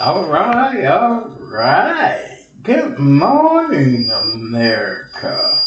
All 0.00 0.26
right, 0.28 0.84
all 0.86 1.24
right. 1.30 2.46
Good 2.62 3.00
morning, 3.00 4.10
America. 4.10 5.64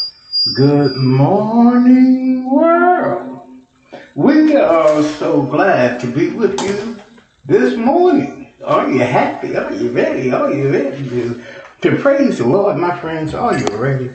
Good 0.54 0.96
morning, 0.96 2.50
world. 2.50 3.50
We 4.14 4.56
are 4.56 5.02
so 5.02 5.44
glad 5.44 6.00
to 6.00 6.12
be 6.12 6.30
with 6.30 6.62
you 6.62 6.98
this 7.44 7.76
morning. 7.76 8.54
Are 8.64 8.90
you 8.90 9.00
happy? 9.00 9.56
Are 9.56 9.74
you 9.74 9.90
ready? 9.90 10.32
Are 10.32 10.52
you 10.52 10.70
ready 10.72 11.08
to, 11.10 11.44
to 11.82 11.96
praise 11.98 12.38
the 12.38 12.46
Lord, 12.46 12.78
my 12.78 12.98
friends? 13.00 13.34
Are 13.34 13.58
you 13.58 13.66
ready? 13.76 14.12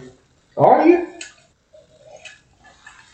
Are 0.58 0.88
you? 0.88 1.07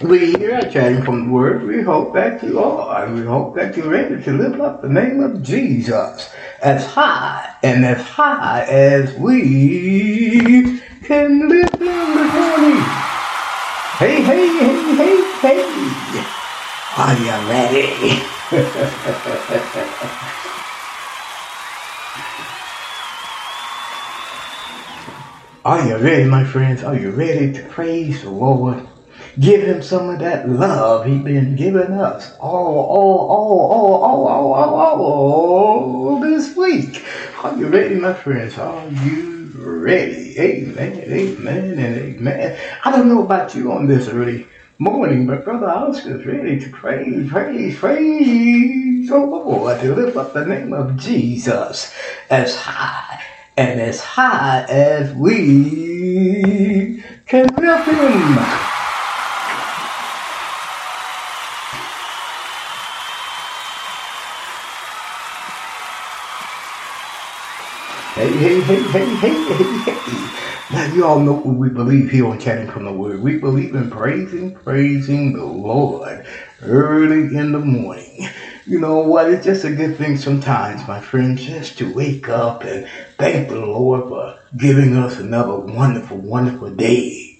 We 0.01 0.33
here 0.33 0.55
at 0.55 0.73
Chatting 0.73 1.03
from 1.03 1.27
the 1.27 1.31
Word, 1.31 1.63
we 1.63 1.81
hope 1.81 2.13
that 2.15 2.43
you 2.43 2.59
are. 2.59 3.05
and 3.05 3.15
We 3.15 3.21
hope 3.25 3.55
that 3.55 3.77
you're 3.77 3.89
ready 3.89 4.21
to 4.23 4.31
lift 4.31 4.59
up 4.59 4.81
the 4.81 4.89
name 4.89 5.21
of 5.23 5.41
Jesus 5.43 6.29
as 6.61 6.85
high 6.85 7.53
and 7.63 7.85
as 7.85 8.01
high 8.01 8.63
as 8.63 9.13
we 9.15 10.81
can 11.03 11.47
lift 11.47 11.75
him 11.75 12.15
this 12.15 12.33
morning. 12.33 12.83
Hey, 13.99 14.21
hey, 14.23 14.47
hey, 14.59 14.95
hey, 14.95 15.31
hey. 15.41 15.63
Are 16.97 17.17
you 17.17 17.49
ready? 17.49 18.21
Are 25.65 25.87
you 25.87 25.97
ready, 25.97 26.25
my 26.25 26.43
friends? 26.43 26.83
Are 26.83 26.95
you 26.97 27.11
ready 27.11 27.53
to 27.53 27.63
praise 27.69 28.23
the 28.23 28.29
Lord? 28.31 28.85
Give 29.39 29.63
him 29.63 29.81
some 29.81 30.09
of 30.11 30.19
that 30.19 30.47
love 30.47 31.07
he's 31.07 31.23
been 31.23 31.55
giving 31.55 31.93
us 31.93 32.37
all, 32.37 32.77
all, 32.77 33.19
all, 33.31 33.71
all, 33.71 34.03
all, 34.03 34.27
all, 34.27 34.53
all, 34.53 35.01
all, 35.01 36.07
all 36.09 36.19
this 36.19 36.55
week. 36.55 37.03
Are 37.43 37.57
you 37.57 37.67
ready, 37.67 37.95
my 37.95 38.13
friends? 38.13 38.59
Are 38.59 38.87
you 38.89 39.51
ready? 39.55 40.37
Amen, 40.39 40.99
amen, 40.99 41.79
and 41.79 41.97
amen. 41.97 42.59
I 42.85 42.91
don't 42.91 43.09
know 43.09 43.23
about 43.23 43.55
you 43.55 43.71
on 43.71 43.87
this 43.87 44.07
early 44.07 44.45
morning, 44.77 45.25
but 45.25 45.43
Brother 45.43 45.67
Oscar's 45.67 46.23
ready 46.27 46.59
to 46.59 46.69
praise, 46.69 47.27
praise, 47.31 47.79
praise 47.79 49.09
the 49.09 49.17
Lord, 49.17 49.79
to 49.81 49.95
lift 49.95 50.15
up 50.15 50.33
the 50.33 50.45
name 50.45 50.73
of 50.73 50.95
Jesus 50.95 51.91
as 52.29 52.55
high 52.55 53.19
and 53.57 53.81
as 53.81 53.99
high 53.99 54.63
as 54.69 55.11
we 55.15 57.03
can 57.25 57.47
lift 57.55 57.87
him. 57.89 58.72
Hey, 68.23 68.31
hey, 68.31 68.61
hey, 68.61 68.83
hey, 68.83 69.15
hey, 69.17 69.91
hey. 69.91 70.73
Now, 70.73 70.93
you 70.93 71.05
all 71.05 71.19
know 71.19 71.33
what 71.33 71.57
we 71.57 71.69
believe 71.69 72.09
here 72.09 72.25
on 72.25 72.39
Chatting 72.39 72.69
from 72.69 72.85
the 72.85 72.93
Word. 72.93 73.21
We 73.21 73.37
believe 73.39 73.75
in 73.75 73.89
praising, 73.89 74.53
praising 74.53 75.33
the 75.33 75.43
Lord 75.43 76.25
early 76.61 77.35
in 77.35 77.51
the 77.51 77.59
morning. 77.59 78.27
You 78.65 78.79
know 78.79 78.99
what? 78.99 79.29
It's 79.29 79.43
just 79.45 79.65
a 79.65 79.71
good 79.75 79.97
thing 79.97 80.15
sometimes, 80.15 80.87
my 80.87 81.01
friends, 81.01 81.43
just 81.45 81.77
to 81.79 81.93
wake 81.93 82.29
up 82.29 82.63
and 82.63 82.87
thank 83.19 83.49
the 83.49 83.57
Lord 83.59 84.07
for 84.07 84.37
giving 84.57 84.95
us 84.95 85.19
another 85.19 85.57
wonderful, 85.57 86.21
wonderful 86.21 86.71
day. 86.71 87.35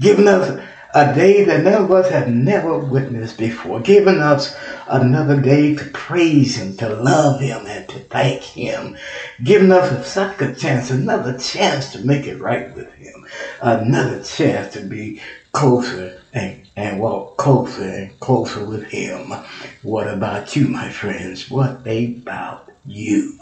Giving 0.00 0.28
us 0.28 0.60
a 0.96 1.14
day 1.14 1.44
that 1.44 1.62
none 1.62 1.84
of 1.84 1.92
us 1.92 2.08
have 2.08 2.26
never 2.26 2.78
witnessed 2.78 3.36
before, 3.36 3.80
giving 3.80 4.18
us 4.18 4.56
another 4.88 5.38
day 5.38 5.74
to 5.74 5.84
praise 5.90 6.56
Him, 6.56 6.74
to 6.78 6.88
love 6.88 7.38
Him, 7.38 7.66
and 7.66 7.86
to 7.90 7.98
thank 7.98 8.40
Him, 8.40 8.96
giving 9.44 9.72
us 9.72 10.10
such 10.10 10.40
a 10.40 10.54
chance, 10.54 10.90
another 10.90 11.36
chance 11.36 11.92
to 11.92 12.06
make 12.06 12.26
it 12.26 12.40
right 12.40 12.74
with 12.74 12.90
Him, 12.94 13.26
another 13.60 14.22
chance 14.22 14.72
to 14.72 14.80
be 14.80 15.20
closer 15.52 16.18
and, 16.32 16.66
and 16.76 16.98
walk 16.98 17.36
closer 17.36 17.82
and 17.82 18.18
closer 18.20 18.64
with 18.64 18.84
Him. 18.84 19.34
What 19.82 20.08
about 20.08 20.56
you, 20.56 20.66
my 20.66 20.88
friends? 20.88 21.50
What 21.50 21.86
about 21.86 22.65
you. 22.86 23.38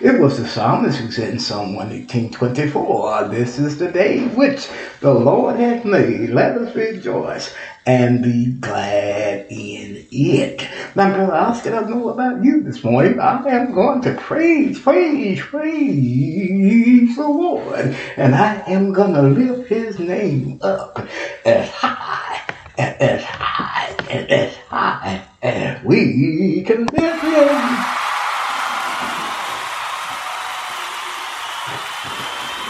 It 0.00 0.20
was 0.20 0.38
the 0.38 0.46
psalmist 0.46 0.98
who 0.98 1.10
said 1.10 1.30
in 1.30 1.38
Psalm 1.38 1.74
118.24, 1.76 3.30
This 3.30 3.58
is 3.58 3.78
the 3.78 3.90
day 3.90 4.26
which 4.28 4.68
the 5.00 5.12
Lord 5.12 5.56
hath 5.56 5.84
made. 5.84 6.30
Let 6.30 6.56
us 6.56 6.74
rejoice 6.74 7.54
and 7.86 8.22
be 8.22 8.52
glad 8.52 9.46
in 9.50 10.06
it. 10.10 10.66
Now, 10.94 11.14
Brother 11.14 11.34
Oscar, 11.34 11.74
I 11.76 11.88
know 11.88 12.08
about 12.08 12.42
you 12.42 12.62
this 12.62 12.82
morning. 12.82 13.20
I 13.20 13.42
am 13.48 13.74
going 13.74 14.02
to 14.02 14.14
praise, 14.14 14.78
praise, 14.78 15.40
praise 15.40 17.16
the 17.16 17.28
Lord. 17.28 17.96
And 18.16 18.34
I 18.34 18.62
am 18.66 18.92
going 18.92 19.14
to 19.14 19.22
lift 19.22 19.68
his 19.68 19.98
name 19.98 20.58
up 20.62 21.06
as 21.44 21.68
high, 21.70 22.42
as 22.78 23.22
high, 23.24 23.96
as 24.10 24.56
high 24.68 25.24
as 25.42 25.84
we 25.84 26.62
can 26.66 26.86
lift 26.86 27.22
him. 27.22 28.03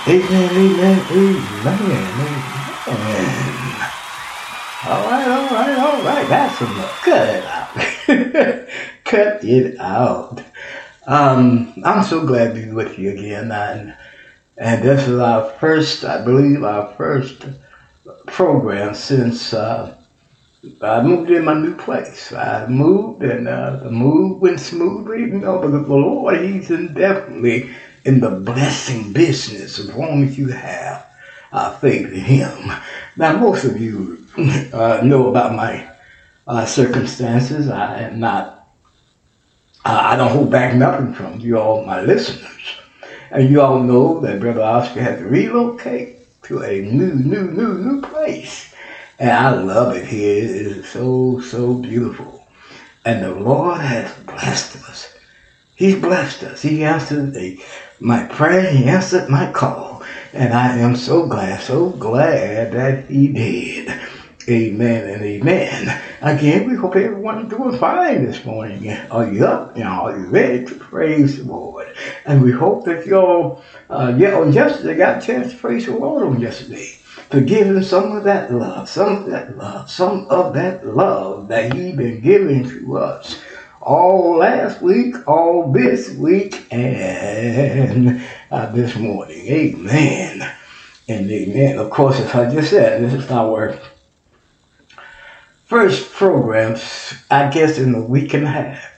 Amen, 0.07 0.51
amen, 0.57 1.07
amen, 1.13 2.45
amen. 2.89 3.93
All 4.83 5.11
right, 5.11 5.29
all 5.29 5.49
right, 5.49 5.79
all 5.79 6.03
right. 6.03 6.29
That's 6.29 6.61
enough. 6.61 7.01
Cut 7.03 7.29
it 7.29 7.45
out. 7.47 8.69
Cut 9.05 9.45
it 9.45 9.81
out. 9.81 10.43
Um, 11.07 11.75
I'm 11.85 12.05
so 12.05 12.27
glad 12.27 12.55
to 12.55 12.63
be 12.67 12.71
with 12.71 12.99
you 12.99 13.13
again, 13.13 13.51
and 13.51 13.97
and 14.59 14.83
this 14.83 15.09
is 15.09 15.19
our 15.19 15.49
first, 15.59 16.05
I 16.05 16.23
believe, 16.23 16.65
our 16.65 16.93
first 16.97 17.47
program 18.27 18.95
since 18.95 19.55
uh, 19.55 19.97
I 20.83 21.03
moved 21.03 21.31
in 21.31 21.47
my 21.47 21.55
new 21.55 21.77
place. 21.77 22.33
I 22.33 22.67
moved, 22.67 23.23
and 23.23 23.49
uh, 23.49 23.77
the 23.77 23.91
move 23.91 24.43
went 24.43 24.61
smoothly. 24.61 25.21
You 25.21 25.39
know, 25.39 25.61
but 25.61 25.71
the 25.71 25.79
Lord, 25.79 26.43
He's 26.43 26.71
indefinitely 26.71 27.71
in 28.05 28.21
the 28.21 28.31
blessing 28.31 29.13
business 29.13 29.79
as 29.79 29.95
long 29.95 30.25
as 30.25 30.39
you 30.39 30.49
have 30.49 31.07
uh, 31.53 31.77
faith 31.79 32.13
in 32.13 32.21
Him. 32.21 32.73
Now, 33.17 33.37
most 33.37 33.65
of 33.65 33.81
you 33.81 34.27
uh, 34.73 35.01
know 35.03 35.29
about 35.29 35.55
my 35.55 35.89
uh, 36.47 36.67
circumstances. 36.67 37.69
I 37.69 38.03
am 38.03 38.21
not, 38.21 38.69
I 39.85 40.17
don't 40.17 40.33
hold 40.33 40.51
back 40.51 40.75
nothing 40.75 41.15
from 41.15 41.41
you 41.41 41.59
all, 41.59 41.85
my 41.85 42.03
listeners. 42.03 42.51
And 43.31 43.49
you 43.49 43.61
all 43.63 43.81
know 43.81 44.21
that 44.21 44.41
Brother 44.41 44.63
Oscar 44.63 45.03
had 45.03 45.19
to 45.19 45.25
relocate 45.25 46.43
to 46.45 46.63
a 46.63 46.83
new, 46.83 47.15
new, 47.15 47.51
new, 47.51 47.75
new 47.79 48.03
place. 48.03 48.75
And 49.19 49.31
I 49.31 49.51
love 49.55 49.97
it 49.97 50.07
here. 50.07 50.45
It 50.45 50.51
is 50.51 50.89
so, 50.89 51.41
so 51.41 51.75
beautiful. 51.75 52.47
And 53.05 53.23
the 53.23 53.35
Lord 53.35 53.81
has 53.81 54.13
blessed 54.25 54.77
us. 54.89 55.14
He's 55.77 55.97
blessed 55.97 56.45
us. 56.45 56.63
He 56.63 56.85
answered 56.85 57.37
a 57.37 57.59
my 58.01 58.25
prayer. 58.25 58.71
He 58.71 58.85
answered 58.85 59.29
my 59.29 59.51
call. 59.51 60.03
And 60.33 60.53
I 60.53 60.79
am 60.79 60.95
so 60.95 61.27
glad, 61.27 61.61
so 61.63 61.91
glad 61.91 62.73
that 62.73 63.07
he 63.07 63.29
did. 63.29 64.01
Amen 64.49 65.09
and 65.09 65.23
amen. 65.23 66.03
Again, 66.21 66.69
we 66.69 66.77
hope 66.77 66.97
everyone's 66.97 67.49
doing 67.49 67.79
fine 67.79 68.27
this 68.27 68.45
morning. 68.45 68.91
Are 69.11 69.27
you 69.27 69.47
up? 69.47 69.77
You 69.77 69.85
know, 69.85 69.91
are 69.91 70.19
you 70.19 70.27
ready 70.27 70.67
to 70.67 70.75
praise 70.75 71.39
the 71.39 71.45
Lord? 71.45 71.97
And 72.27 72.43
we 72.43 72.53
hope 72.53 72.85
that 72.85 73.07
y'all, 73.07 73.63
uh, 73.89 74.15
yeah, 74.19 74.37
on 74.37 74.53
yesterday 74.53 74.97
got 74.97 75.23
a 75.23 75.27
chance 75.27 75.53
to 75.53 75.59
praise 75.59 75.87
the 75.87 75.97
Lord 75.97 76.25
on 76.25 76.41
yesterday. 76.41 76.91
To 77.31 77.41
give 77.41 77.69
him 77.69 77.83
some 77.83 78.13
of 78.13 78.25
that 78.25 78.53
love, 78.53 78.89
some 78.89 79.17
of 79.17 79.27
that 79.27 79.57
love, 79.57 79.91
some 79.91 80.27
of 80.29 80.53
that 80.55 80.87
love 80.87 81.49
that 81.49 81.73
he 81.73 81.93
been 81.93 82.21
giving 82.21 82.69
to 82.69 82.99
us 82.99 83.41
all 83.85 84.37
last 84.37 84.81
week, 84.81 85.15
all 85.29 85.71
this 85.71 86.11
week, 86.11 86.67
and 86.73 88.23
uh, 88.51 88.67
this 88.73 88.97
morning. 88.97 89.47
Amen. 89.47 90.55
And 91.09 91.31
amen. 91.31 91.79
Of 91.79 91.91
course, 91.91 92.19
as 92.19 92.35
I 92.35 92.51
just 92.51 92.71
said, 92.71 93.03
this 93.03 93.13
is 93.13 93.31
our 93.31 93.79
first 95.67 96.13
programs, 96.13 97.15
I 97.31 97.51
guess, 97.51 97.79
in 97.79 97.95
a 97.95 98.03
week 98.03 98.33
and 98.35 98.45
a 98.45 98.51
half. 98.51 98.91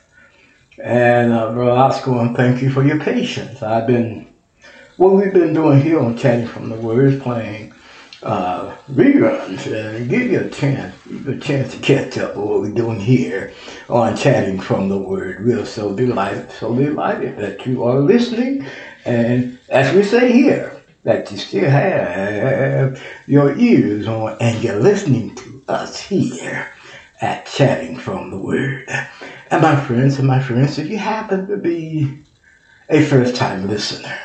And 0.83 1.33
uh, 1.33 1.53
Brother 1.53 1.73
Oscar, 1.73 2.21
and 2.21 2.37
thank 2.37 2.63
you 2.63 2.71
for 2.71 2.87
your 2.87 3.01
patience. 3.01 3.63
I've 3.63 3.87
been, 3.87 4.33
what 4.99 5.15
we've 5.15 5.33
been 5.33 5.55
doing 5.55 5.81
here 5.81 5.99
on 5.99 6.17
Chatting 6.17 6.47
from 6.47 6.69
the 6.69 6.77
Word 6.77 7.15
is 7.15 7.23
playing 7.23 7.73
uh, 8.27 8.77
reruns 8.91 9.73
and 9.73 10.11
give 10.11 10.33
you 10.33 10.41
a 10.41 10.51
chance, 10.51 10.95
a 11.29 11.39
chance 11.39 11.73
to 11.73 11.81
catch 11.81 12.19
up 12.19 12.35
with 12.35 12.45
what 12.45 12.61
we're 12.61 12.75
doing 12.75 12.99
here 12.99 13.53
on 13.89 14.17
Chatting 14.17 14.59
from 14.61 14.89
the 14.89 14.99
Word. 14.99 15.45
We're 15.47 15.65
so 15.65 15.95
delighted, 15.95 16.51
so 16.51 16.75
delighted 16.75 17.37
that 17.39 17.65
you 17.65 17.85
are 17.85 18.01
listening. 18.01 18.67
And 19.05 19.61
as 19.69 19.95
we 19.95 20.03
say 20.03 20.33
here, 20.33 20.83
that 21.05 21.31
you 21.31 21.39
still 21.39 21.71
have 21.71 23.01
your 23.27 23.57
ears 23.57 24.09
on 24.09 24.37
and 24.41 24.61
you're 24.61 24.81
listening 24.81 25.37
to 25.37 25.63
us 25.69 26.01
here 26.01 26.69
at 27.21 27.47
Chatting 27.47 27.97
from 27.97 28.31
the 28.31 28.39
Word. 28.39 28.89
And 29.53 29.63
my 29.63 29.77
friends 29.77 30.19
and 30.19 30.27
my 30.27 30.43
friends, 30.43 30.81
if 30.81 30.89
you 30.89 30.99
happen 30.99 31.47
to 31.47 31.57
be 31.57 32.25
a 32.89 33.05
first 33.05 33.37
time 33.37 33.69
listener, 33.69 34.19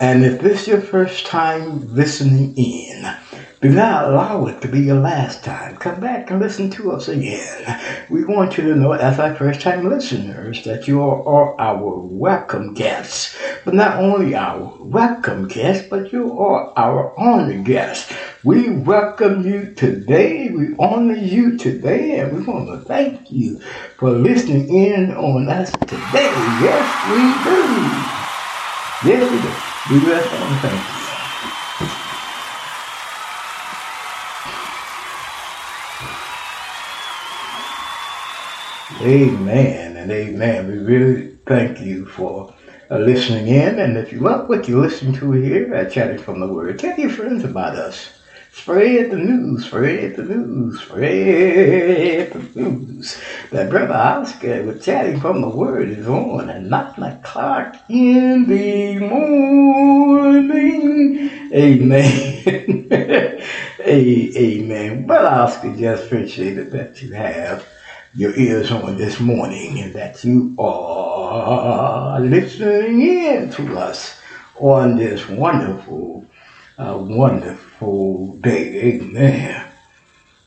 and 0.00 0.24
if 0.24 0.40
this 0.40 0.62
is 0.62 0.68
your 0.68 0.80
first 0.80 1.26
time 1.26 1.92
listening 1.92 2.54
in, 2.56 3.16
do 3.60 3.70
not 3.70 4.04
allow 4.04 4.46
it 4.46 4.62
to 4.62 4.68
be 4.68 4.78
your 4.78 5.00
last 5.00 5.42
time. 5.42 5.76
Come 5.78 5.98
back 5.98 6.30
and 6.30 6.38
listen 6.38 6.70
to 6.70 6.92
us 6.92 7.08
again. 7.08 7.80
We 8.08 8.24
want 8.24 8.56
you 8.56 8.62
to 8.64 8.76
know, 8.76 8.92
as 8.92 9.18
our 9.18 9.34
first 9.34 9.60
time 9.60 9.88
listeners, 9.88 10.62
that 10.62 10.86
you 10.86 11.02
are, 11.02 11.26
are 11.26 11.60
our 11.60 11.98
welcome 11.98 12.74
guests. 12.74 13.36
But 13.64 13.74
not 13.74 13.96
only 13.96 14.36
our 14.36 14.72
welcome 14.78 15.48
guests, 15.48 15.88
but 15.88 16.12
you 16.12 16.38
are 16.38 16.72
our 16.76 17.18
honored 17.18 17.64
guests. 17.64 18.14
We 18.44 18.70
welcome 18.70 19.44
you 19.44 19.74
today. 19.74 20.50
We 20.50 20.76
honor 20.78 21.16
you 21.16 21.58
today, 21.58 22.20
and 22.20 22.36
we 22.36 22.44
want 22.44 22.68
to 22.68 22.78
thank 22.86 23.32
you 23.32 23.58
for 23.96 24.10
listening 24.10 24.72
in 24.72 25.12
on 25.16 25.48
us 25.48 25.72
today. 25.72 26.30
Yes, 26.62 26.86
we 27.10 27.50
do. 27.50 29.10
Yes, 29.10 29.32
we 29.32 29.42
do. 29.42 29.67
We 29.90 29.96
on 29.96 30.58
thank 30.60 30.74
you. 39.00 39.08
Amen 39.08 39.96
and 39.96 40.10
amen. 40.10 40.68
We 40.68 40.76
really 40.76 41.38
thank 41.46 41.80
you 41.80 42.04
for 42.04 42.54
uh, 42.90 42.98
listening 42.98 43.48
in. 43.48 43.78
And 43.78 43.96
if 43.96 44.12
you 44.12 44.20
love 44.20 44.50
what 44.50 44.68
you 44.68 44.78
listen 44.78 45.14
to 45.14 45.32
here 45.32 45.72
at 45.74 45.90
Chatting 45.90 46.18
from 46.18 46.40
the 46.40 46.48
Word, 46.48 46.78
tell 46.78 46.98
your 46.98 47.08
friends 47.08 47.44
about 47.44 47.74
us. 47.76 48.17
Spread 48.52 49.10
the 49.10 49.16
news, 49.16 49.66
spread 49.66 50.16
the 50.16 50.22
news, 50.24 50.80
spread 50.80 52.32
the 52.32 52.60
news. 52.60 53.18
That 53.50 53.70
Brother 53.70 53.94
Oscar 53.94 54.64
with 54.64 54.82
Chatting 54.82 55.20
from 55.20 55.40
the 55.40 55.48
Word 55.48 55.88
is 55.90 56.06
on 56.08 56.50
at 56.50 56.62
9 56.62 57.02
o'clock 57.02 57.76
in 57.88 58.48
the 58.48 58.98
morning. 58.98 60.48
Amen. 61.52 62.88
Amen. 63.80 65.06
Well, 65.06 65.26
Oscar, 65.26 65.74
just 65.76 66.06
appreciate 66.06 66.58
it 66.58 66.70
that 66.72 67.00
you 67.00 67.12
have 67.14 67.66
your 68.14 68.34
ears 68.36 68.70
on 68.70 68.96
this 68.96 69.20
morning 69.20 69.80
and 69.80 69.94
that 69.94 70.24
you 70.24 70.54
are 70.58 72.20
listening 72.20 73.02
in 73.02 73.50
to 73.50 73.78
us 73.78 74.20
on 74.56 74.96
this 74.96 75.28
wonderful, 75.28 76.24
uh, 76.78 76.96
wonderful 76.96 78.36
day. 78.36 78.94
Amen. 78.94 79.66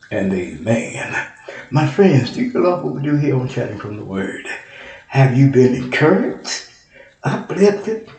And 0.09 0.33
amen. 0.33 1.27
My 1.69 1.87
friends, 1.87 2.33
do 2.33 2.43
you 2.43 2.51
love 2.51 2.83
what 2.83 2.95
we 2.95 3.01
do 3.01 3.15
here 3.15 3.37
on 3.37 3.47
Chatting 3.47 3.77
from 3.77 3.97
the 3.97 4.05
Word? 4.05 4.47
Have 5.07 5.37
you 5.37 5.49
been 5.49 5.75
encouraged, 5.75 6.69
uplifted? 7.23 8.09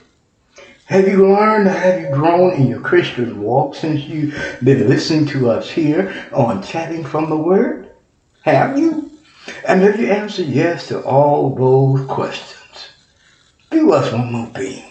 Have 0.87 1.09
you 1.09 1.27
learned, 1.27 1.69
have 1.69 2.01
you 2.01 2.11
grown 2.11 2.55
in 2.55 2.67
your 2.69 2.81
Christian 2.81 3.41
walk 3.41 3.75
since 3.75 4.05
you've 4.05 4.59
been 4.63 4.89
listening 4.89 5.27
to 5.27 5.51
us 5.51 5.71
here 5.71 6.29
on 6.33 6.63
Chatting 6.63 7.05
from 7.05 7.31
the 7.31 7.37
Word? 7.37 7.93
Have 8.43 8.79
you? 8.79 9.11
And 9.67 9.83
if 9.83 9.99
you 9.99 10.11
answer 10.11 10.43
yes 10.43 10.89
to 10.89 11.03
all 11.03 11.55
those 11.55 12.07
questions, 12.07 12.89
do 13.71 13.93
us 13.93 14.13
one 14.13 14.33
more 14.33 14.47
thing. 14.49 14.85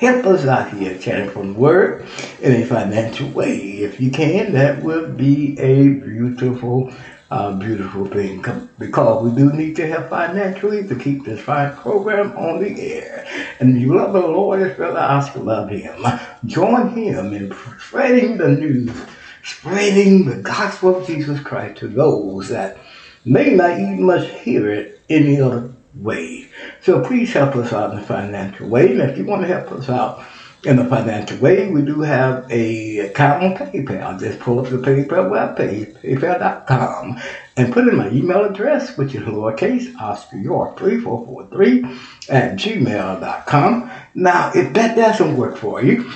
Help 0.00 0.24
us 0.24 0.46
out 0.46 0.72
here 0.72 0.96
chatting 0.96 1.28
from 1.28 1.54
work 1.54 2.06
in 2.40 2.52
a 2.52 2.64
financial 2.64 3.28
way. 3.28 3.58
If 3.82 4.00
you 4.00 4.10
can, 4.10 4.54
that 4.54 4.82
would 4.82 5.18
be 5.18 5.58
a 5.60 5.88
beautiful, 5.88 6.90
uh, 7.30 7.52
beautiful 7.52 8.06
thing 8.06 8.42
because 8.78 9.22
we 9.22 9.36
do 9.36 9.52
need 9.52 9.76
to 9.76 9.86
help 9.86 10.08
financially 10.08 10.88
to 10.88 10.96
keep 10.96 11.26
this 11.26 11.42
fine 11.42 11.74
program 11.74 12.34
on 12.38 12.62
the 12.62 12.80
air. 12.80 13.26
And 13.60 13.76
if 13.76 13.82
you 13.82 13.94
love 13.94 14.14
the 14.14 14.20
Lord 14.20 14.62
as 14.62 14.78
well 14.78 14.96
as 14.96 15.36
love 15.36 15.68
Him, 15.68 16.02
join 16.46 16.96
Him 16.96 17.34
in 17.34 17.54
spreading 17.78 18.38
the 18.38 18.48
news, 18.48 18.98
spreading 19.42 20.24
the 20.24 20.36
gospel 20.36 20.96
of 20.96 21.06
Jesus 21.06 21.40
Christ 21.40 21.78
to 21.80 21.88
those 21.88 22.48
that 22.48 22.78
may 23.26 23.54
not 23.54 23.72
even 23.72 24.04
much 24.04 24.30
hear 24.30 24.70
it 24.70 24.98
any 25.10 25.42
other 25.42 25.74
way. 25.94 26.48
So 26.82 27.02
please 27.04 27.32
help 27.32 27.56
us 27.56 27.72
out 27.72 27.92
in 27.92 28.00
the 28.00 28.06
financial 28.06 28.68
way. 28.68 28.92
And 28.92 29.00
if 29.00 29.18
you 29.18 29.24
want 29.24 29.42
to 29.42 29.48
help 29.48 29.72
us 29.72 29.88
out 29.88 30.24
in 30.64 30.76
the 30.76 30.84
financial 30.84 31.38
way, 31.38 31.70
we 31.70 31.82
do 31.82 32.00
have 32.00 32.50
a 32.50 32.98
account 32.98 33.42
on 33.42 33.54
PayPal. 33.56 34.20
Just 34.20 34.40
pull 34.40 34.60
up 34.60 34.68
the 34.68 34.76
PayPal 34.76 35.30
webpage, 35.30 36.00
paypal.com, 36.02 37.18
and 37.56 37.72
put 37.72 37.88
in 37.88 37.96
my 37.96 38.10
email 38.10 38.44
address, 38.44 38.96
which 38.96 39.14
is 39.14 39.22
lowercase 39.22 39.94
Oscar 40.00 40.36
York 40.36 40.78
3443 40.78 41.84
at 42.28 42.56
gmail.com. 42.56 43.90
Now, 44.14 44.52
if 44.54 44.72
that 44.74 44.96
doesn't 44.96 45.36
work 45.36 45.56
for 45.56 45.82
you, 45.82 46.12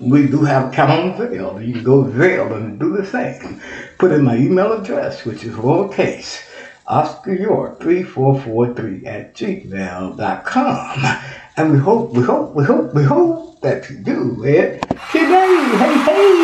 we 0.00 0.26
do 0.26 0.42
have 0.44 0.72
account 0.72 0.90
on 0.90 1.18
Zelle. 1.18 1.66
You 1.66 1.74
can 1.74 1.84
go 1.84 2.04
to 2.04 2.54
and 2.54 2.80
do 2.80 2.96
the 2.96 3.06
same. 3.06 3.60
Put 3.98 4.12
in 4.12 4.24
my 4.24 4.36
email 4.36 4.72
address, 4.72 5.24
which 5.24 5.44
is 5.44 5.54
lowercase 5.54 6.42
Oscar 6.86 7.34
York 7.34 7.80
3443 7.80 9.06
at 9.06 9.34
gmail.com. 9.34 11.04
And 11.56 11.72
we 11.72 11.78
hope, 11.78 12.12
we 12.12 12.22
hope, 12.22 12.54
we 12.54 12.64
hope, 12.64 12.94
we 12.94 13.04
hope 13.04 13.60
that 13.60 13.88
you 13.88 13.96
do 13.98 14.44
it 14.44 14.82
today. 15.12 15.68
Hey, 15.78 15.94
hey! 16.04 16.34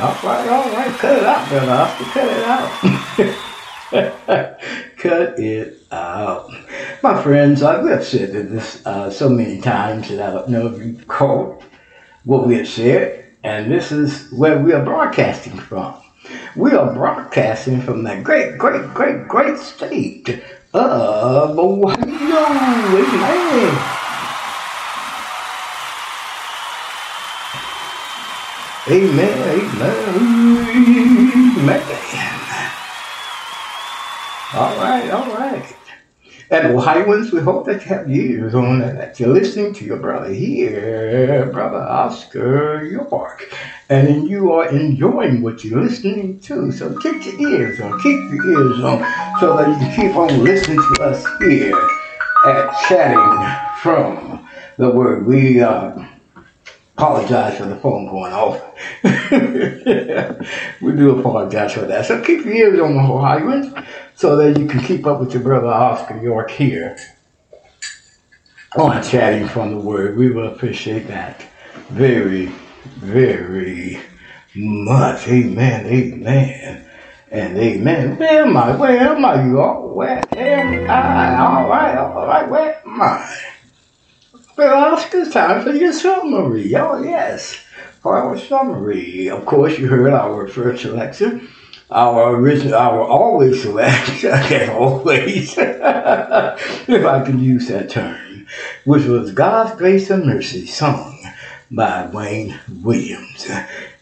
All 0.00 0.14
right, 0.22 0.48
all 0.48 0.70
right, 0.70 0.98
cut 0.98 1.18
it 1.18 1.24
out, 1.24 1.48
brother 1.48 1.72
Oscar, 1.72 2.04
cut 2.04 2.28
it 2.28 2.44
out. 2.44 3.44
Cut 4.98 5.38
it 5.38 5.82
out. 5.90 6.50
My 7.02 7.22
friends, 7.22 7.62
I've 7.62 8.04
said 8.04 8.32
this 8.32 8.84
uh, 8.84 9.10
so 9.10 9.28
many 9.28 9.60
times 9.60 10.08
that 10.08 10.20
I 10.20 10.32
don't 10.32 10.48
know 10.50 10.66
if 10.66 10.82
you 10.82 10.98
caught 11.06 11.62
what 12.28 12.46
we 12.46 12.58
have 12.58 12.68
said, 12.68 13.24
and 13.42 13.72
this 13.72 13.90
is 13.90 14.30
where 14.32 14.58
we 14.58 14.74
are 14.74 14.84
broadcasting 14.84 15.56
from. 15.56 15.94
We 16.54 16.72
are 16.72 16.92
broadcasting 16.92 17.80
from 17.80 18.04
the 18.04 18.20
great, 18.20 18.58
great, 18.58 18.92
great, 18.92 19.26
great 19.26 19.56
state 19.58 20.44
of 20.74 21.58
Ohio. 21.58 21.96
Amen. 28.90 29.38
Amen. 29.48 30.08
Amen. 31.56 31.80
All 34.52 34.76
right, 34.76 35.10
all 35.10 35.34
right. 35.34 35.77
And 36.50 36.68
Ohioans, 36.68 37.30
we 37.30 37.42
hope 37.42 37.66
that 37.66 37.82
you 37.82 37.88
have 37.88 38.10
ears 38.10 38.54
on 38.54 38.80
and 38.80 38.98
that 38.98 39.20
you're 39.20 39.28
listening 39.28 39.74
to 39.74 39.84
your 39.84 39.98
brother 39.98 40.32
here, 40.32 41.50
Brother 41.52 41.76
Oscar 41.76 42.84
York. 42.84 43.52
And 43.90 44.08
then 44.08 44.26
you 44.26 44.52
are 44.52 44.66
enjoying 44.70 45.42
what 45.42 45.62
you're 45.62 45.82
listening 45.82 46.40
to. 46.40 46.72
So 46.72 46.96
keep 47.00 47.22
your 47.26 47.38
ears 47.38 47.80
on, 47.80 48.00
keep 48.00 48.18
your 48.32 48.46
ears 48.46 48.80
on, 48.80 49.04
so 49.40 49.58
that 49.58 49.68
you 49.68 49.76
can 49.76 49.94
keep 49.94 50.16
on 50.16 50.42
listening 50.42 50.78
to 50.94 51.02
us 51.02 51.22
here 51.42 51.78
at 52.46 52.70
Chatting 52.88 53.80
from 53.82 54.48
the 54.78 54.88
Word. 54.88 55.26
We 55.26 55.60
uh, 55.60 56.02
apologize 56.98 57.56
for 57.56 57.66
the 57.66 57.76
phone 57.76 58.08
going 58.08 58.32
off. 58.32 58.60
we 60.82 60.92
do 60.92 61.16
apologize 61.20 61.72
for 61.72 61.82
that. 61.82 62.04
So 62.06 62.20
keep 62.20 62.44
your 62.44 62.54
ears 62.54 62.80
on, 62.80 62.94
the 62.94 63.00
Ohioans 63.00 63.72
so 64.16 64.34
that 64.36 64.58
you 64.58 64.66
can 64.66 64.80
keep 64.80 65.06
up 65.06 65.20
with 65.20 65.32
your 65.32 65.44
brother 65.44 65.68
Oscar 65.68 66.20
York 66.20 66.50
here 66.50 66.96
on 68.76 69.00
Chatting 69.04 69.46
from 69.46 69.70
the 69.70 69.78
Word. 69.78 70.16
We 70.16 70.32
will 70.32 70.48
appreciate 70.48 71.06
that 71.06 71.46
very, 71.90 72.46
very 72.96 74.00
much. 74.56 75.28
Amen, 75.28 75.86
amen, 75.86 76.90
and 77.30 77.58
amen. 77.58 78.18
Where 78.18 78.44
am 78.44 78.56
I? 78.56 78.74
Where 78.74 78.98
am 78.98 79.24
I, 79.24 79.46
you 79.46 79.60
all? 79.60 79.94
Where 79.94 80.20
am 80.36 80.90
I? 80.90 81.38
All 81.38 81.68
right, 81.68 81.96
all 81.96 82.26
right, 82.26 82.50
where 82.50 82.82
am 82.84 83.00
I? 83.00 83.38
Well, 84.58 84.98
it's 84.98 85.32
time 85.32 85.62
for 85.62 85.70
your 85.70 85.92
summary. 85.92 86.74
Oh, 86.74 87.00
yes. 87.00 87.64
For 88.00 88.18
our 88.18 88.36
summary, 88.36 89.30
of 89.30 89.46
course, 89.46 89.78
you 89.78 89.86
heard 89.86 90.12
our 90.12 90.48
first 90.48 90.82
selection, 90.82 91.48
our 91.92 92.34
original, 92.34 92.74
our 92.74 93.00
always 93.02 93.62
selection, 93.62 94.30
as 94.32 94.68
always, 94.70 95.56
if 95.58 97.04
I 97.06 97.24
can 97.24 97.38
use 97.38 97.68
that 97.68 97.90
term, 97.90 98.48
which 98.84 99.04
was 99.04 99.30
God's 99.30 99.78
Grace 99.78 100.10
and 100.10 100.26
Mercy 100.26 100.66
sung 100.66 101.16
by 101.70 102.06
Wayne 102.06 102.58
Williams. 102.82 103.48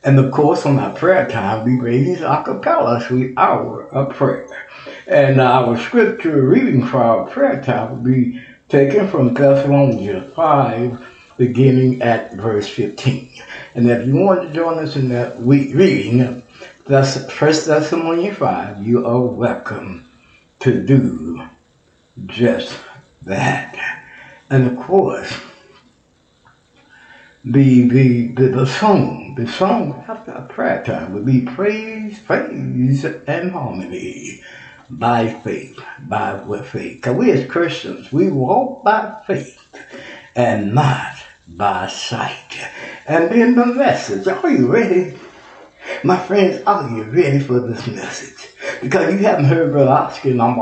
And 0.05 0.19
of 0.19 0.33
course, 0.33 0.65
on 0.65 0.79
our 0.79 0.95
prayer 0.95 1.29
time, 1.29 1.67
we 1.67 1.79
raise 1.79 2.23
a 2.23 2.43
cappella 2.43 3.03
sweet 3.03 3.35
hour 3.37 3.93
of 3.93 4.17
prayer. 4.17 4.49
And 5.07 5.39
our 5.39 5.79
scripture 5.79 6.49
reading 6.49 6.87
for 6.87 7.05
our 7.05 7.27
prayer 7.29 7.63
time 7.63 7.91
will 7.91 8.11
be 8.11 8.43
taken 8.69 9.09
from 9.09 9.33
Thessalonians 9.35 10.33
5, 10.35 11.07
beginning 11.37 12.03
at 12.03 12.35
verse 12.35 12.69
15. 12.69 13.31
And 13.75 13.91
if 13.91 14.07
you 14.07 14.17
want 14.17 14.43
to 14.43 14.55
join 14.55 14.79
us 14.79 14.97
in 14.97 15.09
that 15.11 15.39
week 15.41 15.75
reading, 15.75 16.43
that's 16.87 17.17
1 17.17 17.27
Thessalonians 17.39 18.39
5, 18.39 18.85
you 18.85 19.07
are 19.07 19.21
welcome 19.21 20.09
to 20.61 20.85
do 20.85 21.49
just 22.27 22.79
that. 23.23 24.03
And 24.51 24.67
of 24.67 24.85
course, 24.85 25.33
the, 27.45 27.89
the, 27.89 28.29
the, 28.29 28.49
the 28.49 28.67
song, 28.67 29.37
the 29.37 29.47
song 29.47 30.05
after 30.09 30.45
prayer 30.49 30.83
time 30.83 31.13
would 31.13 31.25
be 31.25 31.43
praise, 31.43 32.19
praise, 32.21 33.05
and 33.05 33.53
harmony 33.53 34.43
by 34.91 35.29
faith, 35.29 35.79
by 36.01 36.39
faith. 36.63 36.99
Because 36.99 37.17
we 37.17 37.31
as 37.31 37.51
Christians, 37.51 38.13
we 38.13 38.31
walk 38.31 38.85
by 38.85 39.21
faith 39.27 39.63
and 40.35 40.75
not 40.75 41.17
by 41.49 41.89
sight. 41.89 42.59
And 43.07 43.31
then 43.31 43.55
the 43.55 43.67
message, 43.67 44.27
are 44.27 44.51
you 44.51 44.67
ready? 44.67 45.19
My 46.03 46.17
friends, 46.17 46.63
are 46.67 46.89
you 46.91 47.05
ready 47.05 47.41
for 47.41 47.61
this 47.61 47.87
message? 47.87 48.53
Because 48.83 49.13
you 49.13 49.19
haven't 49.19 49.45
heard 49.45 49.73
Brother 49.73 49.91
Oscar 49.91 50.31
and 50.31 50.43
I'm 50.43 50.59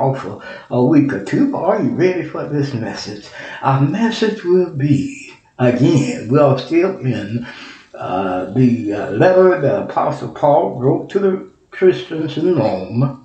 a 0.71 0.85
week 0.85 1.13
or 1.13 1.25
two, 1.25 1.51
but 1.51 1.65
are 1.65 1.83
you 1.83 1.91
ready 1.91 2.29
for 2.29 2.47
this 2.47 2.75
message? 2.75 3.27
Our 3.63 3.81
message 3.81 4.45
will 4.45 4.71
be 4.71 5.25
Again, 5.59 6.29
we 6.29 6.39
are 6.41 6.59
still 6.59 6.99
in 6.99 7.47
uh, 7.95 8.47
the 8.47 8.93
uh, 8.93 9.11
letter 9.13 9.61
that 9.61 9.83
Apostle 9.85 10.31
Paul 10.31 10.81
wrote 10.81 11.11
to 11.11 11.21
the 11.21 11.49
Christians 11.71 12.37
in 12.37 12.57
Rome, 12.57 13.24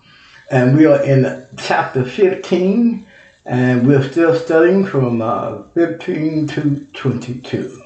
and 0.51 0.75
we 0.75 0.85
are 0.85 1.03
in 1.03 1.45
chapter 1.57 2.03
15, 2.03 3.05
and 3.45 3.87
we're 3.87 4.07
still 4.09 4.35
studying 4.35 4.85
from 4.85 5.21
uh, 5.21 5.63
15 5.75 6.47
to 6.47 6.85
22. 6.93 7.83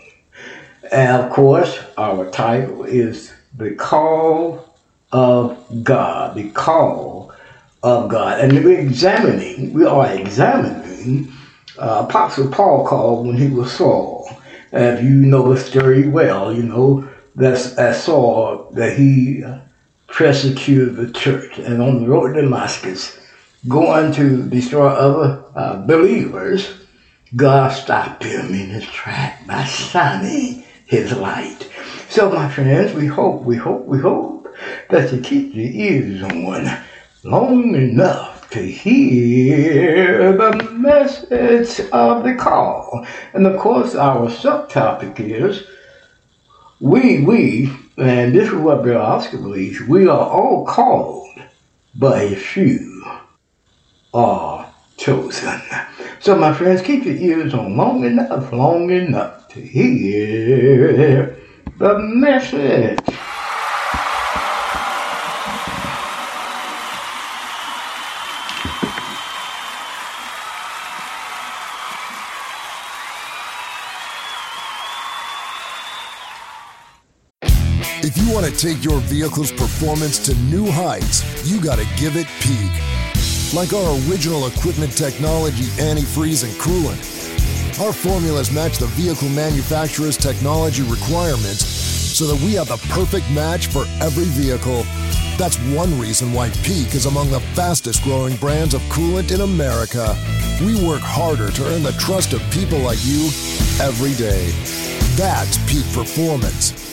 And 0.92 1.22
of 1.22 1.32
course, 1.32 1.80
our 1.98 2.30
title 2.32 2.84
is 2.86 3.34
The 3.56 3.76
Call 3.76 4.76
of 5.12 5.84
God, 5.84 6.36
the 6.36 6.50
Call 6.52 7.34
of 7.82 8.10
God. 8.10 8.40
And 8.40 8.64
we're 8.64 8.80
examining, 8.80 9.74
we 9.74 9.86
are 9.86 10.14
examining 10.14 11.32
uh, 11.78 12.06
Apostle 12.08 12.50
Paul 12.50 12.88
called 12.88 13.28
when 13.28 13.36
he 13.36 13.50
was 13.50 13.72
Saul. 13.74 14.30
And 14.72 15.06
you 15.06 15.16
know 15.16 15.54
the 15.54 15.60
story 15.60 16.08
well, 16.08 16.54
you 16.54 16.64
know, 16.64 17.10
that's 17.36 17.78
I 17.78 17.92
Saul 17.92 18.70
that 18.72 18.98
he 18.98 19.44
persecuted 20.14 20.96
the 20.96 21.12
church. 21.12 21.58
And 21.58 21.82
on 21.82 22.02
the 22.02 22.08
road 22.08 22.34
to 22.34 22.42
Damascus, 22.42 23.20
going 23.68 24.14
to 24.14 24.44
destroy 24.44 24.88
other 24.88 25.44
uh, 25.56 25.86
believers, 25.86 26.74
God 27.36 27.70
stopped 27.70 28.24
him 28.24 28.54
in 28.54 28.70
his 28.70 28.86
track 28.86 29.46
by 29.48 29.64
shining 29.64 30.64
his 30.86 31.12
light. 31.14 31.68
So, 32.10 32.30
my 32.30 32.48
friends, 32.48 32.94
we 32.94 33.08
hope, 33.08 33.42
we 33.42 33.56
hope, 33.56 33.86
we 33.86 34.00
hope 34.00 34.54
that 34.90 35.12
you 35.12 35.20
keep 35.20 35.56
your 35.56 35.66
ears 35.66 36.22
on 36.22 36.84
long 37.24 37.74
enough 37.74 38.50
to 38.52 38.62
hear 38.62 40.34
the 40.34 40.70
message 40.74 41.90
of 41.92 42.24
the 42.24 42.36
call. 42.36 43.08
And 43.34 43.48
of 43.48 43.60
course, 43.60 43.96
our 43.96 44.28
subtopic 44.28 45.20
is 45.20 45.64
we, 46.80 47.24
we, 47.24 47.72
and 47.98 48.34
this 48.34 48.48
is 48.48 48.56
what 48.56 48.84
Bill 48.84 49.02
Oscar 49.02 49.38
believes, 49.38 49.82
we 49.82 50.08
are 50.08 50.30
all 50.30 50.66
called, 50.66 51.30
but 51.96 52.22
a 52.22 52.36
few 52.36 53.06
are 54.14 54.74
chosen. 54.98 55.62
So, 56.20 56.36
my 56.36 56.54
friends, 56.54 56.82
keep 56.82 57.06
your 57.06 57.16
ears 57.16 57.54
on 57.54 57.76
long 57.76 58.06
enough, 58.06 58.52
long 58.52 58.90
enough 58.90 59.48
to 59.50 59.62
hear 59.62 61.38
the 61.78 62.00
message. 62.00 63.00
Take 78.54 78.84
your 78.84 79.00
vehicle's 79.02 79.52
performance 79.52 80.20
to 80.20 80.36
new 80.46 80.70
heights, 80.70 81.24
you 81.50 81.62
got 81.62 81.80
to 81.80 81.86
give 81.98 82.16
it 82.16 82.28
peak. 82.42 82.72
Like 83.54 83.74
our 83.74 83.94
original 84.10 84.48
equipment 84.48 84.96
technology, 84.96 85.66
antifreeze, 85.82 86.44
and 86.44 86.54
coolant. 86.54 87.02
Our 87.82 87.94
formulas 87.94 88.52
match 88.52 88.78
the 88.78 88.88
vehicle 88.88 89.30
manufacturer's 89.30 90.18
technology 90.18 90.84
requirements 90.84 91.66
so 91.66 92.28
that 92.28 92.40
we 92.44 92.54
have 92.54 92.68
the 92.68 92.78
perfect 92.94 93.30
match 93.32 93.68
for 93.68 93.86
every 94.00 94.26
vehicle. 94.26 94.84
That's 95.38 95.58
one 95.76 96.00
reason 96.00 96.32
why 96.32 96.50
Peak 96.64 96.94
is 96.94 97.08
among 97.08 97.32
the 97.32 97.40
fastest 97.56 98.04
growing 98.04 98.36
brands 98.38 98.74
of 98.74 98.82
coolant 98.84 99.34
in 99.34 99.42
America. 99.42 100.16
We 100.62 100.76
work 100.88 101.02
harder 101.02 101.50
to 101.52 101.66
earn 101.74 101.82
the 101.82 101.94
trust 101.94 102.34
of 102.34 102.42
people 102.52 102.80
like 102.80 103.04
you 103.04 103.26
every 103.82 104.14
day. 104.14 104.52
That's 105.18 105.58
Peak 105.72 105.86
Performance. 105.94 106.93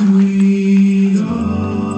Sweet 0.00 1.89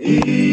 known 0.00 0.49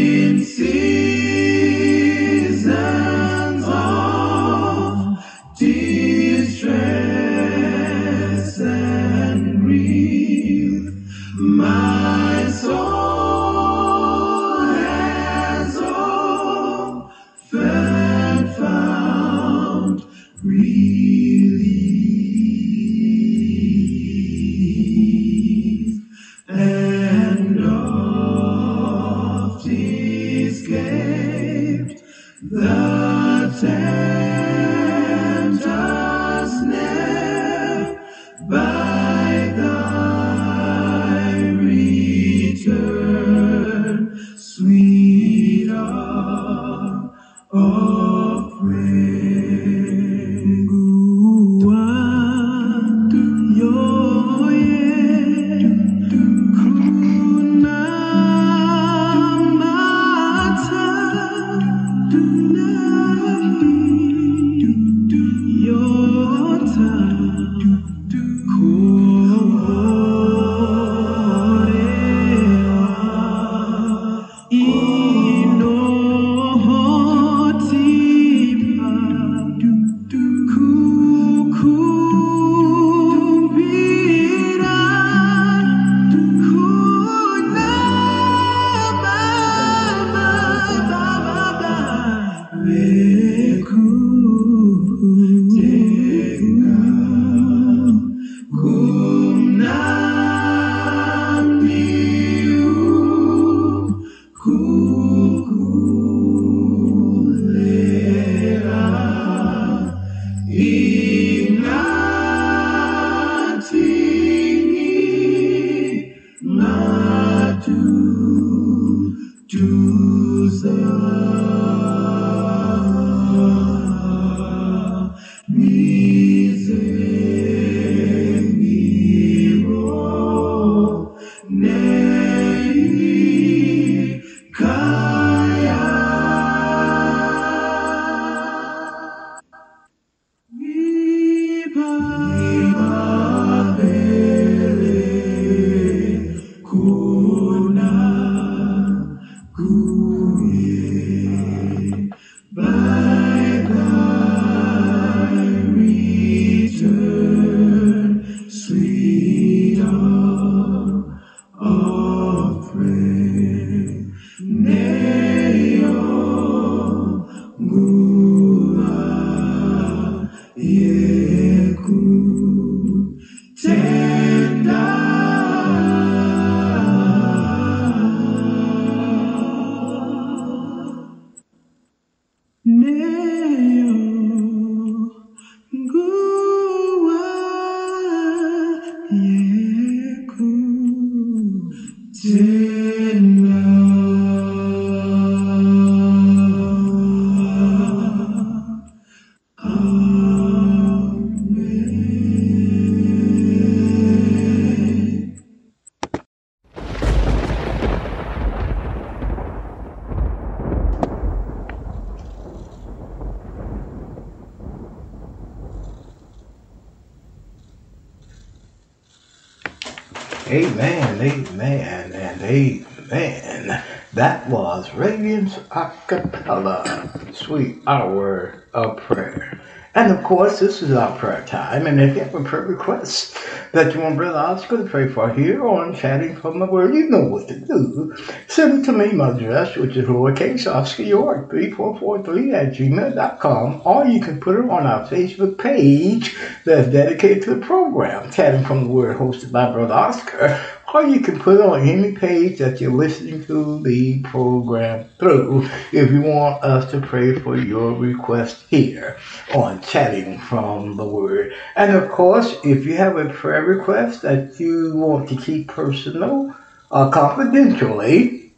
Sweet 227.48 227.80
Hour 227.88 228.62
of 228.74 228.98
Prayer. 228.98 229.62
And 229.96 230.12
of 230.12 230.22
course, 230.26 230.60
this 230.60 230.82
is 230.82 230.92
our 230.92 231.18
prayer 231.18 231.46
time. 231.48 231.88
And 231.88 232.02
if 232.02 232.14
you 232.14 232.22
have 232.22 232.36
a 232.36 232.44
prayer 232.44 232.64
request 232.64 233.38
that 233.72 233.96
you 233.96 234.02
want 234.02 234.18
Brother 234.18 234.38
Oscar 234.38 234.78
to 234.78 234.84
pray 234.84 235.08
for 235.08 235.34
here 235.34 235.66
on 235.66 235.96
Chatting 235.96 236.36
from 236.36 236.60
the 236.60 236.66
Word, 236.66 236.94
you 236.94 237.10
know 237.10 237.24
what 237.24 237.48
to 237.48 237.58
do. 237.58 238.14
Send 238.50 238.82
it 238.82 238.86
to 238.88 238.92
me, 238.92 239.14
my 239.14 239.30
address, 239.30 239.78
which 239.78 239.96
is 239.96 240.10
lowercase 240.10 240.68
Oscar 240.68 241.04
York 241.04 241.50
3443 241.50 242.54
at 242.54 242.74
gmail.com, 242.74 243.82
or 243.86 244.06
you 244.06 244.20
can 244.20 244.42
put 244.42 244.60
it 244.60 244.70
on 244.70 244.86
our 244.86 245.08
Facebook 245.08 245.58
page 245.58 246.36
that's 246.66 246.92
dedicated 246.92 247.44
to 247.44 247.56
the 247.56 247.66
program, 247.66 248.30
Chatting 248.30 248.66
from 248.66 248.84
the 248.84 248.90
Word, 248.90 249.16
hosted 249.18 249.54
by 249.54 249.72
Brother 249.72 249.94
Oscar, 249.94 250.62
or 250.94 251.04
you 251.04 251.20
can 251.20 251.40
put 251.40 251.60
on 251.60 251.88
any 251.88 252.14
page 252.14 252.60
that 252.60 252.80
you're 252.80 252.92
listening 252.92 253.46
to 253.46 253.84
the 253.84 254.22
program 254.22 255.10
through 255.20 255.68
if 255.92 256.10
you 256.12 256.22
want 256.22 256.64
us 256.64 256.90
to 256.92 257.02
pray 257.02 257.38
for 257.38 257.58
your 257.58 257.94
request 257.94 258.64
here 258.70 259.18
on 259.54 259.82
Chatting 259.82 260.40
from 260.40 260.96
the 260.96 261.06
Word. 261.06 261.54
And 261.76 261.96
of 261.96 262.10
course, 262.10 262.56
if 262.64 262.86
you 262.86 262.96
have 262.96 263.18
a 263.18 263.30
prayer 263.30 263.64
request 263.64 264.22
that 264.22 264.60
you 264.60 264.96
want 264.96 265.28
to 265.30 265.36
keep 265.36 265.68
personal 265.68 266.56
or 266.90 267.12
confidentially, 267.12 268.54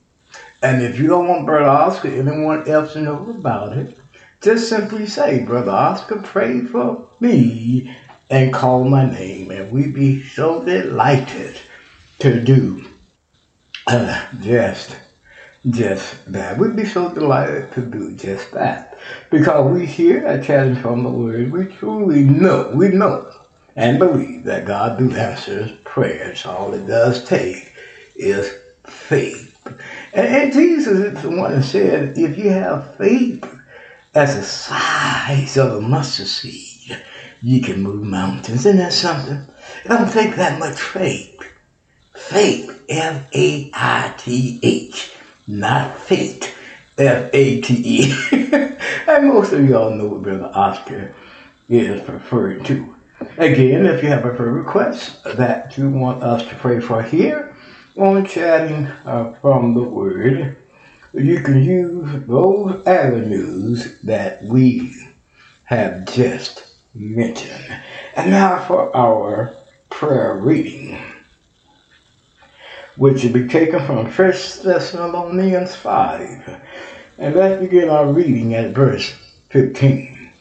and 0.62 0.84
if 0.84 1.00
you 1.00 1.08
don't 1.08 1.28
want 1.28 1.46
Brother 1.46 1.70
Oscar 1.70 2.10
anyone 2.10 2.68
else 2.70 2.94
to 2.94 3.02
know 3.02 3.30
about 3.32 3.78
it, 3.78 3.98
just 4.42 4.70
simply 4.70 5.08
say, 5.08 5.44
Brother 5.44 5.72
Oscar, 5.72 6.22
pray 6.22 6.62
for 6.62 7.10
me 7.20 7.96
and 8.30 8.54
call 8.54 8.84
my 8.84 9.10
name. 9.10 9.50
And 9.50 9.72
we'd 9.72 9.96
be 9.96 10.22
so 10.22 10.64
delighted 10.64 11.60
to 12.20 12.44
do 12.44 12.86
uh, 13.88 14.28
just 14.42 14.98
just 15.70 16.32
that. 16.32 16.58
We'd 16.58 16.76
be 16.76 16.86
so 16.86 17.14
delighted 17.14 17.72
to 17.74 17.82
do 17.82 18.16
just 18.16 18.52
that. 18.52 18.98
Because 19.30 19.72
we 19.72 19.86
here 19.86 20.26
at 20.26 20.46
Chatting 20.46 20.76
from 20.76 21.04
the 21.04 21.10
Word, 21.10 21.52
we 21.52 21.66
truly 21.66 22.24
know, 22.24 22.72
we 22.76 22.90
know 22.90 23.32
and 23.76 24.00
believe 24.00 24.44
that 24.46 24.66
God 24.66 24.98
do 24.98 25.12
answers 25.12 25.72
prayers. 25.84 26.46
All 26.46 26.74
it 26.74 26.86
does 26.88 27.28
take 27.28 27.74
is 28.16 28.54
faith. 28.88 29.56
And, 30.14 30.28
and 30.28 30.54
Jesus 30.54 31.00
is 31.00 31.22
the 31.22 31.30
one 31.30 31.52
that 31.52 31.64
said, 31.64 32.18
if 32.18 32.38
you 32.38 32.50
have 32.52 32.96
faith 32.96 33.44
as 34.16 34.36
the 34.36 34.44
size 34.44 35.58
of 35.58 35.74
a 35.74 35.82
mustard 35.82 36.28
seed, 36.28 37.04
you 37.42 37.62
can 37.62 37.84
move 37.84 38.04
mountains. 38.04 38.66
Isn't 38.66 38.78
that 38.78 38.94
something? 38.94 39.46
It 39.84 39.88
don't 39.88 40.12
take 40.12 40.36
that 40.36 40.60
much 40.60 40.80
faith. 40.80 41.40
Faith, 42.30 42.86
F-A-I-T-H, 42.90 43.72
not 45.48 45.98
faith, 45.98 46.56
F-A-T-E. 46.96 48.14
and 49.08 49.28
most 49.30 49.52
of 49.52 49.68
y'all 49.68 49.90
know 49.90 50.06
what 50.06 50.22
Brother 50.22 50.52
Oscar 50.54 51.16
is 51.70 52.08
referring 52.08 52.64
to. 52.66 52.96
Again, 53.40 53.88
if 53.88 54.04
you 54.04 54.10
have 54.10 54.26
a 54.26 54.36
prayer 54.36 54.52
request 54.52 55.24
that 55.24 55.76
you 55.76 55.90
want 55.90 56.22
us 56.22 56.48
to 56.48 56.54
pray 56.54 56.80
for 56.80 57.02
here 57.02 57.58
on 57.98 58.28
chatting 58.28 58.86
uh, 59.06 59.34
from 59.42 59.74
the 59.74 59.82
Word, 59.82 60.56
you 61.14 61.42
can 61.42 61.64
use 61.64 62.28
those 62.28 62.86
avenues 62.86 64.00
that 64.02 64.44
we 64.44 64.94
have 65.64 66.06
just 66.14 66.76
mentioned. 66.94 67.76
And 68.16 68.30
now 68.30 68.64
for 68.68 68.96
our 68.96 69.56
prayer 69.90 70.36
reading, 70.36 70.96
which 73.00 73.24
will 73.24 73.32
be 73.32 73.48
taken 73.48 73.84
from 73.86 74.06
1 74.06 74.14
Thessalonians 74.14 75.76
5. 75.76 76.62
And 77.18 77.36
let's 77.36 77.62
begin 77.62 77.90
our 77.90 78.12
reading 78.12 78.54
at 78.56 78.72
verse 78.72 79.14
15. 79.50 80.32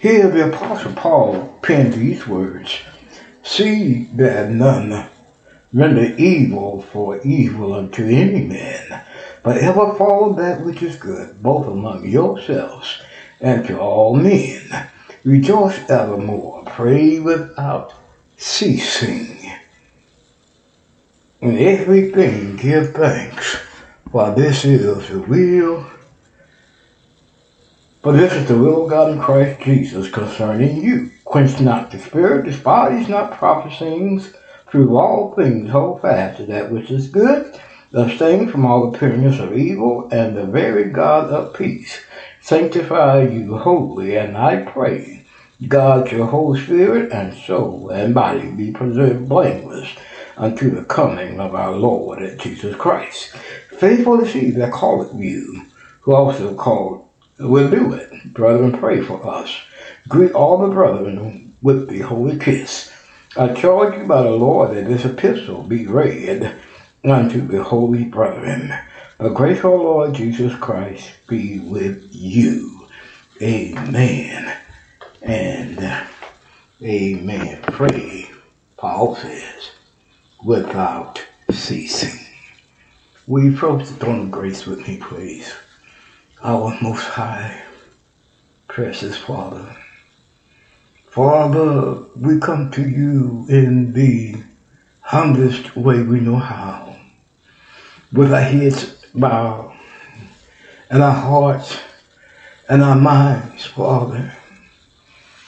Here 0.00 0.28
the 0.28 0.48
Apostle 0.48 0.92
Paul 0.94 1.58
penned 1.62 1.92
these 1.92 2.26
words 2.26 2.78
See 3.42 4.08
that 4.14 4.50
none 4.50 5.10
render 5.74 6.14
evil 6.16 6.80
for 6.80 7.20
evil 7.22 7.74
unto 7.74 8.04
any 8.04 8.44
man, 8.44 9.04
but 9.42 9.58
ever 9.58 9.94
follow 9.94 10.32
that 10.32 10.64
which 10.64 10.82
is 10.82 10.96
good, 10.96 11.42
both 11.42 11.66
among 11.66 12.08
yourselves 12.08 12.98
and 13.40 13.66
to 13.66 13.78
all 13.78 14.16
men. 14.16 14.88
Rejoice 15.22 15.78
evermore, 15.90 16.64
pray 16.64 17.20
without 17.20 17.92
ceasing. 18.38 19.35
In 21.42 21.58
everything 21.58 22.56
give 22.56 22.94
thanks, 22.94 23.58
for 24.10 24.34
this 24.34 24.64
is 24.64 25.08
the 25.10 25.20
will 25.20 25.84
for 28.00 28.12
this 28.12 28.32
is 28.32 28.48
the 28.48 28.56
will 28.56 28.84
of 28.84 28.90
God 28.90 29.12
in 29.12 29.20
Christ 29.20 29.60
Jesus 29.60 30.10
concerning 30.10 30.82
you. 30.82 31.10
Quench 31.24 31.60
not 31.60 31.90
the 31.90 31.98
spirit, 31.98 32.46
despise 32.46 33.08
not 33.10 33.36
prophesying, 33.36 34.22
through 34.70 34.96
all 34.96 35.34
things 35.34 35.70
hold 35.70 36.00
fast 36.00 36.38
to 36.38 36.46
that 36.46 36.70
which 36.70 36.90
is 36.90 37.08
good, 37.08 37.60
abstain 37.92 38.48
from 38.48 38.64
all 38.64 38.94
appearance 38.94 39.38
of 39.38 39.54
evil, 39.54 40.08
and 40.10 40.34
the 40.34 40.46
very 40.46 40.84
God 40.84 41.28
of 41.30 41.52
peace 41.52 42.00
sanctify 42.40 43.22
you 43.22 43.58
wholly, 43.58 44.16
and 44.16 44.38
I 44.38 44.62
pray 44.62 45.26
God 45.68 46.10
your 46.12 46.26
whole 46.26 46.56
spirit 46.56 47.12
and 47.12 47.34
soul 47.34 47.90
and 47.90 48.14
body 48.14 48.50
be 48.52 48.72
preserved 48.72 49.28
blameless 49.28 49.88
unto 50.36 50.70
the 50.70 50.84
coming 50.84 51.40
of 51.40 51.54
our 51.54 51.72
Lord 51.72 52.38
Jesus 52.38 52.76
Christ. 52.76 53.34
Faithful 53.78 54.20
is 54.20 54.32
he 54.32 54.50
that 54.52 54.72
calleth 54.72 55.14
you, 55.14 55.66
who 56.00 56.14
also 56.14 56.54
called 56.54 57.08
will 57.38 57.70
do 57.70 57.92
it. 57.92 58.32
Brethren, 58.32 58.72
pray 58.78 59.02
for 59.02 59.26
us. 59.26 59.54
Greet 60.08 60.32
all 60.32 60.58
the 60.58 60.72
brethren 60.72 61.54
with 61.62 61.88
the 61.88 62.00
holy 62.00 62.38
kiss. 62.38 62.92
I 63.36 63.52
charge 63.52 63.98
you 63.98 64.06
by 64.06 64.22
the 64.22 64.30
Lord 64.30 64.74
that 64.74 64.86
this 64.86 65.04
epistle 65.04 65.62
be 65.62 65.86
read 65.86 66.58
unto 67.04 67.46
the 67.46 67.62
holy 67.62 68.04
brethren. 68.04 68.72
The 69.18 69.28
grace 69.30 69.58
of 69.58 69.66
our 69.66 69.76
Lord 69.76 70.14
Jesus 70.14 70.54
Christ 70.56 71.10
be 71.26 71.58
with 71.58 72.08
you. 72.12 72.88
Amen. 73.42 74.56
And 75.22 76.06
amen. 76.82 77.62
Pray, 77.62 78.30
Paul 78.76 79.16
says, 79.16 79.70
without 80.46 81.20
ceasing. 81.50 82.24
We 83.26 83.52
approach 83.52 83.88
the 83.88 83.94
throne 83.94 84.20
of 84.20 84.30
grace 84.30 84.64
with 84.64 84.86
me, 84.86 84.98
please 84.98 85.52
our 86.40 86.78
most 86.80 87.02
high, 87.02 87.60
precious 88.68 89.16
Father. 89.16 89.76
Father, 91.10 92.04
we 92.14 92.38
come 92.38 92.70
to 92.70 92.88
you 92.88 93.46
in 93.48 93.92
the 93.92 94.36
humblest 95.00 95.74
way 95.74 96.02
we 96.02 96.20
know 96.20 96.36
how, 96.36 96.96
with 98.12 98.32
our 98.32 98.40
heads 98.40 99.06
bowed 99.14 99.76
and 100.90 101.02
our 101.02 101.10
hearts 101.10 101.80
and 102.68 102.84
our 102.84 102.94
minds, 102.94 103.64
Father. 103.64 104.32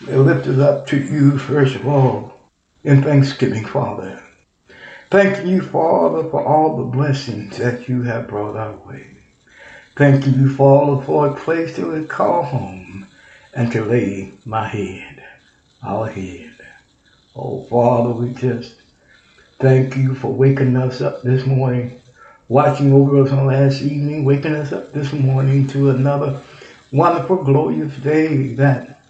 They 0.00 0.16
lifted 0.16 0.58
up 0.58 0.88
to 0.88 0.96
you, 0.96 1.38
first 1.38 1.76
of 1.76 1.86
all, 1.86 2.50
in 2.82 3.02
thanksgiving, 3.04 3.64
Father. 3.64 4.24
Thank 5.10 5.46
you, 5.46 5.62
Father, 5.62 6.28
for 6.28 6.46
all 6.46 6.76
the 6.76 6.84
blessings 6.84 7.56
that 7.56 7.88
you 7.88 8.02
have 8.02 8.28
brought 8.28 8.56
our 8.56 8.76
way. 8.76 9.16
Thank 9.96 10.26
you, 10.26 10.50
Father, 10.54 11.02
for 11.02 11.28
a 11.28 11.34
place 11.34 11.74
to 11.76 12.04
call 12.06 12.42
home 12.42 13.06
and 13.54 13.72
to 13.72 13.86
lay 13.86 14.32
my 14.44 14.68
head, 14.68 15.24
our 15.82 16.08
head. 16.08 16.54
Oh, 17.34 17.64
Father, 17.64 18.10
we 18.10 18.34
just 18.34 18.82
thank 19.58 19.96
you 19.96 20.14
for 20.14 20.30
waking 20.30 20.76
us 20.76 21.00
up 21.00 21.22
this 21.22 21.46
morning, 21.46 22.02
watching 22.48 22.92
over 22.92 23.22
us 23.22 23.32
on 23.32 23.46
last 23.46 23.80
evening, 23.80 24.26
waking 24.26 24.56
us 24.56 24.72
up 24.72 24.92
this 24.92 25.14
morning 25.14 25.66
to 25.68 25.88
another 25.88 26.38
wonderful, 26.92 27.44
glorious 27.44 27.96
day 27.96 28.48
that 28.56 29.00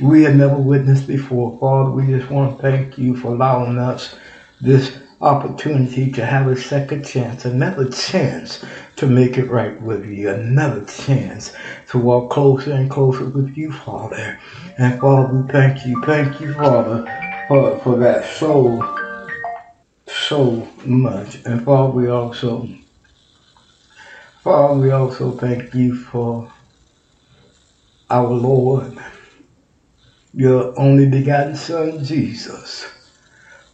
we 0.00 0.24
had 0.24 0.34
never 0.34 0.58
witnessed 0.58 1.06
before. 1.06 1.56
Father, 1.60 1.90
we 1.90 2.08
just 2.08 2.28
want 2.28 2.56
to 2.56 2.62
thank 2.62 2.98
you 2.98 3.14
for 3.14 3.34
allowing 3.34 3.78
us 3.78 4.16
this 4.60 4.98
opportunity 5.20 6.12
to 6.12 6.24
have 6.24 6.46
a 6.46 6.56
second 6.56 7.04
chance, 7.04 7.44
another 7.44 7.88
chance 7.90 8.64
to 8.96 9.06
make 9.06 9.36
it 9.36 9.50
right 9.50 9.80
with 9.82 10.06
you, 10.06 10.30
another 10.30 10.84
chance 10.84 11.52
to 11.88 11.98
walk 11.98 12.30
closer 12.30 12.72
and 12.72 12.90
closer 12.90 13.24
with 13.24 13.56
you, 13.56 13.72
Father. 13.72 14.38
And 14.78 15.00
Father, 15.00 15.34
we 15.34 15.52
thank 15.52 15.84
you, 15.84 16.00
thank 16.04 16.40
you, 16.40 16.54
Father, 16.54 17.04
for, 17.48 17.78
for 17.80 17.96
that 17.98 18.26
so, 18.26 18.80
so 20.06 20.68
much. 20.84 21.44
And 21.44 21.64
Father, 21.64 21.92
we 21.92 22.08
also, 22.08 22.68
Father, 24.44 24.74
we 24.78 24.90
also 24.92 25.32
thank 25.32 25.74
you 25.74 25.96
for 25.96 26.52
our 28.08 28.28
Lord, 28.28 28.96
your 30.32 30.78
only 30.78 31.08
begotten 31.08 31.56
Son, 31.56 32.04
Jesus 32.04 32.86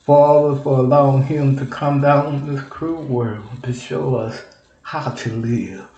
Father, 0.04 0.60
for 0.60 0.80
allowing 0.80 1.22
him 1.22 1.56
to 1.56 1.64
come 1.64 2.02
down 2.02 2.34
in 2.34 2.54
this 2.54 2.62
cruel 2.64 3.04
world 3.04 3.62
to 3.62 3.72
show 3.72 4.16
us 4.16 4.42
how 4.82 5.10
to 5.12 5.32
live, 5.32 5.88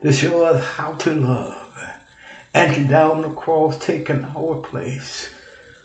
to 0.00 0.12
show 0.12 0.44
us 0.44 0.64
how 0.64 0.94
to 0.94 1.12
love, 1.12 1.76
and 2.54 2.72
to 2.72 2.84
down 2.86 3.20
the 3.20 3.34
cross 3.34 3.84
taking 3.84 4.22
our 4.22 4.60
place, 4.60 5.28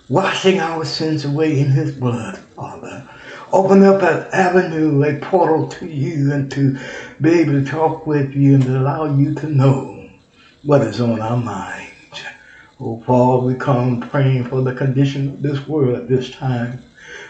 washing 0.08 0.60
our 0.60 0.86
sins 0.86 1.26
away 1.26 1.60
in 1.60 1.72
his 1.72 1.94
blood, 1.94 2.38
Father. 2.56 3.10
Open 3.52 3.82
up 3.82 4.04
an 4.04 4.28
avenue, 4.32 5.04
a 5.04 5.20
portal 5.20 5.68
to 5.68 5.88
you, 5.88 6.32
and 6.32 6.52
to 6.52 6.78
be 7.20 7.40
able 7.40 7.54
to 7.54 7.66
talk 7.66 8.06
with 8.06 8.36
you 8.36 8.54
and 8.54 8.64
to 8.66 8.80
allow 8.80 9.06
you 9.06 9.34
to 9.34 9.48
know 9.48 10.08
what 10.62 10.84
is 10.84 11.02
on 11.02 11.20
our 11.20 11.38
minds. 11.38 12.22
Oh, 12.80 13.02
Father, 13.02 13.48
we 13.48 13.56
come 13.56 14.02
praying 14.02 14.44
for 14.44 14.62
the 14.62 14.76
condition 14.76 15.30
of 15.30 15.42
this 15.42 15.68
world 15.68 15.96
at 15.96 16.08
this 16.08 16.30
time. 16.30 16.84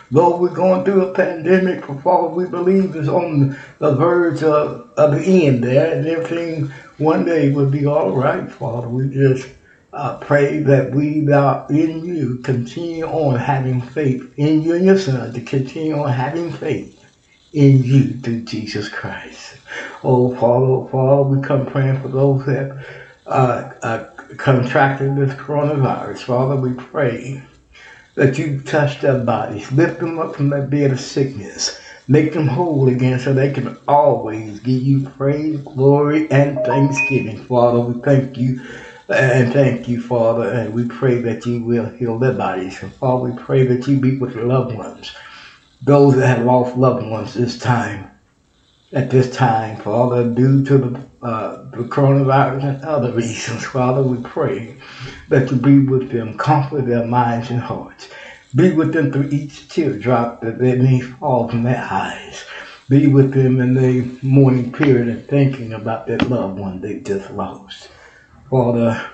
Though 0.09 0.37
we're 0.37 0.53
going 0.53 0.85
through 0.85 1.07
a 1.07 1.13
pandemic, 1.13 1.83
Father, 1.85 2.29
we 2.29 2.45
believe 2.45 2.95
is 2.95 3.09
on 3.09 3.57
the 3.79 3.95
verge 3.95 4.41
of, 4.41 4.89
of 4.95 5.11
the 5.11 5.47
end 5.47 5.63
there, 5.63 5.97
and 5.97 6.07
everything 6.07 6.71
one 6.97 7.25
day 7.25 7.51
will 7.51 7.69
be 7.69 7.85
all 7.85 8.11
right, 8.11 8.49
Father. 8.49 8.87
We 8.87 9.09
just 9.09 9.49
uh, 9.91 10.17
pray 10.17 10.59
that 10.59 10.91
we 10.91 11.21
that 11.21 11.69
in 11.69 12.05
you 12.05 12.37
continue 12.37 13.05
on 13.05 13.37
having 13.37 13.81
faith 13.81 14.31
in 14.37 14.61
you 14.61 14.75
and 14.75 14.85
your 14.85 14.97
Son, 14.97 15.33
to 15.33 15.41
continue 15.41 15.97
on 15.99 16.13
having 16.13 16.51
faith 16.51 17.03
in 17.53 17.83
you 17.83 18.13
through 18.19 18.43
Jesus 18.43 18.87
Christ. 18.87 19.55
Oh, 20.03 20.33
Father, 20.35 20.65
oh, 20.65 20.87
Father, 20.89 21.23
we 21.23 21.41
come 21.41 21.65
praying 21.65 22.01
for 22.01 22.07
those 22.07 22.45
that 22.45 22.85
uh, 23.25 23.71
uh, 23.81 24.03
contracted 24.37 25.17
this 25.17 25.33
coronavirus. 25.35 26.19
Father, 26.19 26.55
we 26.55 26.73
pray 26.73 27.43
that 28.17 28.39
you 28.39 28.59
touch 28.61 28.99
their 29.01 29.19
bodies, 29.19 29.71
lift 29.71 29.99
them 29.99 30.19
up 30.19 30.35
from 30.35 30.49
that 30.49 30.71
bed 30.71 30.91
of 30.91 30.99
sickness. 30.99 31.79
Make 32.09 32.33
them 32.33 32.47
whole 32.47 32.89
again 32.89 33.19
so 33.19 33.33
they 33.33 33.51
can 33.51 33.77
always 33.87 34.59
give 34.61 34.81
you 34.81 35.01
praise, 35.03 35.61
glory, 35.61 36.29
and 36.31 36.57
thanksgiving. 36.65 37.37
Father, 37.37 37.79
we 37.79 38.01
thank 38.01 38.37
you 38.37 38.61
and 39.09 39.53
thank 39.53 39.87
you, 39.87 40.01
Father, 40.01 40.49
and 40.49 40.73
we 40.73 40.87
pray 40.87 41.21
that 41.21 41.45
you 41.45 41.63
will 41.63 41.89
heal 41.91 42.19
their 42.19 42.33
bodies. 42.33 42.81
And 42.81 42.93
Father, 42.95 43.21
we 43.21 43.33
pray 43.33 43.65
that 43.67 43.87
you 43.87 43.99
be 43.99 44.17
with 44.17 44.35
loved 44.35 44.75
ones, 44.75 45.13
those 45.83 46.15
that 46.17 46.27
have 46.37 46.45
lost 46.45 46.77
loved 46.77 47.05
ones 47.05 47.35
this 47.35 47.57
time 47.59 48.09
at 48.93 49.09
this 49.09 49.35
time, 49.35 49.77
Father, 49.77 50.29
due 50.29 50.63
to 50.63 50.77
the, 50.77 51.25
uh, 51.25 51.69
the 51.71 51.83
coronavirus 51.83 52.63
and 52.63 52.81
other 52.83 53.11
reasons. 53.11 53.65
Father, 53.65 54.01
we 54.01 54.21
pray 54.23 54.77
that 55.29 55.51
you 55.51 55.57
be 55.57 55.79
with 55.79 56.09
them, 56.09 56.37
comfort 56.37 56.85
their 56.85 57.05
minds 57.05 57.49
and 57.49 57.59
hearts. 57.59 58.09
Be 58.55 58.71
with 58.71 58.93
them 58.93 59.11
through 59.11 59.29
each 59.29 59.67
teardrop 59.67 60.41
that 60.41 60.57
they 60.57 60.77
may 60.77 61.01
fall 61.01 61.49
from 61.49 61.63
their 61.63 61.85
eyes. 61.91 62.45
Be 62.87 63.07
with 63.07 63.33
them 63.33 63.59
in 63.59 63.73
the 63.73 64.25
morning 64.25 64.71
period 64.71 65.09
and 65.09 65.27
thinking 65.27 65.73
about 65.73 66.07
that 66.07 66.29
loved 66.29 66.57
one 66.57 66.79
they 66.79 67.01
just 67.01 67.29
lost. 67.31 67.89
Father, 68.49 69.11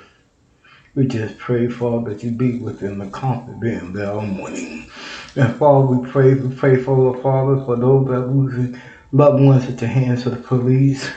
we 0.93 1.07
just 1.07 1.39
pray, 1.39 1.67
Father, 1.67 2.13
that 2.13 2.23
you 2.23 2.29
be 2.29 2.59
with 2.59 2.79
them 2.79 3.01
and 3.01 3.11
comfort 3.11 3.59
them 3.59 3.93
their 3.93 4.13
mourning. 4.21 4.91
And 5.35 5.55
Father, 5.55 5.87
we 5.87 6.07
pray, 6.07 6.35
we 6.35 6.55
pray 6.55 6.75
for 6.75 7.15
the 7.15 7.23
Father, 7.23 7.65
for 7.65 7.75
those 7.75 8.05
that 8.05 8.13
are 8.13 8.27
losing 8.27 8.79
loved 9.13 9.43
ones 9.43 9.65
at 9.69 9.77
the 9.77 9.87
hands 9.87 10.25
of 10.25 10.31
the 10.33 10.41
police. 10.41 11.07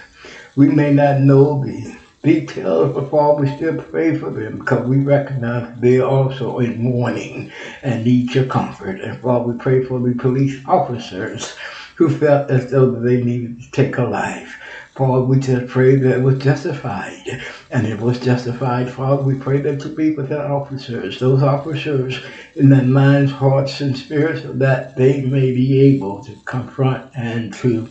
We 0.55 0.69
may 0.69 0.93
not 0.93 1.21
know 1.21 1.65
the 1.65 1.97
details, 2.23 2.95
but 2.95 3.41
we 3.41 3.49
still 3.57 3.83
pray 3.83 4.19
for 4.19 4.31
them 4.31 4.59
because 4.59 4.87
we 4.87 4.99
recognize 4.99 5.81
they 5.81 5.99
are 5.99 6.09
also 6.09 6.59
in 6.59 6.83
mourning 6.83 7.51
and 7.83 8.05
need 8.05 8.35
your 8.35 8.45
comfort. 8.45 9.01
And 9.01 9.19
Father, 9.21 9.45
we 9.47 9.59
pray 9.59 9.83
for 9.83 9.99
the 9.99 10.15
police 10.15 10.61
officers 10.67 11.57
who 11.95 12.11
felt 12.11 12.51
as 12.51 12.71
though 12.71 12.91
they 12.91 13.23
needed 13.25 13.63
to 13.63 13.71
take 13.71 13.97
a 13.97 14.05
life. 14.05 14.56
Father, 14.97 15.27
we 15.27 15.41
just 15.41 15.67
pray 15.67 15.97
that 15.97 16.19
it 16.19 16.23
was 16.23 16.39
justified. 16.39 17.43
And 17.71 17.87
it 17.87 18.01
was 18.01 18.19
justified, 18.19 18.91
Father. 18.91 19.23
We 19.23 19.35
pray 19.39 19.61
that 19.61 19.85
you 19.85 19.95
be 19.95 20.15
with 20.15 20.33
our 20.33 20.51
officers, 20.51 21.21
those 21.21 21.43
officers 21.43 22.25
in 22.55 22.71
their 22.71 22.83
minds, 22.83 23.31
hearts, 23.31 23.83
and 23.83 23.95
spirits, 23.95 24.43
that 24.45 24.97
they 24.97 25.21
may 25.21 25.53
be 25.53 25.83
able 25.83 26.25
to 26.25 26.35
confront 26.47 27.11
and 27.15 27.53
to 27.55 27.91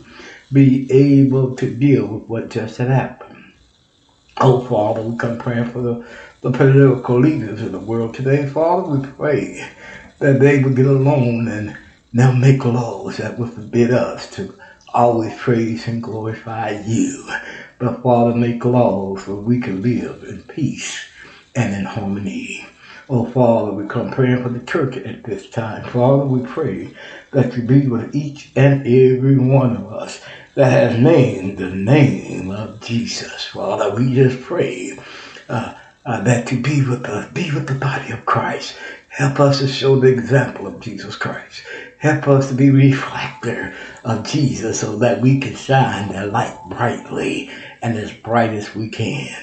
be 0.52 0.90
able 0.90 1.54
to 1.54 1.72
deal 1.72 2.08
with 2.08 2.28
what 2.28 2.50
just 2.50 2.78
had 2.78 2.88
happened. 2.88 3.52
Oh, 4.38 4.60
Father, 4.66 5.02
we 5.02 5.16
come 5.16 5.38
praying 5.38 5.70
for 5.70 5.82
the, 5.82 6.08
the 6.40 6.50
political 6.50 7.20
leaders 7.20 7.62
of 7.62 7.70
the 7.70 7.78
world 7.78 8.14
today. 8.14 8.46
Father, 8.46 8.82
we 8.82 9.06
pray 9.06 9.70
that 10.18 10.40
they 10.40 10.60
will 10.60 10.74
get 10.74 10.86
along 10.86 11.46
and 11.46 11.76
now 12.12 12.32
make 12.32 12.64
laws 12.64 13.18
that 13.18 13.38
will 13.38 13.46
forbid 13.46 13.92
us 13.92 14.28
to 14.34 14.58
always 14.96 15.36
praise 15.36 15.86
and 15.86 16.02
glorify 16.02 16.70
you. 16.70 17.28
But 17.78 18.02
Father, 18.02 18.34
make 18.34 18.64
laws 18.64 19.26
where 19.26 19.36
we 19.36 19.60
can 19.60 19.82
live 19.82 20.24
in 20.24 20.42
peace 20.44 21.06
and 21.54 21.74
in 21.74 21.84
harmony. 21.84 22.66
Oh 23.10 23.26
Father, 23.26 23.72
we 23.72 23.86
come 23.86 24.10
praying 24.10 24.42
for 24.42 24.48
the 24.48 24.64
church 24.64 24.96
at 24.96 25.22
this 25.22 25.50
time. 25.50 25.84
Father, 25.90 26.24
we 26.24 26.40
pray 26.44 26.94
that 27.32 27.54
you 27.54 27.62
be 27.62 27.86
with 27.86 28.14
each 28.14 28.50
and 28.56 28.86
every 28.86 29.36
one 29.36 29.76
of 29.76 29.92
us 29.92 30.20
that 30.54 30.72
has 30.72 30.98
named 30.98 31.58
the 31.58 31.70
name 31.70 32.50
of 32.50 32.80
Jesus. 32.80 33.44
Father, 33.44 33.94
we 33.94 34.14
just 34.14 34.42
pray 34.42 34.98
uh, 35.50 35.74
uh, 36.06 36.22
that 36.22 36.50
you 36.50 36.60
be 36.62 36.80
with 36.88 37.04
us, 37.04 37.30
be 37.32 37.52
with 37.52 37.68
the 37.68 37.74
body 37.74 38.12
of 38.12 38.24
Christ. 38.24 38.74
Help 39.16 39.40
us 39.40 39.60
to 39.60 39.66
show 39.66 39.98
the 39.98 40.08
example 40.08 40.66
of 40.66 40.78
Jesus 40.78 41.16
Christ. 41.16 41.62
Help 41.96 42.28
us 42.28 42.48
to 42.48 42.54
be 42.54 42.68
reflector 42.68 43.72
of 44.04 44.26
Jesus 44.26 44.80
so 44.80 44.98
that 44.98 45.22
we 45.22 45.40
can 45.40 45.56
shine 45.56 46.12
that 46.12 46.30
light 46.30 46.54
brightly 46.68 47.50
and 47.80 47.96
as 47.96 48.12
bright 48.12 48.50
as 48.50 48.74
we 48.74 48.90
can. 48.90 49.34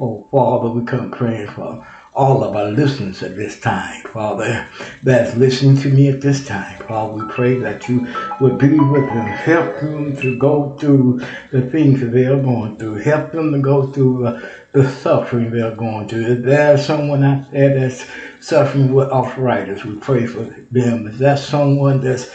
Oh, 0.00 0.26
Father, 0.32 0.70
we 0.70 0.84
come 0.84 1.12
praying 1.12 1.46
for 1.46 1.86
all 2.14 2.42
of 2.42 2.56
our 2.56 2.72
listeners 2.72 3.22
at 3.22 3.36
this 3.36 3.58
time, 3.60 4.02
Father, 4.02 4.68
that's 5.04 5.36
listening 5.36 5.76
to 5.78 5.88
me 5.88 6.08
at 6.08 6.20
this 6.20 6.44
time. 6.44 6.76
Father, 6.86 7.12
we 7.12 7.32
pray 7.32 7.54
that 7.58 7.88
you 7.88 8.00
would 8.40 8.58
be 8.58 8.78
with 8.78 9.06
them, 9.06 9.26
help 9.26 9.80
them 9.80 10.16
to 10.16 10.36
go 10.36 10.76
through 10.78 11.20
the 11.52 11.62
things 11.70 12.00
that 12.00 12.08
they 12.08 12.26
are 12.26 12.42
going 12.42 12.76
through, 12.76 12.96
help 12.96 13.32
them 13.32 13.52
to 13.52 13.60
go 13.60 13.86
through 13.86 14.26
uh, 14.26 14.50
the 14.72 14.90
suffering 14.90 15.50
they're 15.50 15.74
going 15.74 16.08
through. 16.08 16.26
If 16.26 16.42
there's 16.42 16.84
someone 16.84 17.24
out 17.24 17.50
there 17.50 17.78
that's 17.78 18.04
suffering 18.42 18.92
with 18.92 19.08
arthritis, 19.08 19.84
we 19.84 19.96
pray 19.96 20.26
for 20.26 20.42
them. 20.70 21.06
If 21.06 21.18
that's 21.18 21.42
someone 21.42 22.00
that's 22.00 22.30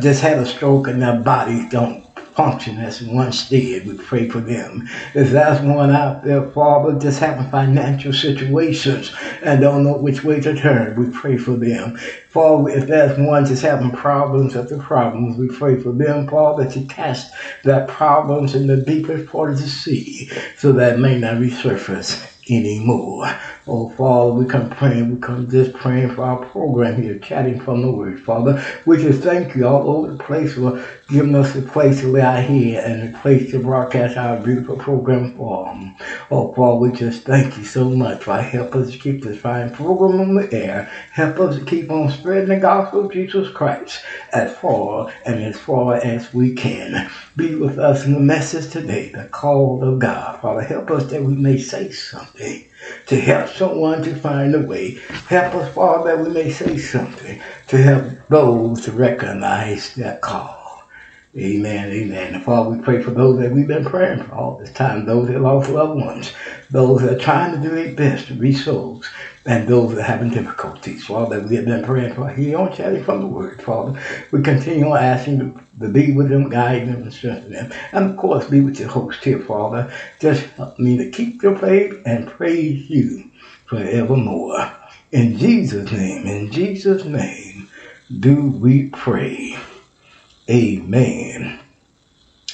just 0.00 0.20
had 0.20 0.38
a 0.38 0.46
stroke 0.46 0.88
and 0.88 1.00
their 1.00 1.20
bodies 1.20 1.70
don't 1.70 2.02
function 2.34 2.78
as 2.78 3.02
one 3.02 3.32
stead. 3.32 3.86
We 3.86 3.94
pray 3.94 4.28
for 4.28 4.40
them. 4.40 4.88
If 5.14 5.30
that's 5.30 5.62
one 5.62 5.90
out 5.90 6.24
there, 6.24 6.48
Father, 6.50 6.98
just 6.98 7.20
having 7.20 7.50
financial 7.50 8.12
situations 8.12 9.12
and 9.42 9.60
don't 9.60 9.84
know 9.84 9.98
which 9.98 10.24
way 10.24 10.40
to 10.40 10.56
turn, 10.56 10.98
we 10.98 11.10
pray 11.16 11.36
for 11.36 11.52
them. 11.52 11.98
Father, 12.30 12.70
if 12.70 12.88
there's 12.88 13.18
one 13.18 13.44
just 13.44 13.62
having 13.62 13.90
problems 13.90 14.56
after 14.56 14.78
problems, 14.78 15.36
we 15.36 15.48
pray 15.48 15.78
for 15.78 15.92
them, 15.92 16.26
Father, 16.26 16.68
you 16.70 16.86
cast 16.86 17.32
their 17.64 17.86
problems 17.86 18.54
in 18.54 18.66
the 18.66 18.78
deepest 18.78 19.30
part 19.30 19.50
of 19.50 19.58
the 19.58 19.68
sea 19.68 20.30
so 20.56 20.72
that 20.72 20.98
may 20.98 21.18
not 21.18 21.34
resurface 21.34 22.28
anymore. 22.50 23.26
Oh, 23.68 23.88
Father, 23.90 24.32
we 24.32 24.44
come 24.46 24.70
praying, 24.70 25.14
we 25.14 25.20
come 25.20 25.48
just 25.48 25.72
praying 25.74 26.16
for 26.16 26.24
our 26.24 26.44
program 26.46 27.00
here, 27.00 27.16
chatting 27.20 27.60
from 27.60 27.82
the 27.82 27.92
Word, 27.92 28.20
Father. 28.20 28.60
We 28.86 28.96
just 28.96 29.22
thank 29.22 29.54
you 29.54 29.68
all 29.68 29.88
over 29.88 30.10
the 30.10 30.18
place 30.18 30.54
for 30.54 30.84
giving 31.06 31.36
us 31.36 31.54
a 31.54 31.62
place 31.62 32.00
to 32.00 32.08
lay 32.08 32.22
our 32.22 32.38
and 32.38 33.14
a 33.14 33.18
place 33.20 33.52
to 33.52 33.60
broadcast 33.60 34.16
our 34.16 34.40
beautiful 34.40 34.74
program 34.74 35.36
from. 35.36 35.94
Oh, 36.32 36.52
Father, 36.54 36.78
we 36.78 36.90
just 36.90 37.22
thank 37.22 37.56
you 37.56 37.62
so 37.62 37.88
much 37.88 38.24
for 38.24 38.42
help 38.42 38.74
us 38.74 38.90
to 38.90 38.98
keep 38.98 39.22
this 39.22 39.38
fine 39.38 39.72
program 39.72 40.20
on 40.20 40.34
the 40.34 40.52
air. 40.52 40.90
Help 41.12 41.38
us 41.38 41.56
to 41.56 41.64
keep 41.64 41.88
on 41.88 42.10
spreading 42.10 42.48
the 42.48 42.56
gospel 42.56 43.04
of 43.04 43.12
Jesus 43.12 43.48
Christ 43.48 44.02
as 44.32 44.56
far 44.56 45.12
and 45.24 45.40
as 45.40 45.56
far 45.56 45.94
as 45.94 46.34
we 46.34 46.52
can. 46.52 47.08
Be 47.36 47.54
with 47.54 47.78
us 47.78 48.06
in 48.06 48.14
the 48.14 48.18
message 48.18 48.72
today, 48.72 49.10
the 49.10 49.26
call 49.26 49.84
of 49.84 50.00
God. 50.00 50.40
Father, 50.40 50.62
help 50.62 50.90
us 50.90 51.08
that 51.12 51.22
we 51.22 51.36
may 51.36 51.58
say 51.58 51.92
something 51.92 52.66
to 53.06 53.20
help 53.20 53.48
someone 53.48 54.02
to 54.02 54.14
find 54.14 54.54
a 54.54 54.60
way. 54.60 54.98
Help 55.28 55.54
us, 55.54 55.74
Father, 55.74 56.16
that 56.16 56.24
we 56.24 56.32
may 56.32 56.50
say 56.50 56.78
something 56.78 57.40
to 57.68 57.76
help 57.76 58.04
those 58.28 58.84
to 58.84 58.92
recognize 58.92 59.94
that 59.94 60.20
call. 60.20 60.62
Amen, 61.36 61.90
amen. 61.90 62.34
And 62.34 62.44
Father, 62.44 62.70
we 62.70 62.82
pray 62.82 63.02
for 63.02 63.10
those 63.10 63.40
that 63.40 63.52
we've 63.52 63.66
been 63.66 63.86
praying 63.86 64.24
for 64.24 64.34
all 64.34 64.58
this 64.58 64.70
time, 64.72 65.06
those 65.06 65.28
that 65.28 65.40
lost 65.40 65.70
loved 65.70 65.98
ones, 65.98 66.32
those 66.70 67.00
that 67.00 67.14
are 67.14 67.18
trying 67.18 67.52
to 67.52 67.68
do 67.68 67.74
their 67.74 67.94
best 67.94 68.26
to 68.26 68.34
reach 68.34 68.64
souls, 68.64 69.08
and 69.44 69.66
those 69.66 69.94
that 69.94 70.00
are 70.00 70.02
having 70.02 70.30
difficulties, 70.30 71.06
Father, 71.06 71.40
we 71.40 71.56
have 71.56 71.64
been 71.64 71.84
praying 71.84 72.14
for 72.14 72.30
on 72.30 72.72
Chatting 72.72 73.02
from 73.02 73.20
the 73.20 73.26
Word, 73.26 73.60
Father. 73.62 74.00
We 74.30 74.42
continue 74.42 74.88
on 74.88 74.98
asking 74.98 75.38
to, 75.38 75.60
to 75.80 75.88
be 75.88 76.12
with 76.12 76.28
them, 76.28 76.48
guide 76.48 76.86
them, 76.86 77.02
and 77.02 77.12
strengthen 77.12 77.52
them. 77.52 77.72
And 77.92 78.10
of 78.10 78.16
course, 78.16 78.46
be 78.46 78.60
with 78.60 78.78
your 78.78 78.88
host 78.88 79.24
here, 79.24 79.40
Father. 79.40 79.92
Just 80.20 80.44
help 80.56 80.78
me 80.78 80.96
to 80.98 81.10
keep 81.10 81.42
your 81.42 81.58
faith 81.58 82.00
and 82.06 82.28
praise 82.28 82.88
you 82.88 83.30
forevermore. 83.66 84.72
In 85.10 85.36
Jesus' 85.36 85.90
name, 85.90 86.26
in 86.26 86.52
Jesus' 86.52 87.04
name, 87.04 87.68
do 88.20 88.48
we 88.48 88.88
pray. 88.90 89.58
Amen 90.48 91.60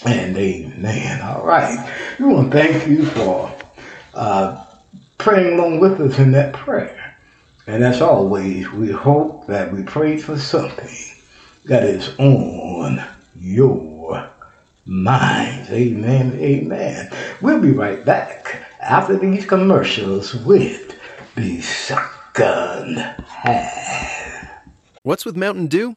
and 0.04 0.36
amen. 0.36 1.22
All 1.22 1.44
right. 1.44 2.16
We 2.18 2.26
want 2.26 2.52
to 2.52 2.58
thank 2.58 2.88
you 2.88 3.04
for 3.06 3.54
uh, 4.14 4.64
praying 5.18 5.58
along 5.58 5.80
with 5.80 6.00
us 6.00 6.18
in 6.18 6.32
that 6.32 6.54
prayer. 6.54 7.16
And 7.66 7.84
as 7.84 8.00
always, 8.00 8.70
we 8.72 8.90
hope 8.90 9.46
that 9.46 9.72
we 9.72 9.82
pray 9.82 10.16
for 10.16 10.38
something 10.38 10.96
that 11.66 11.84
is 11.84 12.18
on 12.18 13.04
your 13.36 14.30
minds. 14.86 15.70
Amen. 15.70 16.32
Amen. 16.40 17.10
We'll 17.42 17.60
be 17.60 17.72
right 17.72 18.04
back 18.04 18.66
after 18.80 19.18
these 19.18 19.44
commercials 19.44 20.34
with 20.34 20.98
the 21.34 21.60
half. 23.26 24.48
What's 25.02 25.24
with 25.24 25.36
Mountain 25.36 25.66
Dew? 25.66 25.96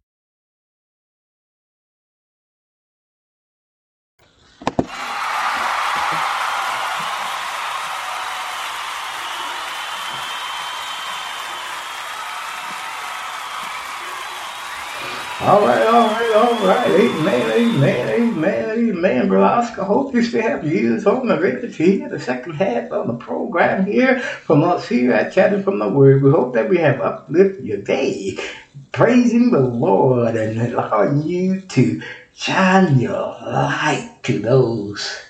All 15.43 15.65
right, 15.65 15.87
all 15.87 16.07
right, 16.07 16.33
all 16.35 16.67
right. 16.67 16.87
Amen, 16.87 17.51
amen, 17.51 18.09
amen, 18.09 18.69
amen, 18.69 19.27
Brother 19.27 19.43
Oscar. 19.43 19.83
Hope 19.83 20.13
you 20.13 20.21
still 20.21 20.43
have 20.43 20.63
years 20.63 21.03
ears 21.03 21.05
on 21.07 21.27
ready 21.29 21.61
to 21.61 21.67
hear 21.67 22.07
the 22.07 22.19
second 22.19 22.53
half 22.53 22.91
of 22.91 23.07
the 23.07 23.15
program 23.15 23.87
here 23.87 24.19
from 24.19 24.61
us 24.63 24.87
here 24.87 25.13
at 25.13 25.33
Chatting 25.33 25.63
from 25.63 25.79
the 25.79 25.89
Word. 25.89 26.21
We 26.21 26.29
hope 26.29 26.53
that 26.53 26.69
we 26.69 26.77
have 26.77 27.01
uplifted 27.01 27.65
your 27.65 27.81
day, 27.81 28.37
praising 28.91 29.49
the 29.49 29.61
Lord 29.61 30.35
and 30.35 30.61
allowing 30.61 31.23
you 31.23 31.61
to 31.61 32.03
shine 32.35 32.99
your 32.99 33.11
light 33.41 34.19
to 34.21 34.37
those 34.37 35.23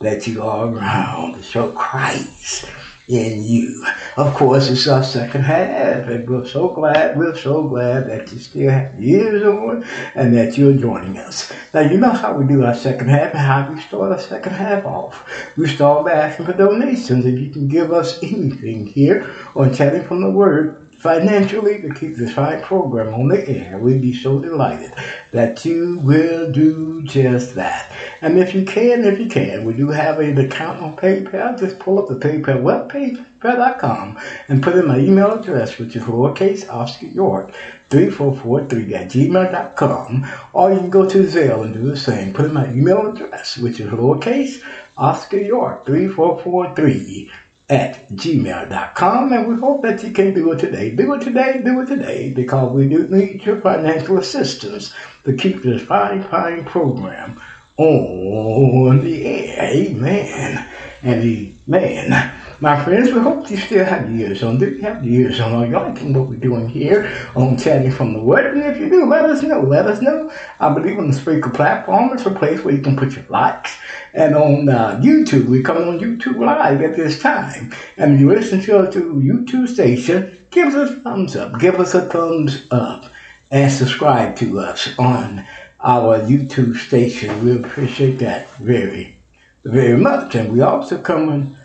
that 0.00 0.26
you 0.26 0.42
are 0.42 0.72
around 0.72 1.44
show 1.44 1.72
Christ 1.72 2.64
in 3.08 3.42
you. 3.42 3.84
Of 4.16 4.34
course, 4.34 4.68
it's 4.68 4.86
our 4.86 5.02
second 5.02 5.42
half, 5.42 6.08
and 6.08 6.28
we're 6.28 6.46
so 6.46 6.68
glad, 6.68 7.16
we're 7.16 7.36
so 7.36 7.66
glad 7.68 8.08
that 8.08 8.32
you 8.32 8.38
still 8.38 8.70
have 8.70 9.00
years 9.00 9.28
ears 9.28 9.42
on 9.44 9.84
and 10.14 10.34
that 10.34 10.56
you're 10.56 10.76
joining 10.76 11.16
us. 11.18 11.52
Now, 11.72 11.80
you 11.80 11.98
know 11.98 12.10
how 12.10 12.36
we 12.36 12.46
do 12.46 12.64
our 12.64 12.74
second 12.74 13.08
half 13.08 13.32
and 13.32 13.40
how 13.40 13.72
we 13.72 13.80
start 13.80 14.12
our 14.12 14.18
second 14.18 14.52
half 14.52 14.84
off. 14.84 15.28
We 15.56 15.66
start 15.68 16.04
by 16.04 16.12
asking 16.12 16.46
for 16.46 16.52
donations. 16.52 17.26
If 17.26 17.38
you 17.38 17.50
can 17.50 17.68
give 17.68 17.92
us 17.92 18.22
anything 18.22 18.86
here 18.86 19.34
on 19.54 19.74
Chatting 19.74 20.04
from 20.04 20.22
the 20.22 20.30
Word, 20.30 20.87
financially 20.98 21.80
to 21.80 21.94
keep 21.94 22.16
this 22.16 22.34
fine 22.34 22.60
program 22.60 23.14
on 23.14 23.28
the 23.28 23.48
air. 23.48 23.78
We'd 23.78 24.02
be 24.02 24.12
so 24.12 24.40
delighted 24.40 24.92
that 25.30 25.64
you 25.64 25.98
will 26.00 26.50
do 26.50 27.04
just 27.04 27.54
that. 27.54 27.92
And 28.20 28.36
if 28.36 28.52
you 28.52 28.64
can, 28.64 29.04
if 29.04 29.20
you 29.20 29.28
can, 29.28 29.64
we 29.64 29.74
do 29.74 29.88
have 29.90 30.18
an 30.18 30.36
account 30.38 30.82
on 30.82 30.96
PayPal. 30.96 31.58
Just 31.58 31.78
pull 31.78 32.00
up 32.00 32.08
the 32.08 32.16
PayPal 32.16 32.62
webpage, 32.62 33.24
paypal.com, 33.38 34.18
and 34.48 34.60
put 34.60 34.74
in 34.74 34.88
my 34.88 34.98
email 34.98 35.38
address, 35.38 35.78
which 35.78 35.94
is 35.94 36.02
lowercase 36.02 36.68
Oscar 36.68 37.06
York. 37.06 37.54
3443 37.90 38.94
at 38.94 39.08
gmail.com, 39.08 40.26
or 40.52 40.72
you 40.72 40.78
can 40.78 40.90
go 40.90 41.08
to 41.08 41.26
Zelle 41.26 41.64
and 41.64 41.72
do 41.72 41.88
the 41.88 41.96
same. 41.96 42.34
Put 42.34 42.44
in 42.44 42.52
my 42.52 42.70
email 42.70 43.10
address, 43.10 43.56
which 43.56 43.80
is 43.80 43.90
lowercase 43.90 44.62
Oscar 44.98 45.38
York 45.38 45.86
3443 45.86 47.30
at 47.68 48.08
gmail.com 48.10 49.32
and 49.32 49.46
we 49.46 49.54
hope 49.56 49.82
that 49.82 50.02
you 50.02 50.10
can 50.10 50.32
do 50.32 50.52
it 50.52 50.58
today. 50.58 50.94
Do 50.94 51.12
it 51.14 51.22
today, 51.22 51.60
do 51.62 51.80
it 51.80 51.86
today, 51.86 52.32
because 52.32 52.72
we 52.72 52.88
do 52.88 53.06
need 53.08 53.44
your 53.44 53.60
financial 53.60 54.18
assistance 54.18 54.94
to 55.24 55.36
keep 55.36 55.62
this 55.62 55.82
fine, 55.82 56.24
fine 56.24 56.64
program 56.64 57.40
on 57.76 59.00
the 59.04 59.26
air. 59.26 59.70
Amen. 59.70 60.68
And 61.02 61.22
amen. 61.22 62.34
My 62.60 62.82
friends, 62.82 63.12
we 63.12 63.20
hope 63.20 63.48
you 63.52 63.56
still 63.56 63.84
have 63.84 64.10
years 64.10 64.42
on. 64.42 64.58
Do 64.58 64.68
you 64.68 64.80
have 64.80 65.04
years 65.06 65.34
ears 65.34 65.40
on? 65.40 65.52
Are 65.52 65.64
you 65.64 65.74
liking 65.74 66.12
what 66.12 66.28
we're 66.28 66.40
doing 66.40 66.68
here 66.68 67.08
on 67.36 67.56
Chatting 67.56 67.92
from 67.92 68.14
the 68.14 68.20
Word? 68.20 68.56
And 68.56 68.64
if 68.64 68.80
you 68.80 68.88
do, 68.88 69.04
let 69.04 69.24
us 69.26 69.44
know. 69.44 69.60
Let 69.60 69.86
us 69.86 70.02
know. 70.02 70.32
I 70.58 70.74
believe 70.74 70.98
on 70.98 71.08
the 71.08 71.16
Spreaker 71.16 71.54
platform, 71.54 72.12
it's 72.12 72.26
a 72.26 72.32
place 72.32 72.64
where 72.64 72.74
you 72.74 72.82
can 72.82 72.96
put 72.96 73.14
your 73.14 73.24
likes. 73.28 73.78
And 74.14 74.34
on 74.34 74.68
uh, 74.68 75.00
YouTube, 75.02 75.46
we 75.46 75.62
come 75.62 75.76
on 75.78 75.98
YouTube 75.98 76.38
Live 76.38 76.80
at 76.82 76.96
this 76.96 77.20
time. 77.20 77.72
And 77.96 78.18
you 78.18 78.28
listen 78.28 78.60
to 78.62 78.78
us 78.78 78.94
to 78.94 79.14
YouTube 79.14 79.68
station, 79.68 80.46
give 80.50 80.74
us 80.74 80.90
a 80.90 81.00
thumbs 81.00 81.36
up. 81.36 81.60
Give 81.60 81.76
us 81.76 81.94
a 81.94 82.08
thumbs 82.08 82.66
up. 82.70 83.10
And 83.50 83.72
subscribe 83.72 84.36
to 84.36 84.60
us 84.60 84.88
on 84.98 85.46
our 85.80 86.18
YouTube 86.20 86.76
station. 86.76 87.44
We 87.44 87.56
appreciate 87.56 88.18
that 88.18 88.50
very, 88.56 89.18
very 89.64 89.96
much. 89.96 90.34
And 90.34 90.52
we 90.52 90.60
also 90.60 91.00
come 91.00 91.56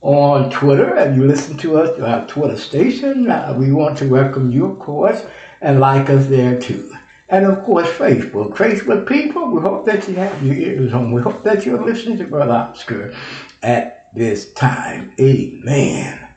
on 0.00 0.50
Twitter, 0.50 0.94
and 0.94 1.16
you 1.16 1.26
listen 1.26 1.56
to 1.58 1.78
us 1.78 1.96
to 1.96 2.06
our 2.06 2.26
Twitter 2.26 2.56
station. 2.56 3.30
Uh, 3.30 3.56
we 3.58 3.72
want 3.72 3.98
to 3.98 4.08
welcome 4.08 4.50
you, 4.50 4.66
of 4.66 4.78
course, 4.78 5.24
and 5.60 5.80
like 5.80 6.08
us 6.10 6.26
there 6.28 6.60
too. 6.60 6.94
And 7.28 7.44
of 7.44 7.64
course, 7.64 7.88
Facebook. 7.88 8.56
Facebook 8.56 9.08
people, 9.08 9.50
we 9.50 9.60
hope 9.60 9.84
that 9.86 10.06
you 10.08 10.14
have 10.14 10.42
your 10.44 10.54
ears 10.54 10.92
on. 10.92 11.10
We 11.10 11.22
hope 11.22 11.42
that 11.42 11.66
you're 11.66 11.82
listening 11.82 12.18
to 12.18 12.24
Brother 12.24 12.52
Oscar 12.52 13.16
at 13.62 14.14
this 14.14 14.52
time. 14.52 15.14
Amen. 15.18 16.34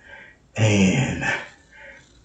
And 0.57 1.23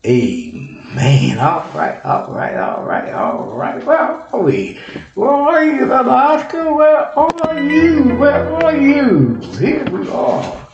amen. 0.06 1.38
All 1.38 1.70
right, 1.74 2.04
all 2.04 2.32
right, 2.32 2.56
all 2.56 2.84
right, 2.84 3.12
all 3.12 3.54
right. 3.54 3.84
Where 3.84 3.98
are 3.98 4.40
we? 4.40 4.80
Where 5.14 5.30
are 5.30 5.64
you, 5.64 5.86
Brother 5.86 6.10
Oscar? 6.10 6.72
Where 6.74 7.18
are 7.18 7.60
you? 7.60 8.16
Where 8.16 8.50
are 8.54 8.76
you? 8.76 9.34
Here 9.58 9.84
we 9.90 10.08
are. 10.08 10.68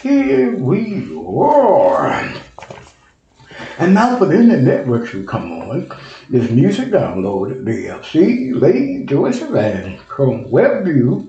Here 0.00 0.56
we 0.56 1.12
are. 1.16 2.42
And 3.78 3.94
now 3.94 4.16
for 4.16 4.26
the 4.26 4.36
internet 4.36 4.62
networks 4.62 5.12
we 5.12 5.26
come 5.26 5.52
on, 5.52 5.90
there's 6.28 6.50
music 6.50 6.88
downloaded 6.88 7.62
via 7.62 8.02
C, 8.02 8.52
Lady, 8.52 9.04
Joyce 9.04 9.40
Van, 9.40 9.98
from 9.98 10.46
WebView, 10.46 11.28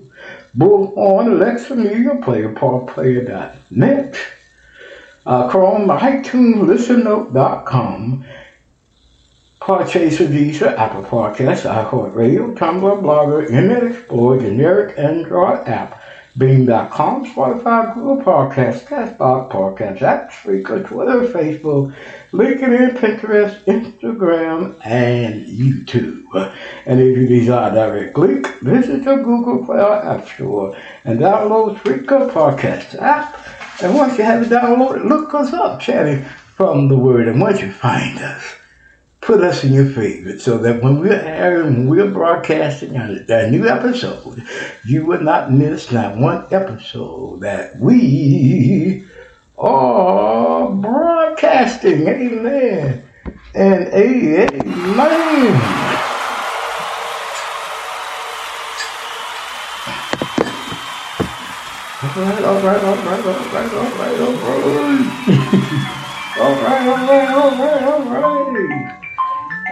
Bullhorn, 0.57 1.33
Alexa 1.33 1.75
Media 1.75 2.15
Player, 2.21 2.53
PaulPlayer.net, 2.53 4.17
uh, 5.25 5.49
Chrome, 5.49 5.87
iTunes, 5.89 6.63
ListenNote.com, 6.63 8.25
Podchaser, 9.61 10.27
Deezer, 10.27 10.75
Apple 10.77 11.03
Podcasts, 11.03 11.69
iHeartRadio, 11.69 12.55
Tumblr, 12.55 13.01
Blogger, 13.01 13.45
Internet 13.45 13.91
Explorer, 13.91 14.39
generic 14.39 14.97
Android 14.97 15.67
app, 15.67 16.01
Bing.com, 16.38 17.25
Spotify, 17.25 17.93
Google 17.95 18.23
Podcasts, 18.23 18.85
Castbox, 18.85 19.51
Podcast 19.51 20.29
Spreaker, 20.29 20.85
Twitter, 20.85 21.21
Facebook, 21.33 21.95
LinkedIn, 22.31 22.95
Pinterest, 22.97 23.63
Instagram, 23.65 24.79
and 24.85 25.47
YouTube. 25.47 26.23
And 26.85 26.99
if 26.99 27.17
you 27.17 27.27
desire 27.27 27.73
direct 27.73 28.17
link, 28.17 28.47
visit 28.61 29.03
the 29.03 29.15
Google 29.15 29.65
Play 29.65 29.81
or 29.81 30.05
App 30.05 30.27
Store 30.27 30.77
and 31.05 31.19
download 31.19 31.79
Spreaker 31.79 32.29
Podcast 32.29 33.01
app. 33.01 33.43
And 33.81 33.95
once 33.95 34.17
you 34.17 34.23
have 34.23 34.43
it 34.43 34.49
downloaded, 34.49 35.09
look 35.09 35.33
us 35.33 35.53
up, 35.53 35.79
chatting 35.79 36.23
from 36.23 36.88
the 36.88 36.97
Word. 36.97 37.27
And 37.27 37.41
once 37.41 37.61
you 37.61 37.71
find 37.71 38.19
us, 38.19 38.57
put 39.28 39.43
us 39.43 39.61
in 39.65 39.73
your 39.73 39.86
favorites 39.86 40.45
so 40.45 40.57
that 40.57 40.82
when 40.82 41.01
we're 41.01 41.11
airing, 41.11 41.86
when 41.86 41.89
we're 41.89 42.09
broadcasting 42.09 42.95
a 42.95 43.51
new 43.51 43.67
episode, 43.67 44.41
you 44.86 45.05
will 45.05 45.19
not 45.19 45.51
miss 45.51 45.91
not 45.91 46.15
one 46.15 46.45
episode 46.49 47.41
that 47.41 47.75
we 47.75 49.05
are 49.57 50.71
broadcasting. 50.71 52.07
Amen. 52.07 53.03
And 53.53 53.88
amen. 53.89 54.47
All 61.99 62.23
right, 62.23 62.43
all 62.45 62.61
right, 62.61 62.82
all 62.82 62.95
right, 62.95 63.25
all 63.25 63.34
right, 63.36 63.73
all 63.73 63.75
right. 63.75 63.75
all 63.75 63.91
right, 63.91 64.21
all 66.39 66.55
right, 66.55 66.88
all 67.34 67.51
right, 67.51 68.23
all 68.23 68.53
right. 68.53 69.03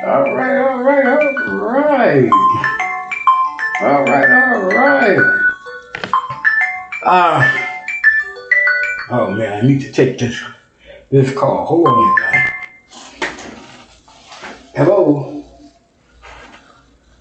All 0.06 0.36
right, 0.36 0.58
all 0.60 0.84
right, 0.84 1.04
all 1.08 1.34
right. 1.58 2.30
All 3.82 4.04
right, 4.04 4.30
all 4.30 4.62
right. 4.62 5.10
Anyway. 5.10 5.42
Uh, 7.02 7.68
oh 9.10 9.32
man, 9.32 9.64
I 9.64 9.68
need 9.68 9.82
to 9.82 9.92
take 9.92 10.20
this 10.20 10.44
this 11.10 11.34
call. 11.36 11.66
Hold 11.66 11.88
on. 11.88 12.16
Hello. 14.76 15.44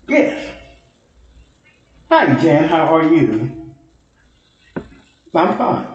Yes. 0.06 0.54
Hi, 2.10 2.38
Jan. 2.42 2.68
How 2.68 2.94
are 2.96 3.14
you? 3.14 3.74
I'm 5.34 5.56
fine. 5.56 5.93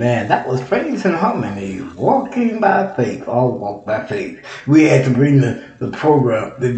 amen. 0.00 0.28
That 0.28 0.48
was 0.48 0.62
praise 0.62 1.04
and 1.04 1.14
harmony, 1.14 1.82
walking 1.94 2.58
by 2.58 2.94
faith, 2.94 3.28
all 3.28 3.58
walk 3.58 3.84
by 3.84 4.06
faith. 4.06 4.42
We 4.66 4.84
had 4.84 5.04
to 5.04 5.10
bring 5.10 5.42
the, 5.42 5.62
the 5.78 5.90
program, 5.90 6.54
the, 6.58 6.72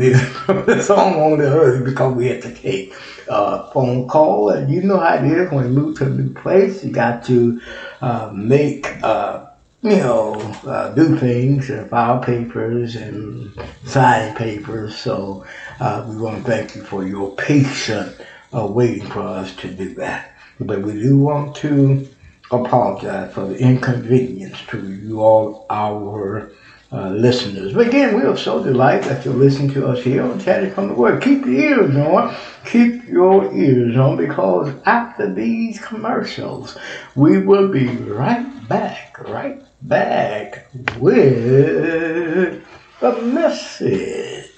the, 0.66 0.82
song 0.82 1.14
on 1.20 1.38
the 1.38 1.46
earth 1.46 1.84
because 1.84 2.16
we 2.16 2.26
had 2.26 2.42
to 2.42 2.52
take 2.52 2.92
a 3.28 3.70
phone 3.70 4.08
call. 4.08 4.50
And 4.50 4.72
you 4.72 4.82
know 4.82 4.98
how 4.98 5.14
it 5.14 5.24
is 5.24 5.52
when 5.52 5.66
you 5.66 5.70
move 5.70 5.98
to 5.98 6.06
a 6.06 6.10
new 6.10 6.34
place, 6.34 6.82
you 6.82 6.90
got 6.90 7.24
to 7.26 7.60
uh, 8.00 8.32
make, 8.34 8.88
uh, 9.04 9.46
you 9.82 9.98
know, 9.98 10.34
uh, 10.66 10.92
do 10.92 11.16
things 11.16 11.70
and 11.70 11.88
file 11.88 12.18
papers 12.18 12.96
and 12.96 13.56
sign 13.84 14.34
papers. 14.34 14.96
So 14.96 15.46
uh, 15.78 16.04
we 16.08 16.16
want 16.16 16.38
to 16.38 16.50
thank 16.50 16.74
you 16.74 16.82
for 16.82 17.06
your 17.06 17.36
patience 17.36 18.20
waiting 18.52 19.06
for 19.06 19.20
us 19.20 19.54
to 19.56 19.68
do 19.68 19.94
that. 19.94 20.34
But 20.60 20.82
we 20.82 20.92
do 20.94 21.18
want 21.18 21.56
to 21.56 22.06
apologize 22.52 23.32
for 23.32 23.46
the 23.46 23.56
inconvenience 23.58 24.58
to 24.68 24.92
you 24.92 25.20
all, 25.20 25.66
our 25.70 26.52
uh, 26.92 27.08
listeners. 27.08 27.72
But 27.72 27.88
again, 27.88 28.14
we 28.14 28.22
are 28.22 28.36
so 28.36 28.62
delighted 28.62 29.04
that 29.04 29.24
you're 29.24 29.34
listening 29.34 29.70
to 29.72 29.86
us 29.88 30.04
here 30.04 30.22
on 30.22 30.38
Chatting 30.38 30.72
from 30.72 30.88
the 30.88 30.94
Word. 30.94 31.22
Keep 31.22 31.46
your 31.46 31.54
ears 31.54 31.96
on. 31.96 32.36
Keep 32.66 33.08
your 33.08 33.52
ears 33.54 33.96
on 33.96 34.18
because 34.18 34.74
after 34.84 35.32
these 35.32 35.80
commercials, 35.80 36.76
we 37.14 37.38
will 37.38 37.68
be 37.68 37.88
right 37.88 38.68
back, 38.68 39.18
right 39.28 39.62
back 39.82 40.68
with 40.98 42.62
a 43.00 43.22
message. 43.22 44.50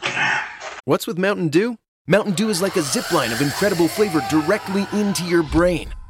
What's 0.84 1.06
with 1.06 1.18
Mountain 1.18 1.48
Dew? 1.48 1.78
Mountain 2.06 2.34
Dew 2.34 2.50
is 2.50 2.60
like 2.60 2.76
a 2.76 2.82
zip 2.82 3.10
line 3.12 3.32
of 3.32 3.40
incredible 3.40 3.88
flavor 3.88 4.20
directly 4.28 4.86
into 4.92 5.24
your 5.24 5.42
brain. 5.42 5.94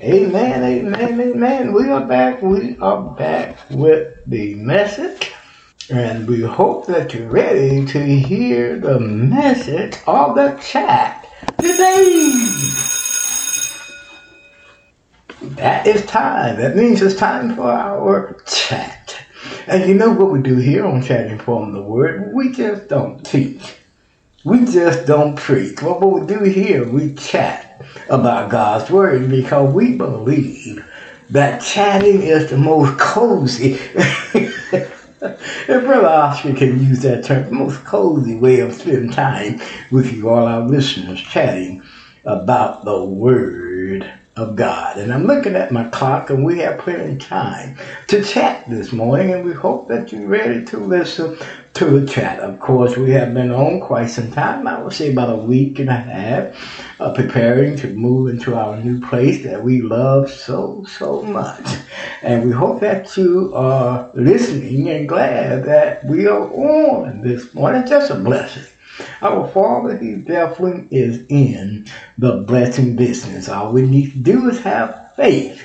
Amen, 0.00 0.62
amen, 0.62 1.20
amen. 1.20 1.72
We 1.72 1.88
are 1.88 2.06
back. 2.06 2.40
We 2.40 2.78
are 2.78 3.02
back 3.16 3.58
with 3.68 4.14
the 4.26 4.54
message. 4.54 5.32
And 5.90 6.28
we 6.28 6.42
hope 6.42 6.86
that 6.86 7.12
you're 7.12 7.28
ready 7.28 7.84
to 7.86 8.04
hear 8.04 8.78
the 8.78 9.00
message 9.00 9.96
of 10.06 10.36
the 10.36 10.56
chat 10.62 11.28
today. 11.58 12.44
That 15.56 15.84
is 15.84 16.06
time. 16.06 16.58
That 16.58 16.76
means 16.76 17.02
it's 17.02 17.16
time 17.18 17.56
for 17.56 17.68
our 17.68 18.40
chat. 18.46 19.16
And 19.66 19.88
you 19.88 19.94
know 19.96 20.12
what 20.12 20.30
we 20.30 20.40
do 20.42 20.56
here 20.58 20.86
on 20.86 21.02
Chatting 21.02 21.38
from 21.38 21.72
the 21.72 21.82
Word? 21.82 22.32
We 22.32 22.52
just 22.52 22.88
don't 22.88 23.24
teach. 23.26 23.74
We 24.44 24.64
just 24.64 25.08
don't 25.08 25.34
preach. 25.34 25.82
What 25.82 26.00
we 26.00 26.24
do 26.24 26.44
here, 26.44 26.88
we 26.88 27.14
chat 27.14 27.67
about 28.08 28.50
God's 28.50 28.90
Word 28.90 29.28
because 29.28 29.72
we 29.72 29.96
believe 29.96 30.84
that 31.30 31.62
chatting 31.62 32.22
is 32.22 32.50
the 32.50 32.56
most 32.56 32.98
cozy. 32.98 33.72
if 35.20 35.66
Brother 35.66 36.06
Oscar 36.06 36.54
can 36.54 36.82
use 36.84 37.00
that 37.02 37.24
term, 37.24 37.44
the 37.44 37.52
most 37.52 37.84
cozy 37.84 38.36
way 38.36 38.60
of 38.60 38.74
spending 38.74 39.10
time 39.10 39.60
with 39.90 40.12
you, 40.12 40.28
all 40.28 40.46
our 40.46 40.62
listeners, 40.62 41.20
chatting 41.20 41.82
about 42.24 42.84
the 42.84 43.04
Word 43.04 44.12
of 44.36 44.54
God. 44.54 44.98
And 44.98 45.12
I'm 45.12 45.24
looking 45.24 45.56
at 45.56 45.72
my 45.72 45.88
clock, 45.88 46.30
and 46.30 46.44
we 46.44 46.58
have 46.60 46.78
plenty 46.78 47.14
of 47.14 47.18
time 47.18 47.76
to 48.06 48.22
chat 48.22 48.68
this 48.68 48.92
morning, 48.92 49.32
and 49.32 49.44
we 49.44 49.52
hope 49.52 49.88
that 49.88 50.12
you're 50.12 50.28
ready 50.28 50.64
to 50.66 50.78
listen 50.78 51.36
to 51.74 52.00
the 52.00 52.06
chat. 52.06 52.40
Of 52.40 52.58
course, 52.60 52.96
we 52.96 53.10
have 53.10 53.34
been 53.34 53.50
on 53.52 53.80
quite 53.80 54.06
some 54.06 54.30
time, 54.32 54.66
I 54.66 54.82
would 54.82 54.92
say 54.92 55.12
about 55.12 55.38
a 55.38 55.42
week 55.42 55.78
and 55.78 55.88
a 55.88 55.94
half, 55.94 57.00
uh, 57.00 57.12
preparing 57.12 57.76
to 57.76 57.88
move 57.94 58.30
into 58.30 58.54
our 58.54 58.76
new 58.76 59.00
place 59.00 59.44
that 59.44 59.62
we 59.62 59.80
love 59.80 60.30
so, 60.30 60.84
so 60.88 61.22
much. 61.22 61.64
And 62.22 62.44
we 62.44 62.52
hope 62.52 62.80
that 62.80 63.16
you 63.16 63.52
are 63.54 64.10
listening 64.14 64.88
and 64.88 65.08
glad 65.08 65.64
that 65.64 66.04
we 66.04 66.26
are 66.26 66.50
on 66.50 67.20
this 67.22 67.54
morning. 67.54 67.86
Just 67.86 68.10
a 68.10 68.16
blessing. 68.16 68.64
Our 69.22 69.46
Father, 69.48 69.96
He 69.96 70.16
definitely 70.16 70.88
is 70.90 71.24
in 71.28 71.86
the 72.16 72.38
blessing 72.38 72.96
business. 72.96 73.48
All 73.48 73.72
we 73.72 73.82
need 73.82 74.12
to 74.12 74.18
do 74.18 74.48
is 74.48 74.60
have 74.62 75.12
faith. 75.14 75.64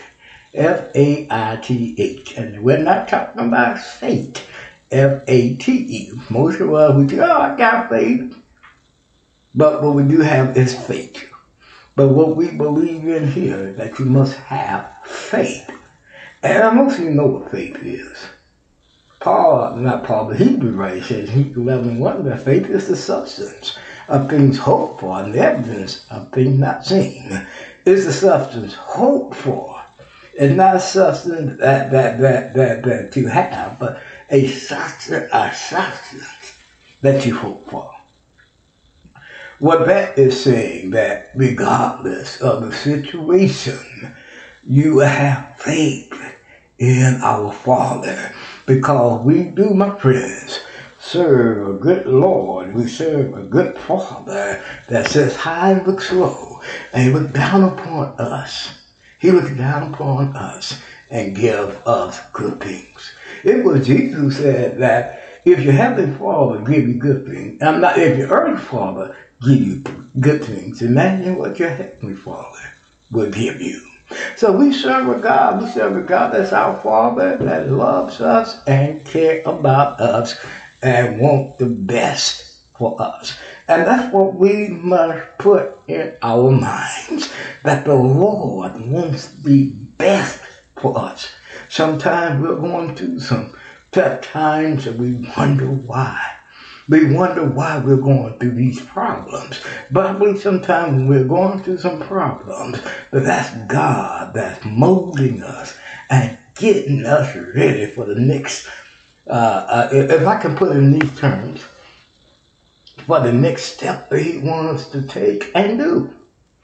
F 0.54 0.96
A 0.96 1.28
I 1.32 1.56
T 1.64 1.96
H. 1.98 2.38
And 2.38 2.64
we're 2.64 2.78
not 2.78 3.08
talking 3.08 3.48
about 3.48 3.80
faith. 3.80 4.48
F 4.94 5.24
A 5.28 5.56
T 5.58 5.72
E. 5.74 6.12
Most 6.30 6.62
of 6.62 6.74
us, 6.74 6.96
we 6.96 7.10
say, 7.10 7.20
oh, 7.20 7.42
I 7.42 7.56
got 7.58 7.90
faith. 7.90 8.36
But 9.56 9.84
what 9.84 9.96
we 9.96 10.04
do 10.04 10.20
have 10.20 10.58
is 10.58 10.76
faith. 10.88 11.30
But 11.96 12.10
what 12.10 12.36
we 12.36 12.52
believe 12.52 13.08
in 13.08 13.32
here 13.32 13.70
is 13.70 13.78
that 13.78 14.00
you 14.00 14.06
must 14.06 14.36
have 14.38 14.92
faith. 15.06 15.70
And 16.42 16.76
most 16.76 17.00
of 17.00 17.06
you 17.06 17.12
know 17.12 17.28
what 17.28 17.52
faith 17.52 17.78
is. 17.84 18.28
Paul, 19.20 19.78
not 19.78 20.04
Paul, 20.04 20.28
but 20.28 20.38
Hebrew 20.38 20.74
writer 20.74 21.02
says, 21.02 21.30
Hebrew 21.30 21.64
11 21.64 21.98
1, 21.98 22.26
that 22.26 22.44
faith 22.44 22.70
is 22.70 22.90
the 22.90 22.96
substance 22.98 23.78
of 24.10 24.30
things 24.30 24.58
hoped 24.58 25.00
for 25.00 25.22
and 25.22 25.34
the 25.34 25.40
evidence 25.40 26.06
of 26.12 26.32
things 26.34 26.60
not 26.60 26.86
seen. 26.86 27.48
It's 27.86 28.06
the 28.06 28.12
substance 28.12 28.74
hoped 28.74 29.38
for. 29.38 29.82
It's 30.34 30.56
not 30.56 30.76
a 30.76 30.80
substance 30.80 31.60
that, 31.60 31.92
that, 31.92 32.20
that, 32.20 32.54
that, 32.54 32.84
that 32.84 33.16
you 33.16 33.28
have, 33.28 33.80
but 33.80 34.02
a 34.34 34.48
substance, 34.48 35.30
a 35.32 35.54
substance 35.54 36.58
that 37.02 37.24
you 37.24 37.38
hope 37.38 37.70
for. 37.70 37.96
What 39.60 39.86
that 39.86 40.18
is 40.18 40.44
saying 40.44 40.90
that 40.90 41.30
regardless 41.36 42.42
of 42.42 42.64
the 42.64 42.74
situation, 42.74 44.16
you 44.64 45.00
have 45.00 45.56
faith 45.58 46.20
in 46.80 47.20
our 47.22 47.54
Father 47.54 48.34
because 48.66 49.24
we 49.24 49.44
do, 49.44 49.76
my 49.76 49.98
friends, 50.00 50.60
serve 51.00 51.76
a 51.76 51.80
good 51.80 52.08
Lord. 52.08 52.74
We 52.74 52.88
serve 52.88 53.38
a 53.38 53.44
good 53.44 53.78
Father 53.78 54.64
that 54.90 55.08
says 55.12 55.36
high 55.36 55.74
and 55.74 55.86
looks 55.86 56.12
low 56.12 56.60
and 56.92 57.04
he 57.04 57.14
looks 57.14 57.34
down 57.34 57.64
upon 57.64 58.20
us. 58.20 58.82
He 59.20 59.30
looks 59.30 59.56
down 59.56 59.94
upon 59.94 60.36
us 60.36 60.82
and 61.12 61.36
give 61.36 61.86
us 61.86 62.20
good 62.32 62.60
things. 62.60 63.13
It 63.44 63.64
was 63.64 63.86
Jesus 63.86 64.16
who 64.16 64.32
said 64.32 64.78
that 64.80 65.22
if 65.46 65.60
your 65.62 65.74
heavenly 65.74 66.18
Father 66.18 66.62
give 66.62 66.88
you 66.88 66.96
good 66.96 67.26
things, 67.26 67.62
I'm 67.62 67.82
not 67.82 67.98
if 67.98 68.18
your 68.18 68.30
earthly 68.30 68.62
Father 68.62 69.18
give 69.42 69.60
you 69.60 69.84
good 70.20 70.44
things, 70.44 70.82
imagine 70.82 71.36
what 71.36 71.60
your 71.60 71.70
heavenly 71.70 72.16
Father 72.16 72.74
will 73.12 73.30
give 73.30 73.60
you. 73.62 73.82
So 74.38 74.52
we 74.56 74.72
serve 74.72 75.10
a 75.10 75.22
God, 75.22 75.62
we 75.62 75.70
serve 75.70 75.98
a 75.98 76.02
God 76.02 76.34
that's 76.34 76.54
our 76.54 76.80
Father 76.82 77.38
that 77.38 77.70
loves 77.70 78.22
us 78.22 78.66
and 78.66 79.04
care 79.06 79.42
about 79.46 80.00
us 80.00 80.40
and 80.82 81.20
want 81.20 81.58
the 81.58 81.66
best 81.66 82.62
for 82.78 83.02
us. 83.02 83.38
And 83.68 83.86
that's 83.86 84.14
what 84.14 84.36
we 84.36 84.70
must 84.70 85.38
put 85.38 85.80
in 85.88 86.16
our 86.22 86.52
minds, 86.52 87.34
that 87.64 87.86
the 87.86 87.96
Lord 87.96 88.80
wants 88.80 89.30
the 89.42 89.70
best 89.98 90.42
for 90.78 90.98
us. 90.98 91.34
Sometimes 91.74 92.40
we're 92.40 92.62
going 92.62 92.96
through 92.96 93.20
some 93.20 93.58
tough 93.92 94.22
times 94.22 94.86
and 94.86 95.00
we 95.00 95.28
wonder 95.36 95.66
why. 95.66 96.36
We 96.88 97.12
wonder 97.12 97.50
why 97.50 97.80
we're 97.80 97.98
going 97.98 98.38
through 98.38 98.54
these 98.54 98.80
problems. 98.86 99.60
But 99.90 100.06
believe 100.20 100.40
sometimes 100.40 101.10
we're 101.10 101.24
going 101.24 101.64
through 101.64 101.80
some 101.80 102.00
problems, 102.00 102.80
that 103.10 103.24
that's 103.24 103.58
God 103.74 104.36
that's 104.36 104.64
molding 104.64 105.42
us 105.42 105.76
and 106.12 106.38
getting 106.54 107.08
us 107.08 107.36
ready 107.36 107.88
for 107.88 108.06
the 108.06 108.20
next, 108.22 108.70
uh, 109.26 109.32
uh, 109.32 109.90
if 109.92 110.28
I 110.28 110.40
can 110.40 110.56
put 110.56 110.76
it 110.76 110.78
in 110.78 111.00
these 111.00 111.18
terms, 111.18 111.66
for 113.08 113.20
the 113.22 113.34
next 113.34 113.64
step 113.64 114.12
that 114.12 114.22
He 114.22 114.38
wants 114.38 114.84
us 114.84 114.92
to 114.92 115.08
take 115.08 115.50
and 115.56 115.80
do. 115.80 116.20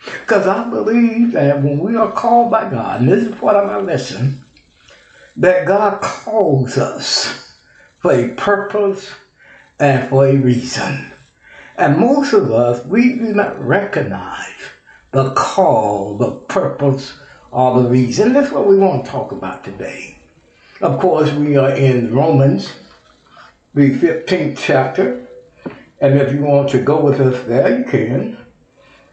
Because 0.06 0.46
I 0.46 0.70
believe 0.70 1.32
that 1.32 1.64
when 1.64 1.80
we 1.80 1.96
are 1.96 2.12
called 2.12 2.52
by 2.52 2.70
God, 2.70 3.02
and 3.02 3.10
this 3.10 3.26
is 3.26 3.36
part 3.40 3.56
of 3.56 3.66
my 3.66 3.78
lesson, 3.78 4.46
that 5.40 5.66
God 5.66 6.02
calls 6.02 6.78
us 6.78 7.64
for 8.00 8.12
a 8.12 8.34
purpose 8.36 9.14
and 9.80 10.10
for 10.10 10.28
a 10.28 10.36
reason. 10.36 11.12
And 11.78 11.98
most 11.98 12.34
of 12.34 12.52
us, 12.52 12.86
we 12.86 13.16
do 13.16 13.34
not 13.34 13.58
recognize 13.58 14.62
the 15.12 15.34
call, 15.36 16.18
the 16.18 16.42
purpose, 16.42 17.18
or 17.52 17.82
the 17.82 17.90
reason. 17.90 18.34
That's 18.34 18.52
what 18.52 18.68
we 18.68 18.76
want 18.76 19.06
to 19.06 19.12
talk 19.12 19.32
about 19.32 19.64
today. 19.64 20.20
Of 20.82 21.00
course, 21.00 21.32
we 21.32 21.56
are 21.56 21.74
in 21.74 22.14
Romans 22.14 22.78
the 23.74 23.98
15th 23.98 24.58
chapter. 24.58 25.26
And 26.02 26.20
if 26.20 26.34
you 26.34 26.42
want 26.42 26.70
to 26.72 26.84
go 26.84 27.02
with 27.02 27.22
us 27.22 27.46
there, 27.48 27.80
you 27.80 27.86
can. 27.86 28.46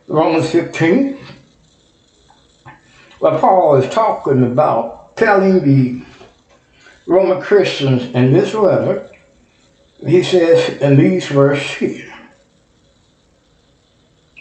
Romans 0.09 0.51
15. 0.51 1.19
Well, 3.21 3.39
Paul 3.39 3.77
is 3.77 3.93
talking 3.93 4.43
about 4.43 5.17
telling 5.17 5.65
the 5.65 6.05
Roman 7.07 7.41
Christians 7.41 8.03
in 8.15 8.33
this 8.33 8.55
letter, 8.55 9.11
he 10.05 10.23
says 10.23 10.81
in 10.81 10.97
these 10.97 11.29
verses 11.29 11.71
here, 11.71 12.13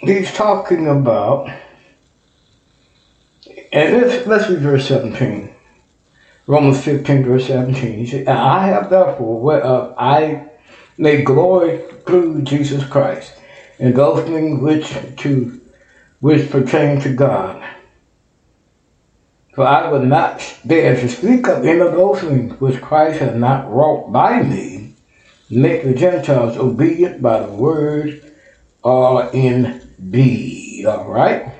he's 0.01 0.33
talking 0.33 0.87
about, 0.87 1.49
and 3.71 3.95
let's, 3.97 4.27
let's 4.27 4.49
read 4.49 4.59
verse 4.59 4.87
17. 4.87 5.53
Romans 6.47 6.83
15, 6.83 7.23
verse 7.23 7.47
17. 7.47 7.97
He 7.99 8.05
said, 8.05 8.27
I 8.27 8.67
have 8.67 8.89
therefore, 8.89 9.39
whereof 9.39 9.95
I 9.97 10.49
may 10.97 11.23
glory 11.23 11.83
through 12.05 12.43
Jesus 12.43 12.85
Christ, 12.85 13.33
in 13.79 13.93
those 13.93 14.25
things 14.25 14.61
which 14.61 15.17
to 15.17 15.61
which 16.21 16.49
pertain 16.49 16.99
to 17.01 17.13
God. 17.13 17.63
For 19.55 19.65
I 19.65 19.89
would 19.89 20.03
not 20.03 20.43
dare 20.67 20.99
to 20.99 21.07
speak 21.07 21.47
of 21.47 21.63
things 21.63 22.59
which 22.59 22.81
Christ 22.81 23.19
has 23.19 23.37
not 23.37 23.71
wrought 23.71 24.11
by 24.11 24.43
me, 24.43 24.93
make 25.49 25.83
the 25.83 25.93
Gentiles 25.93 26.57
obedient 26.57 27.21
by 27.21 27.39
the 27.39 27.53
word 27.53 28.33
or 28.83 29.29
in 29.31 29.89
deed. 30.11 30.85
All 30.85 31.05
right? 31.05 31.53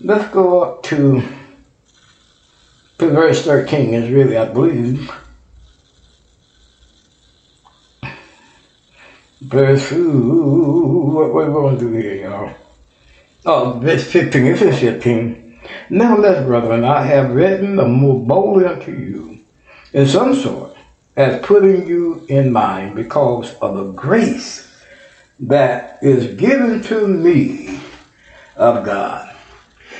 Let's 0.00 0.32
go 0.34 0.62
up 0.62 0.82
to, 0.84 1.22
to 2.98 3.10
verse 3.10 3.44
13 3.44 3.94
is 3.94 4.10
really, 4.10 4.36
I 4.36 4.46
believe. 4.46 5.08
Verse, 9.42 9.92
ooh, 9.92 11.12
what, 11.14 11.32
what 11.32 11.44
are 11.44 11.46
we 11.46 11.52
going 11.52 11.78
to 11.78 11.84
do 11.84 11.92
here, 11.92 12.14
y'all? 12.28 12.54
Oh, 13.44 13.78
verse 13.78 14.10
15, 14.10 14.42
this 14.42 14.62
is 14.62 14.80
15. 14.80 15.45
Nevertheless, 15.90 16.44
brethren, 16.46 16.84
I 16.84 17.02
have 17.02 17.32
written 17.32 17.76
the 17.76 17.86
more 17.86 18.20
boldly 18.20 18.66
unto 18.66 18.92
you, 18.92 19.38
in 19.92 20.06
some 20.06 20.34
sort, 20.34 20.76
as 21.16 21.44
putting 21.44 21.86
you 21.86 22.26
in 22.28 22.52
mind 22.52 22.94
because 22.94 23.54
of 23.56 23.76
the 23.76 23.92
grace 23.92 24.84
that 25.40 25.98
is 26.02 26.34
given 26.38 26.82
to 26.82 27.06
me 27.06 27.80
of 28.56 28.84
God. 28.84 29.34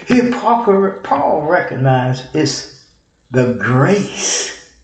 Here, 0.07 0.31
Paul 0.33 1.43
recognized 1.43 2.35
it's 2.35 2.93
the 3.31 3.55
grace 3.55 4.77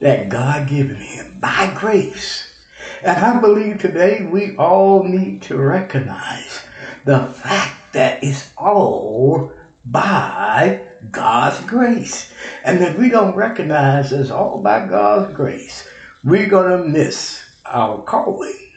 that 0.00 0.28
God 0.28 0.68
given 0.68 0.96
him 0.96 1.38
by 1.40 1.74
grace. 1.78 2.66
And 3.02 3.16
I 3.16 3.40
believe 3.40 3.78
today 3.78 4.24
we 4.24 4.56
all 4.56 5.04
need 5.04 5.42
to 5.42 5.58
recognize 5.58 6.66
the 7.04 7.26
fact 7.26 7.92
that 7.92 8.22
it's 8.22 8.52
all 8.56 9.55
by 9.86 10.86
God's 11.10 11.64
grace. 11.66 12.32
And 12.64 12.82
if 12.82 12.98
we 12.98 13.08
don't 13.08 13.36
recognize 13.36 14.12
it's 14.12 14.30
all 14.30 14.60
by 14.60 14.86
God's 14.86 15.34
grace, 15.34 15.88
we're 16.24 16.48
going 16.48 16.82
to 16.82 16.88
miss 16.88 17.60
our 17.64 18.02
calling. 18.02 18.72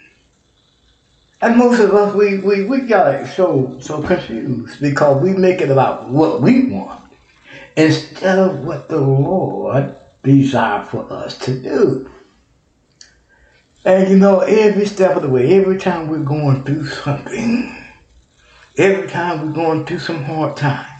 And 1.42 1.58
most 1.58 1.80
of 1.80 1.94
us, 1.94 2.14
we, 2.14 2.40
we, 2.40 2.66
we 2.66 2.82
got 2.82 3.28
so, 3.28 3.80
so 3.80 4.04
confused 4.04 4.82
because 4.82 5.22
we 5.22 5.34
make 5.34 5.62
it 5.62 5.72
about 5.72 6.10
what 6.10 6.42
we 6.42 6.66
want 6.66 7.12
instead 7.78 8.38
of 8.38 8.60
what 8.66 8.90
the 8.90 9.00
Lord 9.00 9.96
desires 10.22 10.90
for 10.90 11.12
us 11.12 11.38
to 11.40 11.62
do. 11.62 12.12
And 13.86 14.10
you 14.10 14.18
know, 14.18 14.42
every 14.42 14.86
step 14.86 15.16
of 15.16 15.24
the 15.24 15.30
way, 15.30 15.54
every 15.54 15.78
time 15.78 16.10
we're 16.10 16.20
going 16.20 16.66
through 16.66 16.88
something, 16.88 17.74
every 18.78 19.08
time 19.08 19.48
we're 19.48 19.54
going 19.54 19.86
through 19.86 20.00
some 20.00 20.24
hard 20.26 20.58
times, 20.58 20.99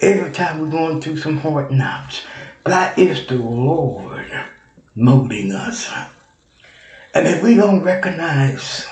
every 0.00 0.32
time 0.32 0.60
we're 0.60 0.70
going 0.70 1.00
through 1.00 1.16
some 1.18 1.38
hard 1.38 1.70
knocks. 1.70 2.24
That 2.64 2.98
is 2.98 3.26
the 3.26 3.36
Lord 3.36 4.30
molding 4.94 5.52
us. 5.52 5.90
And 7.14 7.26
if 7.26 7.42
we 7.42 7.54
don't 7.54 7.82
recognize 7.82 8.86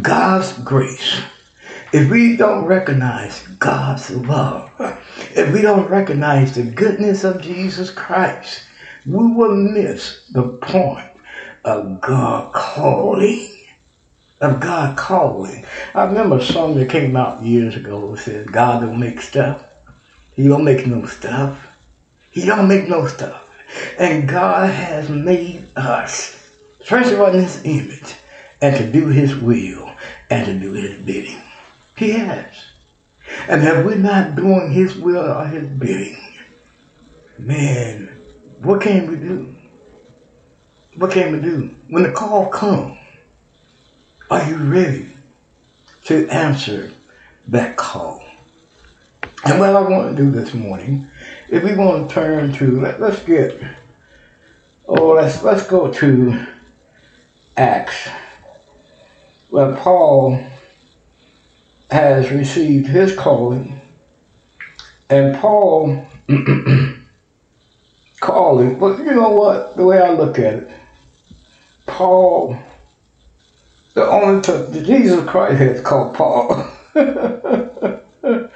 God's 0.00 0.52
grace, 0.60 1.22
if 1.92 2.10
we 2.10 2.36
don't 2.36 2.64
recognize 2.64 3.42
God's 3.58 4.10
love, 4.10 4.70
if 5.34 5.52
we 5.52 5.60
don't 5.60 5.88
recognize 5.88 6.54
the 6.54 6.62
goodness 6.62 7.24
of 7.24 7.42
Jesus 7.42 7.90
Christ, 7.90 8.62
we 9.04 9.32
will 9.32 9.54
miss 9.54 10.24
the 10.30 10.48
point 10.58 11.10
of 11.64 12.00
God 12.00 12.52
calling. 12.52 13.48
Of 14.40 14.60
God 14.60 14.96
calling. 14.96 15.64
I 15.94 16.04
remember 16.04 16.38
a 16.38 16.42
song 16.42 16.74
that 16.76 16.90
came 16.90 17.16
out 17.16 17.42
years 17.42 17.76
ago 17.76 18.14
that 18.14 18.22
said, 18.22 18.52
God 18.52 18.80
don't 18.80 18.98
make 18.98 19.20
stuff. 19.20 19.71
He 20.34 20.48
don't 20.48 20.64
make 20.64 20.86
no 20.86 21.06
stuff. 21.06 21.66
He 22.30 22.46
don't 22.46 22.68
make 22.68 22.88
no 22.88 23.06
stuff. 23.06 23.50
And 23.98 24.28
God 24.28 24.70
has 24.70 25.08
made 25.08 25.68
us, 25.76 26.56
first 26.84 27.12
of 27.12 27.20
all, 27.20 27.28
in 27.28 27.42
his 27.42 27.64
image, 27.64 28.14
and 28.60 28.76
to 28.76 28.90
do 28.90 29.08
his 29.08 29.36
will 29.36 29.94
and 30.30 30.46
to 30.46 30.58
do 30.58 30.72
his 30.72 31.00
bidding. 31.02 31.42
He 31.96 32.10
has. 32.12 32.64
And 33.48 33.62
if 33.62 33.84
we're 33.84 33.96
not 33.96 34.36
doing 34.36 34.70
his 34.72 34.96
will 34.96 35.30
or 35.30 35.46
his 35.46 35.68
bidding, 35.68 36.38
man, 37.38 38.06
what 38.60 38.80
can 38.80 39.10
we 39.10 39.16
do? 39.16 39.54
What 40.96 41.10
can 41.10 41.32
we 41.32 41.40
do? 41.40 41.74
When 41.88 42.02
the 42.02 42.12
call 42.12 42.48
comes, 42.48 42.98
are 44.30 44.48
you 44.48 44.56
ready 44.56 45.08
to 46.04 46.28
answer 46.28 46.92
that 47.48 47.76
call? 47.76 48.24
And 49.44 49.58
what 49.58 49.74
I 49.74 49.80
want 49.80 50.16
to 50.16 50.24
do 50.24 50.30
this 50.30 50.54
morning, 50.54 51.08
if 51.48 51.64
we 51.64 51.74
want 51.74 52.08
to 52.08 52.14
turn 52.14 52.52
to, 52.54 52.80
let, 52.80 53.02
us 53.02 53.22
get, 53.24 53.60
oh, 54.86 55.08
let's 55.08 55.42
let's 55.42 55.66
go 55.66 55.92
to 55.92 56.46
Acts, 57.56 58.08
where 59.50 59.74
Paul 59.74 60.44
has 61.90 62.30
received 62.30 62.86
his 62.86 63.16
calling, 63.16 63.80
and 65.10 65.34
Paul 65.36 66.06
calling. 68.20 68.78
But 68.78 68.98
you 68.98 69.12
know 69.12 69.30
what? 69.30 69.76
The 69.76 69.84
way 69.84 70.00
I 70.00 70.12
look 70.12 70.38
at 70.38 70.54
it, 70.54 70.70
Paul, 71.86 72.56
the 73.94 74.06
only 74.06 74.40
t- 74.40 74.84
Jesus 74.84 75.28
Christ 75.28 75.58
has 75.58 75.80
called 75.80 76.14
Paul. 76.14 76.68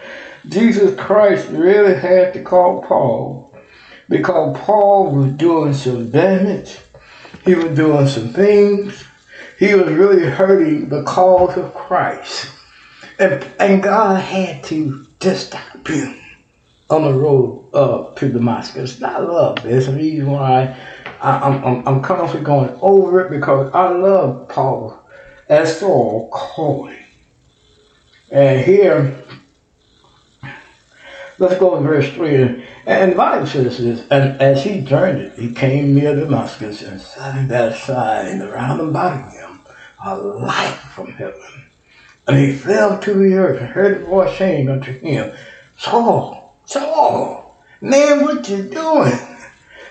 Jesus 0.49 0.99
Christ 0.99 1.49
really 1.51 1.95
had 1.95 2.33
to 2.35 2.43
call 2.43 2.83
Paul 2.83 3.57
because 4.09 4.57
Paul 4.61 5.15
was 5.15 5.33
doing 5.33 5.75
some 5.75 6.11
damage. 6.11 6.79
He 7.45 7.55
was 7.55 7.77
doing 7.77 8.07
some 8.09 8.33
things. 8.33 9.05
He 9.59 9.75
was 9.75 9.93
really 9.93 10.27
hurting 10.27 10.89
the 10.89 11.03
cause 11.05 11.57
of 11.57 11.75
Christ. 11.75 12.51
And, 13.19 13.47
and 13.59 13.83
God 13.83 14.21
had 14.21 14.63
to 14.65 15.07
just 15.21 15.49
stop 15.49 15.87
him 15.89 16.17
on 16.91 17.03
the 17.03 17.13
road 17.13 17.71
up 17.75 18.17
to 18.17 18.29
Damascus. 18.29 19.03
I 19.03 19.19
love 19.19 19.63
this. 19.63 19.87
The 19.87 19.93
reason 19.93 20.31
why 20.31 20.77
I, 21.21 21.47
am 21.49 21.65
I'm, 21.65 21.89
I'm 21.89 22.03
constantly 22.03 22.45
going 22.45 22.79
over 22.81 23.27
it 23.27 23.31
because 23.31 23.73
I 23.75 23.89
love 23.89 24.49
Paul 24.49 25.03
as 25.49 25.81
Saul 25.81 26.31
calling. 26.33 27.03
And 28.31 28.61
here 28.61 29.23
Let's 31.39 31.59
go 31.59 31.76
to 31.76 31.82
verse 31.82 32.11
3. 32.12 32.64
And 32.87 33.12
the 33.12 33.16
Bible 33.16 33.47
says 33.47 33.78
this, 33.78 34.07
and 34.11 34.41
as 34.41 34.64
he 34.64 34.84
turned 34.84 35.20
it, 35.20 35.39
he 35.39 35.53
came 35.53 35.95
near 35.95 36.14
Damascus, 36.14 36.82
and 36.82 37.01
suddenly 37.01 37.47
there 37.47 37.74
shined 37.74 38.43
around 38.43 38.80
about 38.80 39.32
him 39.32 39.61
a 40.05 40.16
light 40.16 40.78
from 40.95 41.12
heaven. 41.12 41.66
And 42.26 42.39
he 42.39 42.53
fell 42.53 42.99
to 42.99 43.14
the 43.14 43.34
earth 43.34 43.61
and 43.61 43.70
heard 43.70 44.03
a 44.03 44.05
voice 44.05 44.37
saying 44.39 44.68
unto 44.68 44.99
him, 44.99 45.37
Saul, 45.78 46.57
Saul, 46.64 47.57
man, 47.80 48.22
what 48.22 48.49
you 48.49 48.64
doing? 48.64 49.12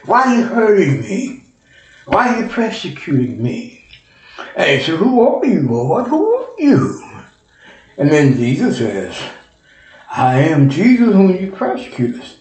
Why 0.05 0.23
are 0.23 0.35
you 0.35 0.43
hurting 0.43 1.01
me? 1.01 1.43
Why 2.05 2.27
are 2.27 2.41
you 2.43 2.49
persecuting 2.49 3.41
me? 3.41 3.85
And 4.55 4.69
he 4.69 4.85
said, 4.85 4.97
Who 4.97 5.21
are 5.21 5.45
you, 5.45 5.61
Lord? 5.61 6.07
Who 6.07 6.35
are 6.35 6.49
you? 6.59 7.01
And 7.97 8.11
then 8.11 8.35
Jesus 8.35 8.77
says, 8.77 9.17
I 10.17 10.39
am 10.43 10.69
Jesus 10.69 11.13
whom 11.13 11.35
you 11.35 11.51
persecute 11.51 12.21
us. 12.21 12.37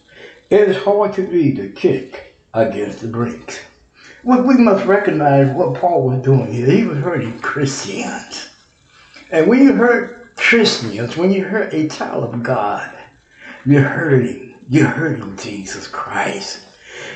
It 0.49 0.69
is 0.69 0.77
hard 0.77 1.11
to 1.15 1.27
be 1.27 1.51
the 1.51 1.67
kick 1.67 2.37
against 2.53 3.01
the 3.01 3.09
bricks. 3.09 3.65
What 4.23 4.47
we 4.47 4.55
must 4.55 4.85
recognize 4.85 5.53
what 5.53 5.77
Paul 5.77 6.07
was 6.07 6.23
doing 6.23 6.53
here. 6.53 6.71
He 6.71 6.85
was 6.85 6.99
hurting 6.99 7.37
Christians. 7.41 8.55
And 9.29 9.49
when 9.49 9.61
you 9.61 9.73
hurt 9.73 10.37
Christians, 10.37 11.17
when 11.17 11.33
you 11.33 11.43
hurt 11.43 11.73
a 11.73 11.89
child 11.89 12.33
of 12.33 12.43
God, 12.43 12.97
you're 13.65 13.81
hurting. 13.81 14.57
You're 14.69 14.87
hurting 14.87 15.35
Jesus 15.35 15.85
Christ. 15.85 16.65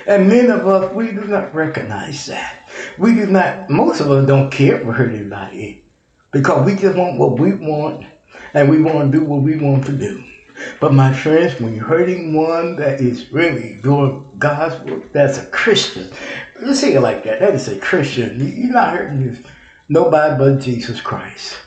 And 0.08 0.28
many 0.28 0.50
of 0.50 0.68
us, 0.68 0.94
we 0.94 1.14
do 1.14 1.24
not 1.24 1.56
recognize 1.56 2.26
that. 2.26 2.70
We 2.98 3.14
do 3.14 3.28
not, 3.28 3.70
most 3.70 4.02
of 4.02 4.12
us 4.12 4.28
don't 4.28 4.52
care 4.52 4.82
for 4.82 4.92
hurting 4.92 5.22
anybody 5.22 5.86
because 6.32 6.66
we 6.66 6.76
just 6.76 6.98
want 6.98 7.18
what 7.18 7.40
we 7.40 7.54
want 7.54 8.06
and 8.54 8.70
we 8.70 8.82
want 8.82 9.10
to 9.10 9.20
do 9.20 9.24
what 9.24 9.42
we 9.42 9.56
want 9.56 9.86
to 9.86 9.98
do. 9.98 10.29
But 10.80 10.94
my 10.94 11.14
friends, 11.14 11.60
when 11.60 11.76
you're 11.76 11.86
hurting 11.86 12.34
one 12.34 12.76
that 12.78 13.02
is 13.02 13.32
really 13.32 13.76
doing 13.82 14.30
God's 14.38 14.84
work, 14.84 15.12
that's 15.12 15.38
a 15.38 15.46
Christian. 15.48 16.12
Let's 16.60 16.80
say 16.80 16.94
it 16.94 17.02
like 17.02 17.24
that. 17.24 17.40
That 17.40 17.56
is 17.56 17.68
a 17.68 17.80
Christian. 17.80 18.40
You're 18.40 18.74
not 18.74 18.94
hurting 18.94 19.46
nobody 19.88 20.38
but 20.38 20.62
Jesus 20.62 21.02
Christ. 21.02 21.58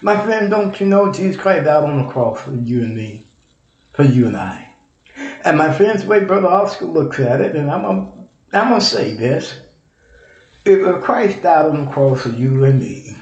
My 0.00 0.16
friend, 0.24 0.48
don't 0.48 0.78
you 0.80 0.86
know 0.86 1.12
Jesus 1.12 1.40
Christ 1.40 1.64
died 1.64 1.84
on 1.84 2.02
the 2.02 2.12
cross 2.12 2.40
for 2.40 2.54
you 2.54 2.84
and 2.84 2.94
me, 2.94 3.24
for 3.94 4.04
you 4.04 4.26
and 4.26 4.36
I. 4.36 4.72
And 5.44 5.58
my 5.58 5.72
friends, 5.72 6.02
the 6.02 6.08
way 6.08 6.24
Brother 6.24 6.48
Oscar 6.48 6.84
looks 6.84 7.18
at 7.18 7.40
it, 7.40 7.56
and 7.56 7.70
I'm 7.70 7.82
gonna, 7.82 8.28
I'm 8.52 8.68
gonna 8.70 8.80
say 8.80 9.14
this: 9.14 9.60
if 10.64 11.02
Christ 11.02 11.42
died 11.42 11.66
on 11.66 11.86
the 11.86 11.90
cross 11.90 12.22
for 12.22 12.28
you 12.28 12.64
and 12.64 12.78
me, 12.78 13.16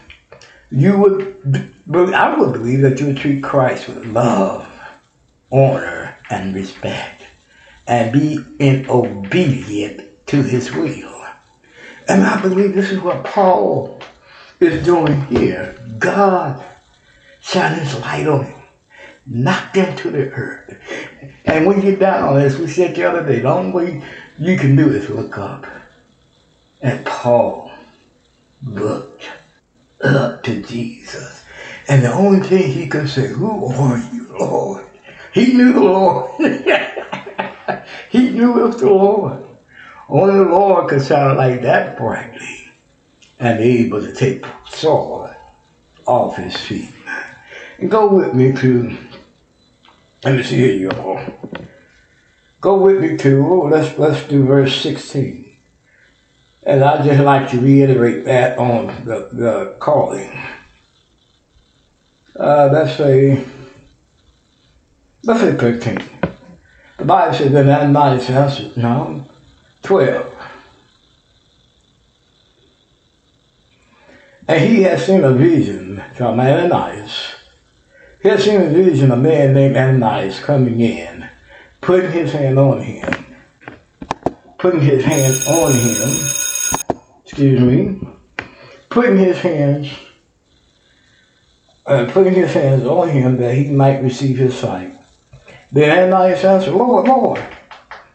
you 0.71 0.99
would, 0.99 1.75
I 2.15 2.37
would 2.37 2.53
believe 2.53 2.83
that 2.83 3.01
you 3.01 3.07
would 3.07 3.17
treat 3.17 3.43
Christ 3.43 3.89
with 3.89 4.05
love, 4.07 4.69
honor, 5.51 6.17
and 6.31 6.55
respect, 6.55 7.23
and 7.87 8.13
be 8.13 8.39
in 8.59 8.89
obedient 8.91 10.27
to 10.27 10.43
His 10.43 10.73
will. 10.73 11.25
And 12.09 12.23
I 12.23 12.41
believe 12.41 12.75
this 12.75 12.91
is 12.91 13.01
what 13.01 13.25
Paul 13.25 14.01
is 14.61 14.85
doing 14.85 15.21
here. 15.27 15.77
God 15.99 16.65
shine 17.43 17.79
His 17.79 17.99
light 18.01 18.27
on 18.27 18.45
him, 18.45 18.63
knocked 19.27 19.77
him 19.77 19.97
to 19.97 20.11
the 20.11 20.31
earth. 20.31 20.81
And 21.45 21.67
when 21.67 21.83
you're 21.83 21.97
down, 21.97 22.39
as 22.39 22.59
we 22.59 22.67
said 22.67 22.95
the 22.95 23.09
other 23.09 23.27
day, 23.27 23.41
the 23.41 23.49
only 23.49 23.73
way 23.73 24.05
you 24.39 24.59
can 24.59 24.77
do 24.77 24.91
is 24.91 25.09
look 25.11 25.39
up. 25.39 25.67
And 26.83 27.05
Paul 27.07 27.73
looked 28.63 29.29
up 30.03 30.43
to 30.45 30.63
Jesus. 30.63 31.45
And 31.89 32.03
the 32.03 32.13
only 32.13 32.47
thing 32.47 32.71
he 32.71 32.89
could 32.89 33.09
say, 33.09 33.29
Who 33.29 33.67
are 33.67 33.99
you, 34.13 34.27
Lord? 34.39 34.96
He 35.33 35.55
knew 35.55 35.73
the 35.73 35.81
Lord. 35.81 36.31
he 38.11 38.31
knew 38.31 38.59
it 38.59 38.67
was 38.67 38.81
the 38.81 38.91
Lord. 38.91 39.47
Only 40.09 40.35
the 40.35 40.51
Lord 40.51 40.89
could 40.89 41.03
sound 41.03 41.39
like 41.39 41.63
that 41.63 41.97
brightly 41.97 42.73
and 43.39 43.61
able 43.61 44.01
to 44.01 44.15
take 44.15 44.45
Saul 44.69 45.35
off 46.07 46.37
his 46.37 46.57
feet. 46.57 46.91
And 47.79 47.91
go 47.91 48.07
with 48.13 48.35
me 48.35 48.53
to, 48.53 48.99
let 50.25 50.37
me 50.37 50.43
see 50.43 50.57
here, 50.57 50.91
y'all. 50.91 51.39
Go 52.61 52.81
with 52.81 53.01
me 53.01 53.17
to, 53.19 53.47
oh, 53.47 53.67
let's, 53.67 53.99
let's 53.99 54.27
do 54.29 54.45
verse 54.45 54.81
16. 54.81 55.57
And 56.63 56.83
I'd 56.83 57.05
just 57.05 57.23
like 57.23 57.51
to 57.51 57.61
reiterate 57.61 58.25
that 58.25 58.59
on 58.59 59.05
the, 59.05 59.29
the 59.33 59.77
calling. 59.79 60.31
Uh, 62.39 62.69
let's 62.73 62.97
say, 62.97 63.45
let's 65.27 65.41
say 65.41 65.57
13. 65.57 66.31
The 66.99 67.05
Bible 67.05 67.35
says, 67.35 67.53
that 67.53 67.67
then 67.67 67.95
Ananias 67.95 68.31
answered, 68.31 68.77
no, 68.77 69.29
12. 69.83 70.33
And 74.49 74.65
he 74.65 74.83
had 74.83 75.01
seen 75.01 75.25
a 75.25 75.33
vision 75.33 76.03
from 76.15 76.39
Ananias. 76.39 77.35
He 78.23 78.29
had 78.29 78.41
seen 78.41 78.61
a 78.61 78.69
vision 78.71 79.11
of 79.11 79.19
a 79.19 79.23
man 79.23 79.55
named 79.55 79.77
Ananias 79.77 80.39
coming 80.39 80.81
in, 80.81 81.29
putting 81.81 82.13
his 82.13 82.33
hand 82.33 82.59
on 82.59 82.81
him, 82.81 83.37
putting 84.59 84.81
his 84.81 85.05
hand 85.05 85.35
on 85.49 85.73
him, 85.73 87.01
excuse 87.25 87.61
me, 87.61 88.09
putting 88.89 89.19
his 89.19 89.39
hands, 89.39 89.91
uh, 91.87 92.09
putting 92.13 92.35
his 92.35 92.53
hands 92.53 92.85
on 92.85 93.09
him 93.09 93.37
that 93.39 93.55
he 93.55 93.69
might 93.71 94.03
receive 94.03 94.39
his 94.39 94.57
sight. 94.57 94.96
Then 95.73 96.13
Ananias 96.13 96.45
answered, 96.45 96.75
Lord, 96.75 97.09
Lord, 97.09 97.45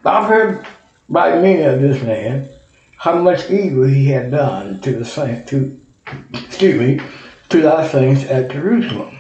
I've 0.06 0.28
heard 0.28 0.66
by 1.10 1.40
many 1.40 1.62
of 1.64 1.82
this 1.82 2.02
man 2.02 2.50
how 2.98 3.16
much 3.16 3.50
evil 3.50 3.84
he 3.84 4.08
had 4.08 4.32
done 4.32 4.80
to 4.82 4.94
the 4.94 5.06
saints, 5.06 5.50
to, 5.50 5.80
excuse 6.34 6.80
me, 6.80 7.06
to 7.50 7.62
thy 7.62 7.88
saints 7.88 8.24
at 8.26 8.52
Jerusalem. 8.52 9.18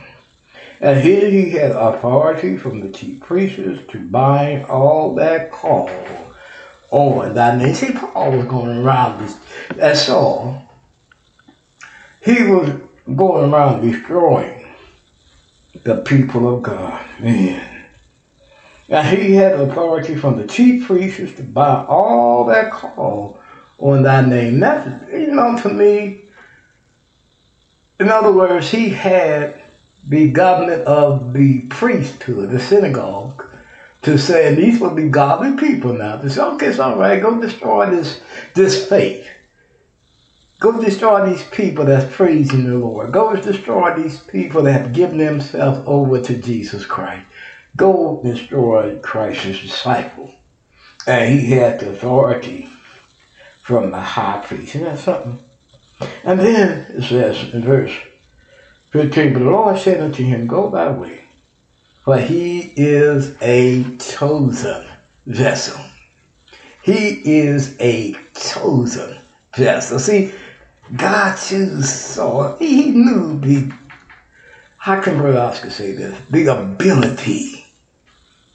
And 0.79 0.99
here 0.99 1.29
he 1.29 1.51
had 1.51 1.71
authority 1.71 2.57
from 2.57 2.79
the 2.79 2.91
chief 2.91 3.21
priests 3.21 3.85
to 3.91 3.99
bind 3.99 4.65
all 4.65 5.13
that 5.15 5.51
call 5.51 5.89
on 6.89 7.33
thy 7.33 7.57
name. 7.57 7.75
See, 7.75 7.93
Paul 7.93 8.31
was 8.31 8.45
going 8.45 8.77
around 8.77 9.23
this 9.23 9.39
that's 9.75 10.09
all. 10.09 10.69
He 12.23 12.43
was 12.43 12.69
going 13.15 13.51
around 13.51 13.81
destroying 13.81 14.75
the 15.83 16.01
people 16.01 16.55
of 16.55 16.63
God. 16.63 17.03
Man. 17.19 17.70
And 18.91 19.17
he 19.17 19.33
had 19.33 19.53
authority 19.53 20.15
from 20.15 20.37
the 20.37 20.45
chief 20.45 20.85
priests 20.85 21.37
to 21.37 21.43
buy 21.43 21.85
all 21.85 22.43
that 22.45 22.71
call 22.73 23.39
on 23.77 24.03
thy 24.03 24.19
name. 24.19 24.59
That's, 24.59 25.09
you 25.09 25.31
know, 25.31 25.57
to 25.59 25.73
me, 25.73 26.25
in 28.01 28.09
other 28.09 28.33
words, 28.33 28.69
he 28.69 28.89
had 28.89 29.61
the 30.09 30.29
government 30.31 30.81
of 30.87 31.31
the 31.31 31.61
priesthood, 31.67 32.51
the 32.51 32.59
synagogue, 32.59 33.55
to 34.01 34.17
say 34.17 34.55
these 34.55 34.81
will 34.81 34.93
be 34.93 35.07
godly 35.07 35.55
people 35.55 35.93
now. 35.93 36.17
To 36.17 36.29
say, 36.29 36.41
okay, 36.41 36.67
it's 36.67 36.79
all 36.79 36.97
right, 36.97 37.21
go 37.21 37.39
destroy 37.39 37.89
this, 37.89 38.21
this 38.55 38.89
faith. 38.89 39.25
Go 40.59 40.81
destroy 40.81 41.29
these 41.29 41.47
people 41.47 41.85
that's 41.85 42.13
praising 42.13 42.69
the 42.69 42.77
Lord. 42.77 43.13
Go 43.13 43.35
destroy 43.35 43.95
these 44.03 44.21
people 44.21 44.63
that 44.63 44.81
have 44.81 44.93
given 44.93 45.17
themselves 45.17 45.81
over 45.85 46.21
to 46.21 46.37
Jesus 46.37 46.85
Christ. 46.85 47.25
Go 47.75 48.21
destroy 48.23 48.99
Christ's 48.99 49.61
disciple. 49.61 50.35
And 51.07 51.39
he 51.39 51.51
had 51.51 51.79
the 51.79 51.91
authority 51.91 52.69
from 53.61 53.91
the 53.91 53.99
high 53.99 54.43
priest. 54.45 54.75
Isn't 54.75 54.83
that 54.83 54.99
something? 54.99 55.39
And 56.23 56.39
then 56.39 56.91
it 56.91 57.03
says 57.03 57.53
in 57.53 57.63
verse 57.63 57.95
15, 58.91 59.33
But 59.33 59.39
the 59.39 59.45
Lord 59.45 59.79
said 59.79 60.01
unto 60.01 60.23
him, 60.23 60.47
Go 60.47 60.69
thy 60.69 60.91
way, 60.91 61.23
for 62.03 62.17
he 62.17 62.73
is 62.75 63.37
a 63.41 63.97
chosen 63.97 64.85
vessel. 65.25 65.79
He 66.83 67.39
is 67.39 67.77
a 67.79 68.13
chosen 68.33 69.17
vessel. 69.55 69.99
See, 69.99 70.33
God 70.95 71.35
chose 71.37 71.93
Saul. 71.93 72.57
He 72.57 72.91
knew 72.91 73.39
the, 73.39 73.71
how 74.77 75.01
can 75.01 75.17
Brother 75.17 75.39
Oscar 75.39 75.69
say 75.69 75.93
this? 75.93 76.19
The 76.29 76.47
ability 76.47 77.60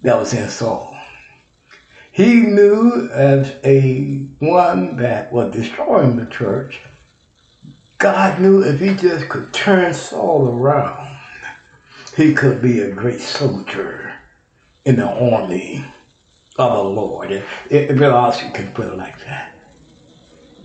that 0.03 0.19
was 0.19 0.35
in 0.35 0.49
Saul. 0.49 0.99
He 2.13 2.41
knew 2.41 3.11
as 3.11 3.59
a 3.65 4.25
one 4.39 4.97
that 4.97 5.33
was 5.33 5.55
destroying 5.55 6.17
the 6.17 6.27
church, 6.27 6.81
God 7.99 8.41
knew 8.41 8.63
if 8.63 8.81
he 8.81 8.95
just 8.95 9.29
could 9.29 9.53
turn 9.53 9.93
Saul 9.93 10.49
around, 10.49 11.19
he 12.17 12.33
could 12.35 12.63
be 12.63 12.81
a 12.81 12.91
great 12.91 13.21
soldier 13.21 14.19
in 14.85 14.97
the 14.97 15.07
army 15.07 15.85
of 16.59 16.73
the 16.73 16.85
Lord. 16.85 17.31
If 17.31 17.97
Brother 17.97 18.15
Oscar 18.15 18.51
can 18.51 18.73
put 18.73 18.87
it 18.89 18.97
like 18.97 19.19
that. 19.25 19.53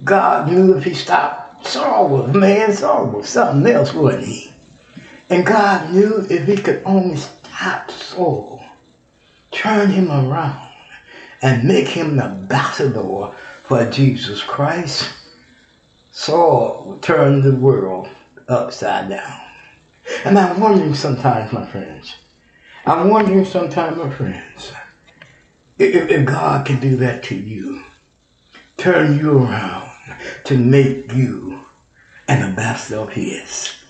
God 0.03 0.51
knew 0.51 0.77
if 0.77 0.83
he 0.83 0.93
stopped 0.93 1.67
Saul 1.67 2.09
was 2.09 2.33
man, 2.33 2.73
Saul 2.73 3.07
was 3.11 3.29
something 3.29 3.71
else, 3.71 3.93
wasn't 3.93 4.25
he? 4.25 4.51
And 5.29 5.45
God 5.45 5.93
knew 5.93 6.25
if 6.29 6.47
he 6.47 6.57
could 6.57 6.81
only 6.85 7.17
stop 7.17 7.91
Saul, 7.91 8.63
turn 9.61 9.91
him 9.91 10.11
around, 10.11 10.73
and 11.43 11.67
make 11.67 11.87
him 11.87 12.15
the 12.15 12.23
ambassador 12.23 13.31
for 13.63 13.89
Jesus 13.91 14.41
Christ, 14.41 15.13
Saul 16.09 16.85
would 16.87 17.03
turn 17.03 17.41
the 17.41 17.55
world 17.55 18.09
upside 18.47 19.09
down. 19.09 19.39
And 20.25 20.37
I'm 20.37 20.59
wondering 20.59 20.95
sometimes, 20.95 21.53
my 21.53 21.69
friends, 21.69 22.15
I'm 22.87 23.09
wondering 23.09 23.45
sometimes, 23.45 23.97
my 23.97 24.09
friends, 24.09 24.73
if, 25.77 26.09
if 26.09 26.25
God 26.25 26.65
can 26.65 26.79
do 26.79 26.95
that 26.97 27.23
to 27.25 27.35
you, 27.35 27.83
turn 28.77 29.19
you 29.19 29.43
around 29.43 29.91
to 30.45 30.57
make 30.57 31.13
you 31.13 31.63
an 32.27 32.41
ambassador 32.41 32.97
of 32.97 33.09
His. 33.09 33.83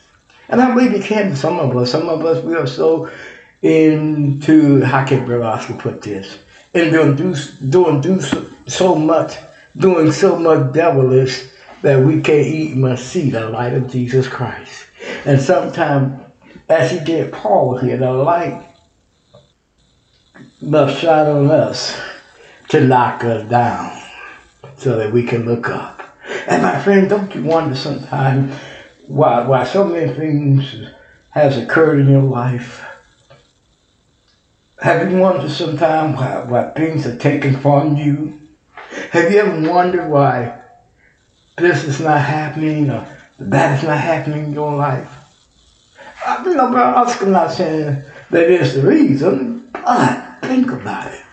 And 0.50 0.60
I 0.60 0.74
believe 0.74 0.92
He 0.92 1.00
can 1.02 1.34
some 1.34 1.60
of 1.62 1.76
us. 1.78 1.92
Some 1.92 2.10
of 2.10 2.26
us, 2.26 2.44
we 2.44 2.56
are 2.56 2.68
so 2.68 3.10
into, 3.62 4.82
how 4.82 5.06
can 5.06 5.26
Brother 5.26 5.74
put 5.76 6.02
this? 6.02 6.40
And 6.74 6.92
doing, 6.92 7.16
do, 7.16 7.36
doing 7.70 8.02
do 8.02 8.22
so, 8.22 8.50
so 8.68 8.96
much, 8.96 9.38
doing 9.78 10.12
so 10.12 10.38
much 10.38 10.74
devilish 10.74 11.50
that 11.82 12.04
we 12.04 12.22
can't 12.22 12.48
even 12.48 12.98
see 12.98 13.30
the 13.30 13.50
light 13.50 13.74
of 13.74 13.92
Jesus 13.92 14.28
Christ. 14.28 14.86
And 15.26 15.40
sometimes, 15.40 16.24
as 16.70 16.92
he 16.92 17.00
did 17.00 17.34
Paul 17.34 17.78
here, 17.78 17.98
the 17.98 18.12
light 18.12 18.68
must 20.62 21.02
shine 21.02 21.28
on 21.28 21.52
us 21.52 22.00
to 22.70 22.86
knock 22.88 23.24
us 23.24 23.48
down 23.50 24.02
so 24.78 24.98
that 24.98 25.12
we 25.12 25.24
can 25.24 25.46
look 25.46 25.70
up. 25.70 26.18
And 26.48 26.64
my 26.64 26.82
friend, 26.82 27.10
don't 27.10 27.34
you 27.36 27.44
wonder 27.44 27.76
sometimes 27.76 28.56
why, 29.08 29.46
why 29.46 29.64
so 29.64 29.84
many 29.84 30.14
things 30.14 30.76
has 31.32 31.58
occurred 31.58 32.00
in 32.00 32.10
your 32.10 32.22
life? 32.22 32.86
Have 34.82 35.12
you 35.12 35.20
wondered 35.20 35.52
sometimes 35.52 36.18
why, 36.18 36.44
why 36.44 36.70
things 36.72 37.06
are 37.06 37.16
taken 37.16 37.56
from 37.56 37.98
you? 37.98 38.42
Have 39.12 39.32
you 39.32 39.38
ever 39.38 39.72
wondered 39.72 40.10
why 40.10 40.60
this 41.56 41.84
is 41.84 42.00
not 42.00 42.20
happening 42.20 42.90
or 42.90 43.06
that 43.38 43.78
is 43.78 43.84
not 43.84 44.00
happening 44.00 44.46
in 44.46 44.54
your 44.54 44.76
life? 44.76 45.08
I, 46.26 46.44
you 46.44 46.56
know, 46.56 46.76
I'm 46.76 47.32
not 47.32 47.52
saying 47.52 48.02
that 48.32 48.50
is 48.50 48.74
the 48.74 48.82
reason, 48.82 49.70
but 49.72 50.40
think 50.42 50.72
about 50.72 51.14
it. 51.14 51.26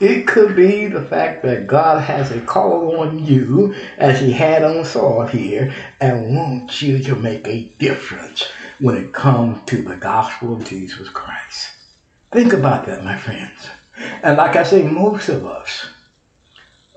It 0.00 0.26
could 0.26 0.56
be 0.56 0.88
the 0.88 1.04
fact 1.04 1.44
that 1.44 1.68
God 1.68 2.02
has 2.02 2.32
a 2.32 2.40
call 2.40 2.98
on 2.98 3.24
you, 3.24 3.74
as 3.96 4.18
He 4.18 4.32
had 4.32 4.64
on 4.64 4.84
Saul 4.84 5.26
here, 5.26 5.72
and 6.00 6.36
wants 6.36 6.82
you 6.82 7.00
to 7.04 7.14
make 7.14 7.46
a 7.46 7.68
difference 7.78 8.50
when 8.80 8.96
it 8.96 9.12
comes 9.12 9.64
to 9.66 9.82
the 9.82 9.96
gospel 9.96 10.54
of 10.56 10.66
Jesus 10.66 11.08
Christ. 11.08 11.71
Think 12.32 12.54
about 12.54 12.86
that, 12.86 13.04
my 13.04 13.16
friends. 13.18 13.68
And 14.22 14.38
like 14.38 14.56
I 14.56 14.62
say, 14.62 14.82
most 14.82 15.28
of 15.28 15.44
us, 15.44 15.90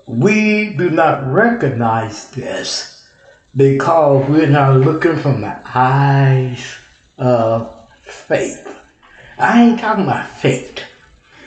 we 0.06 0.74
do 0.76 0.88
not 0.88 1.30
recognize 1.30 2.30
this 2.30 3.10
because 3.54 4.28
we're 4.30 4.48
not 4.48 4.80
looking 4.80 5.16
from 5.16 5.42
the 5.42 5.60
eyes 5.74 6.78
of 7.18 7.90
faith. 8.00 8.78
I 9.36 9.62
ain't 9.62 9.78
talking 9.78 10.04
about 10.04 10.26
faith. 10.26 10.84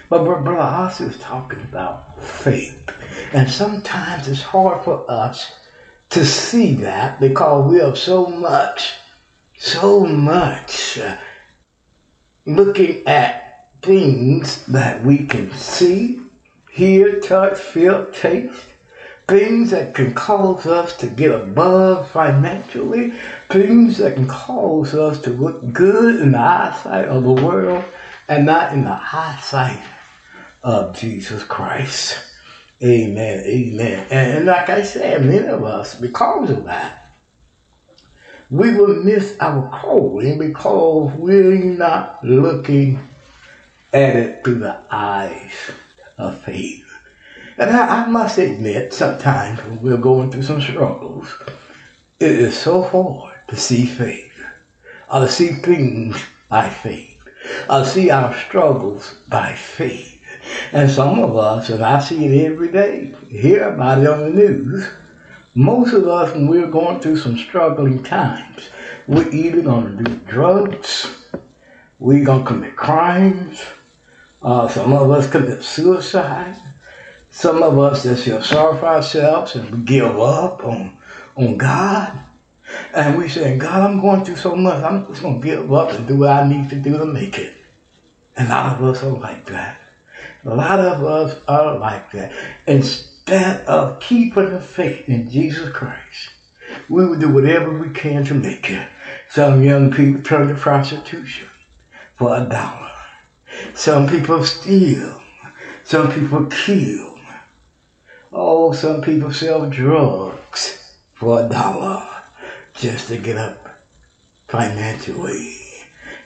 But 0.08 0.24
Brother 0.24 0.52
Ossie 0.52 1.08
is 1.08 1.18
talking 1.18 1.62
about 1.62 2.24
faith. 2.24 2.90
And 3.34 3.50
sometimes 3.50 4.28
it's 4.28 4.42
hard 4.42 4.84
for 4.84 5.10
us 5.10 5.52
to 6.10 6.26
see 6.26 6.74
that 6.76 7.20
because 7.20 7.72
we 7.72 7.80
have 7.80 7.98
so 7.98 8.28
much, 8.28 8.96
so 9.58 10.06
much 10.06 10.98
uh, 10.98 11.18
looking 12.46 13.06
at 13.08 13.49
things 13.82 14.66
that 14.68 15.04
we 15.04 15.26
can 15.26 15.54
see, 15.54 16.22
hear, 16.72 17.20
touch, 17.20 17.60
feel, 17.60 18.12
taste. 18.12 18.66
Things 19.28 19.70
that 19.70 19.94
can 19.94 20.16
cause 20.16 20.66
us 20.66 20.98
to 20.98 21.08
get 21.08 21.30
above 21.30 22.10
financially, 22.10 23.14
things 23.50 24.00
that 24.00 24.16
can 24.16 24.28
cause 24.28 24.96
us 24.96 25.22
to 25.22 25.30
look 25.30 25.72
good 25.72 26.20
in 26.20 26.32
the 26.32 26.40
eyesight 26.40 27.08
of 27.08 27.24
the 27.24 27.34
world 27.34 27.86
and 28.28 28.48
not 28.48 28.74
in 28.74 28.86
the 28.86 29.00
eyesight 29.00 29.86
of 30.64 30.98
Jesus 30.98 31.44
Christ. 31.44 32.38
Amen. 32.82 33.44
Amen. 33.46 34.08
And 34.10 34.46
like 34.46 34.70
I 34.70 34.82
said, 34.82 35.24
many 35.24 35.48
of 35.48 35.64
us, 35.64 36.00
because 36.00 36.50
of 36.50 36.64
that, 36.64 37.14
we 38.50 38.74
will 38.74 39.04
miss 39.04 39.38
our 39.40 39.70
calling 39.80 40.40
because 40.40 41.14
we're 41.20 41.78
not 41.78 42.24
looking 42.24 43.09
at 43.94 44.16
it 44.16 44.44
through 44.44 44.60
the 44.60 44.84
eyes 44.92 45.54
of 46.18 46.40
faith. 46.42 46.86
And 47.58 47.70
I, 47.72 48.06
I 48.06 48.08
must 48.08 48.38
admit, 48.38 48.94
sometimes 48.94 49.62
when 49.64 49.82
we're 49.82 49.98
going 49.98 50.32
through 50.32 50.44
some 50.44 50.62
struggles, 50.62 51.28
it 52.20 52.32
is 52.32 52.58
so 52.58 52.82
hard 52.82 53.48
to 53.48 53.56
see 53.56 53.86
faith, 53.86 54.42
or 55.12 55.22
to 55.22 55.30
see 55.30 55.50
things 55.54 56.22
by 56.48 56.70
faith, 56.70 57.28
or 57.70 57.86
see 57.86 58.10
our 58.10 58.34
struggles 58.36 59.16
by 59.28 59.54
faith. 59.56 60.16
And 60.72 60.90
some 60.90 61.20
of 61.20 61.36
us, 61.36 61.70
and 61.70 61.84
I 61.84 62.00
see 62.00 62.26
it 62.26 62.52
every 62.52 62.72
day, 62.72 63.14
hear 63.30 63.74
about 63.74 64.00
it 64.00 64.08
on 64.08 64.20
the 64.20 64.30
news, 64.30 64.88
most 65.56 65.94
of 65.94 66.08
us, 66.08 66.34
when 66.34 66.48
we're 66.48 66.70
going 66.70 67.02
through 67.02 67.18
some 67.18 67.38
struggling 67.38 68.04
times, 68.04 68.70
we're 69.08 69.30
either 69.32 69.62
going 69.62 69.98
to 69.98 70.04
do 70.04 70.16
drugs, 70.28 71.34
we're 71.98 72.24
going 72.24 72.44
to 72.44 72.48
commit 72.48 72.76
crimes, 72.76 73.62
uh, 74.42 74.68
some 74.68 74.94
of 74.94 75.12
us 75.12 75.30
commit 75.30 75.64
suicide, 75.64 76.56
some 77.30 77.62
of 77.62 77.78
us 77.78 78.04
just 78.04 78.26
feel 78.26 78.42
sorry 78.42 78.78
for 78.78 78.88
ourselves 78.88 79.56
and 79.56 79.86
give 79.86 80.20
up 80.20 80.64
on, 80.64 81.02
on 81.36 81.58
God. 81.58 82.26
And 82.94 83.18
we 83.18 83.28
say, 83.28 83.58
God, 83.58 83.90
I'm 83.90 84.00
going 84.00 84.24
through 84.24 84.38
so 84.38 84.56
much, 84.56 84.84
I'm 84.84 85.06
just 85.08 85.22
going 85.22 85.42
to 85.42 85.48
give 85.48 85.74
up 85.74 85.92
and 85.92 86.08
do 86.08 86.18
what 86.18 86.30
I 86.30 86.48
need 86.48 86.70
to 86.70 86.80
do 86.80 86.98
to 86.98 87.06
make 87.06 87.38
it. 87.38 87.58
And 88.36 88.48
a 88.48 88.52
lot 88.52 88.76
of 88.78 88.84
us 88.84 89.04
are 89.04 89.12
like 89.12 89.46
that. 89.48 89.82
A 90.46 90.56
lot 90.56 90.80
of 90.80 91.04
us 91.04 91.44
are 91.48 91.78
like 91.78 92.12
that. 92.12 92.34
Instead 92.68 93.66
of 93.66 94.00
keeping 94.00 94.52
the 94.52 94.62
faith 94.62 95.10
in 95.10 95.30
Jesus 95.30 95.72
Christ, 95.72 96.30
we 96.88 97.06
will 97.06 97.20
do 97.20 97.34
whatever 97.34 97.78
we 97.78 97.90
can 97.94 98.24
to 98.26 98.34
make 98.34 98.70
it. 98.70 98.88
Some 99.30 99.64
young 99.64 99.92
people 99.92 100.22
turn 100.22 100.48
to 100.48 100.56
prostitution 100.56 101.48
for 102.14 102.36
a 102.36 102.48
dollar. 102.48 102.99
Some 103.74 104.08
people 104.08 104.44
steal. 104.44 105.24
Some 105.84 106.12
people 106.12 106.46
kill. 106.48 107.20
Oh, 108.32 108.74
some 108.74 109.02
people 109.02 109.34
sell 109.34 109.70
drugs 109.70 110.98
for 111.14 111.46
a 111.46 111.50
dollar 111.50 112.08
just 112.74 113.08
to 113.08 113.18
get 113.18 113.38
up 113.38 113.80
financially. 114.48 115.58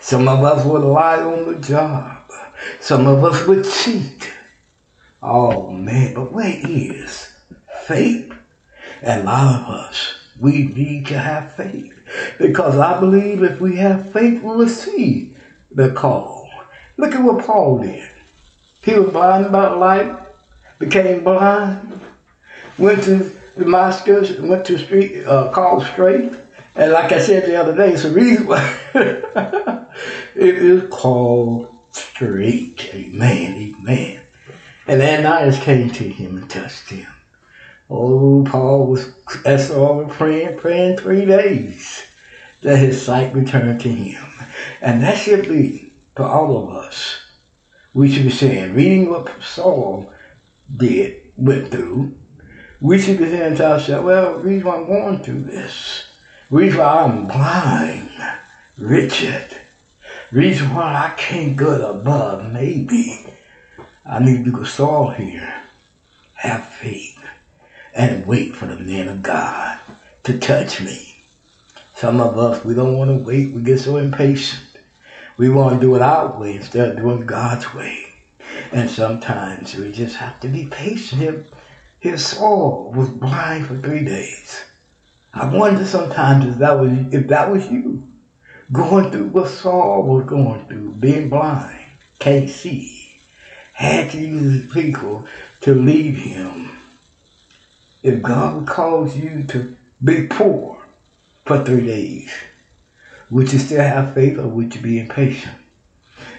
Some 0.01 0.28
of 0.28 0.43
us 0.43 0.65
would 0.65 0.84
lie 0.84 1.21
on 1.21 1.53
the 1.53 1.59
job. 1.59 2.30
Some 2.82 3.07
of 3.07 3.24
us 3.24 3.47
would 3.47 3.65
cheat. 3.65 4.32
Oh 5.21 5.71
man, 5.71 6.15
but 6.15 6.34
where 6.34 6.59
is 6.63 7.38
faith? 7.86 8.34
And 9.01 9.21
a 9.21 9.24
lot 9.24 9.61
of 9.61 9.67
us, 9.69 10.15
we 10.39 10.65
need 10.65 11.05
to 11.07 11.17
have 11.17 11.55
faith. 11.55 11.97
Because 12.38 12.78
I 12.78 12.99
believe 12.99 13.43
if 13.43 13.61
we 13.61 13.78
have 13.78 14.11
faith, 14.11 14.41
we 14.41 14.55
will 14.55 14.67
see 14.67 15.38
the 15.71 15.93
call. 15.93 16.42
Look 16.97 17.13
at 17.13 17.23
what 17.23 17.45
Paul 17.45 17.79
did. 17.79 18.09
He 18.83 18.93
was 18.93 19.11
blind 19.11 19.45
about 19.45 19.79
light, 19.79 20.15
became 20.77 21.23
blind, 21.23 21.99
went 22.77 23.03
to 23.03 23.31
Damascus, 23.57 24.37
went 24.39 24.65
to 24.65 24.77
street 24.77 25.25
uh, 25.25 25.51
called 25.51 25.85
straight. 25.85 26.33
And 26.75 26.91
like 26.91 27.11
I 27.11 27.19
said 27.19 27.45
the 27.45 27.55
other 27.55 27.75
day, 27.75 27.93
it's 27.93 28.03
a 28.03 28.11
reason 28.11 28.47
why 28.47 28.79
it 30.35 30.55
is 30.55 30.89
called 30.89 31.73
straight. 31.91 32.89
Amen, 32.93 33.75
amen. 33.79 34.25
And 34.87 35.01
Ananias 35.01 35.59
came 35.59 35.89
to 35.91 36.03
him 36.03 36.37
and 36.37 36.49
touched 36.49 36.89
him. 36.89 37.07
Oh, 37.89 38.43
Paul 38.45 38.87
was 38.87 39.13
that's 39.43 39.69
all 39.69 40.05
praying, 40.05 40.57
praying 40.57 40.97
three 40.97 41.25
days 41.25 42.07
that 42.61 42.77
his 42.77 43.01
sight 43.01 43.33
returned 43.33 43.81
to 43.81 43.89
him. 43.89 44.25
And 44.81 45.01
that 45.03 45.17
should 45.17 45.47
be 45.47 45.92
for 46.16 46.24
all 46.24 46.70
of 46.70 46.76
us. 46.86 47.20
We 47.93 48.09
should 48.09 48.24
be 48.24 48.32
saying, 48.32 48.74
reading 48.74 49.09
what 49.09 49.41
Saul 49.41 50.14
did, 50.76 51.34
went 51.38 51.72
through, 51.72 52.18
we 52.82 52.99
should 52.99 53.18
be 53.20 53.30
saying 53.30 53.55
to 53.57 53.72
ourselves, 53.72 54.05
well, 54.05 54.38
the 54.38 54.43
reason 54.43 54.68
why 54.68 54.76
I'm 54.76 54.88
going 54.88 55.24
through 55.24 55.43
this, 55.43 56.03
the 56.49 56.57
reason 56.57 56.80
why 56.80 57.03
I'm 57.03 57.28
blind, 57.28 58.09
Richard, 58.78 59.61
reason 60.32 60.74
why 60.74 61.11
I 61.11 61.16
can't 61.16 61.55
go 61.55 61.91
above, 61.91 62.51
maybe 62.51 63.24
I 64.05 64.20
need 64.20 64.45
to 64.45 64.51
go 64.51 64.64
Saul 64.64 65.11
here. 65.11 65.61
Have 66.36 66.66
faith 66.66 67.24
and 67.95 68.26
wait 68.26 68.55
for 68.55 68.66
the 68.66 68.78
man 68.78 69.07
of 69.07 69.22
God 69.22 69.80
to 70.24 70.38
touch 70.38 70.82
me. 70.82 71.16
Some 71.95 72.20
of 72.20 72.38
us, 72.38 72.66
we 72.66 72.74
don't 72.74 72.97
want 72.97 73.11
to 73.11 73.24
wait. 73.26 73.53
We 73.53 73.61
get 73.61 73.80
so 73.80 73.97
impatient. 73.97 74.72
We 75.38 75.49
want 75.49 75.75
to 75.75 75.86
do 75.86 75.95
it 75.95 76.01
our 76.01 76.38
way 76.39 76.55
instead 76.55 76.89
of 76.89 76.97
doing 76.97 77.25
God's 77.25 77.73
way. 77.73 78.13
And 78.71 78.89
sometimes 78.89 79.75
we 79.75 79.91
just 79.91 80.15
have 80.17 80.39
to 80.41 80.47
be 80.47 80.67
patient. 80.67 81.47
His 81.99 82.25
Saul 82.25 82.91
was 82.91 83.09
blind 83.09 83.67
for 83.67 83.77
three 83.77 84.03
days. 84.03 84.65
I 85.34 85.45
wonder 85.55 85.84
sometimes 85.86 86.45
if 86.45 86.57
that 86.59 86.77
was 86.77 86.91
if 87.11 87.27
that 87.27 87.49
was 87.49 87.67
you 87.67 88.11
going 88.71 89.11
through 89.11 89.29
what 89.29 89.49
Saul 89.49 90.03
was 90.03 90.25
going 90.27 90.67
through, 90.67 90.95
being 90.95 91.29
blind, 91.29 91.91
can't 92.19 92.49
see, 92.49 93.19
had 93.73 94.11
to 94.11 94.19
use 94.19 94.63
his 94.63 94.73
people 94.73 95.27
to 95.61 95.73
lead 95.73 96.15
him. 96.15 96.77
If 98.03 98.21
God 98.21 98.67
calls 98.67 99.17
you 99.17 99.45
to 99.45 99.75
be 100.03 100.27
poor 100.27 100.86
for 101.45 101.63
three 101.63 101.88
days, 101.88 102.31
would 103.34 103.51
you 103.51 103.57
still 103.57 103.81
have 103.81 104.13
faith 104.13 104.38
or 104.38 104.47
would 104.47 104.75
you 104.75 104.81
be 104.81 104.99
impatient? 104.99 105.57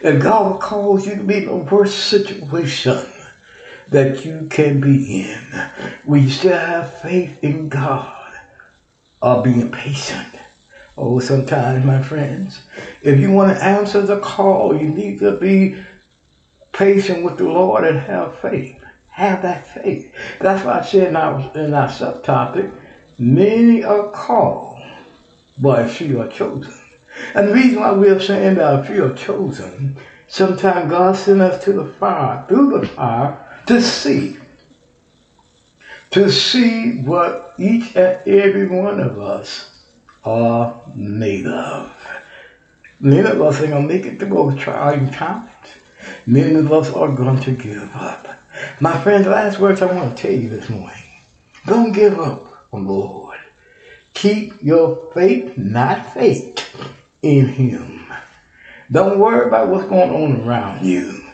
If 0.01 0.22
God 0.22 0.61
calls 0.61 1.05
you 1.05 1.16
to 1.16 1.24
be 1.24 1.38
in 1.38 1.47
the 1.47 1.57
worst 1.57 2.09
situation 2.09 3.05
that 3.88 4.24
you 4.24 4.47
can 4.49 4.80
be 4.80 5.22
in, 5.22 5.70
will 6.05 6.22
you 6.22 6.30
still 6.30 6.57
have 6.57 7.01
faith 7.01 7.42
in 7.42 7.68
God 7.68 8.32
or 9.20 9.42
be 9.42 9.61
impatient? 9.61 10.36
Oh, 10.97 11.18
sometimes, 11.18 11.84
my 11.84 12.01
friends, 12.01 12.62
if 13.03 13.18
you 13.18 13.32
want 13.32 13.57
to 13.57 13.64
answer 13.64 14.03
the 14.03 14.20
call, 14.20 14.76
you 14.76 14.86
need 14.86 15.18
to 15.18 15.36
be 15.36 15.84
patient 16.72 17.24
with 17.24 17.38
the 17.38 17.45
Lord 17.45 17.82
and 17.82 17.99
have 17.99 18.38
faith. 18.38 18.80
Have 19.09 19.42
that 19.42 19.66
faith. 19.66 20.14
That's 20.38 20.64
why 20.64 20.78
I 20.78 20.82
said 20.82 21.09
in 21.09 21.16
our, 21.16 21.40
in 21.57 21.74
our 21.74 21.88
subtopic, 21.88 22.72
many 23.18 23.82
are 23.82 24.12
called, 24.12 24.80
but 25.59 25.90
few 25.90 26.20
are 26.20 26.28
chosen. 26.28 26.84
And 27.34 27.48
the 27.48 27.54
reason 27.54 27.80
why 27.80 27.92
we're 27.92 28.20
saying 28.20 28.56
that 28.56 28.84
if 28.84 28.90
you 28.90 29.04
are 29.04 29.14
chosen, 29.14 29.96
sometimes 30.28 30.90
God 30.90 31.16
sent 31.16 31.40
us 31.40 31.64
to 31.64 31.72
the 31.72 31.84
fire, 31.84 32.44
through 32.48 32.80
the 32.80 32.86
fire, 32.88 33.62
to 33.66 33.80
see. 33.80 34.38
To 36.10 36.30
see 36.30 37.02
what 37.02 37.54
each 37.58 37.96
and 37.96 38.18
every 38.26 38.68
one 38.68 39.00
of 39.00 39.18
us 39.18 39.70
are 40.24 40.80
made 40.94 41.46
of. 41.46 41.92
Many 43.00 43.28
of 43.28 43.40
us 43.42 43.60
are 43.60 43.66
going 43.66 43.88
to 43.88 43.94
make 43.94 44.06
it 44.06 44.18
through 44.18 44.30
those 44.30 44.56
trying 44.56 45.10
times. 45.10 45.48
Many 46.26 46.54
of 46.54 46.72
us 46.72 46.90
are 46.92 47.08
going 47.08 47.40
to 47.40 47.52
give 47.52 47.94
up. 47.94 48.26
My 48.80 48.98
friends, 48.98 49.26
last 49.26 49.58
words 49.58 49.82
I 49.82 49.92
want 49.92 50.16
to 50.16 50.22
tell 50.22 50.32
you 50.32 50.48
this 50.48 50.68
morning. 50.68 51.02
Don't 51.66 51.92
give 51.92 52.18
up 52.18 52.48
on 52.72 52.86
the 52.86 52.92
Lord. 52.92 53.38
Keep 54.14 54.62
your 54.62 55.10
faith, 55.12 55.56
not 55.58 56.12
faith, 56.12 56.60
in 57.25 57.49
Him. 57.49 58.12
Don't 58.91 59.18
worry 59.18 59.47
about 59.47 59.68
what's 59.68 59.89
going 59.89 60.11
on 60.11 60.47
around 60.47 60.85
you, 60.85 61.25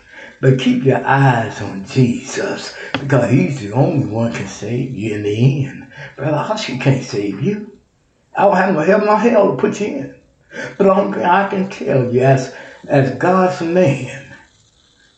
but 0.40 0.60
keep 0.60 0.84
your 0.84 1.04
eyes 1.04 1.60
on 1.60 1.84
Jesus 1.84 2.76
because 2.92 3.30
He's 3.30 3.60
the 3.60 3.72
only 3.72 4.06
one 4.06 4.32
can 4.32 4.46
save 4.46 4.94
you 4.94 5.16
in 5.16 5.24
the 5.24 5.66
end. 5.66 5.92
Brother 6.16 6.36
Hush, 6.36 6.66
can't 6.66 7.04
save 7.04 7.40
you. 7.40 7.78
I 8.36 8.44
don't 8.44 8.56
have 8.56 8.74
no 8.74 8.80
heaven 8.80 9.08
or 9.08 9.16
hell 9.16 9.56
to 9.56 9.60
put 9.60 9.80
you 9.80 9.86
in. 9.86 10.20
But 10.78 10.86
only 10.86 11.18
thing 11.18 11.26
I 11.26 11.48
can 11.48 11.68
tell 11.68 12.12
you 12.12 12.22
as, 12.22 12.54
as 12.88 13.16
God's 13.16 13.60
man, 13.60 14.36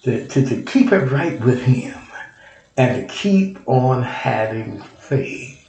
to, 0.03 0.27
to, 0.27 0.47
to 0.47 0.63
keep 0.63 0.93
it 0.93 1.05
right 1.13 1.39
with 1.41 1.63
Him 1.63 1.99
and 2.77 2.97
to 2.97 3.15
keep 3.15 3.59
on 3.69 4.03
having 4.03 4.81
faith 4.83 5.69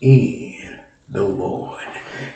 in 0.00 0.79
the 1.10 1.24
Lord. 1.24 1.86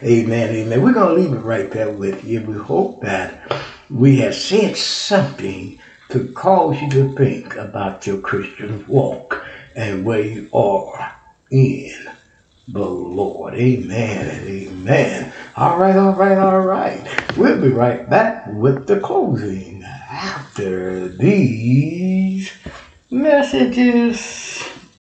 Amen, 0.02 0.54
amen. 0.54 0.82
We're 0.82 0.92
going 0.92 1.16
to 1.16 1.22
leave 1.22 1.32
it 1.32 1.44
right 1.44 1.70
there 1.70 1.90
with 1.90 2.24
you. 2.24 2.42
We 2.42 2.58
hope 2.58 3.02
that 3.02 3.52
we 3.90 4.18
have 4.18 4.34
said 4.34 4.76
something 4.76 5.80
to 6.10 6.32
cause 6.32 6.80
you 6.80 6.90
to 6.90 7.14
think 7.14 7.56
about 7.56 8.06
your 8.06 8.20
Christian 8.20 8.86
walk 8.86 9.44
and 9.74 10.04
where 10.04 10.22
you 10.22 10.50
are 10.52 11.14
in 11.50 12.06
the 12.68 12.84
Lord. 12.84 13.54
Amen 13.54 14.64
amen. 14.84 15.32
All 15.56 15.78
right, 15.78 15.96
all 15.96 16.12
right, 16.12 16.38
all 16.38 16.60
right. 16.60 17.36
We'll 17.36 17.60
be 17.60 17.68
right 17.68 18.08
back 18.08 18.46
with 18.48 18.86
the 18.86 19.00
closing 19.00 19.82
after 19.82 21.08
these 21.08 22.52
messages. 23.10 24.53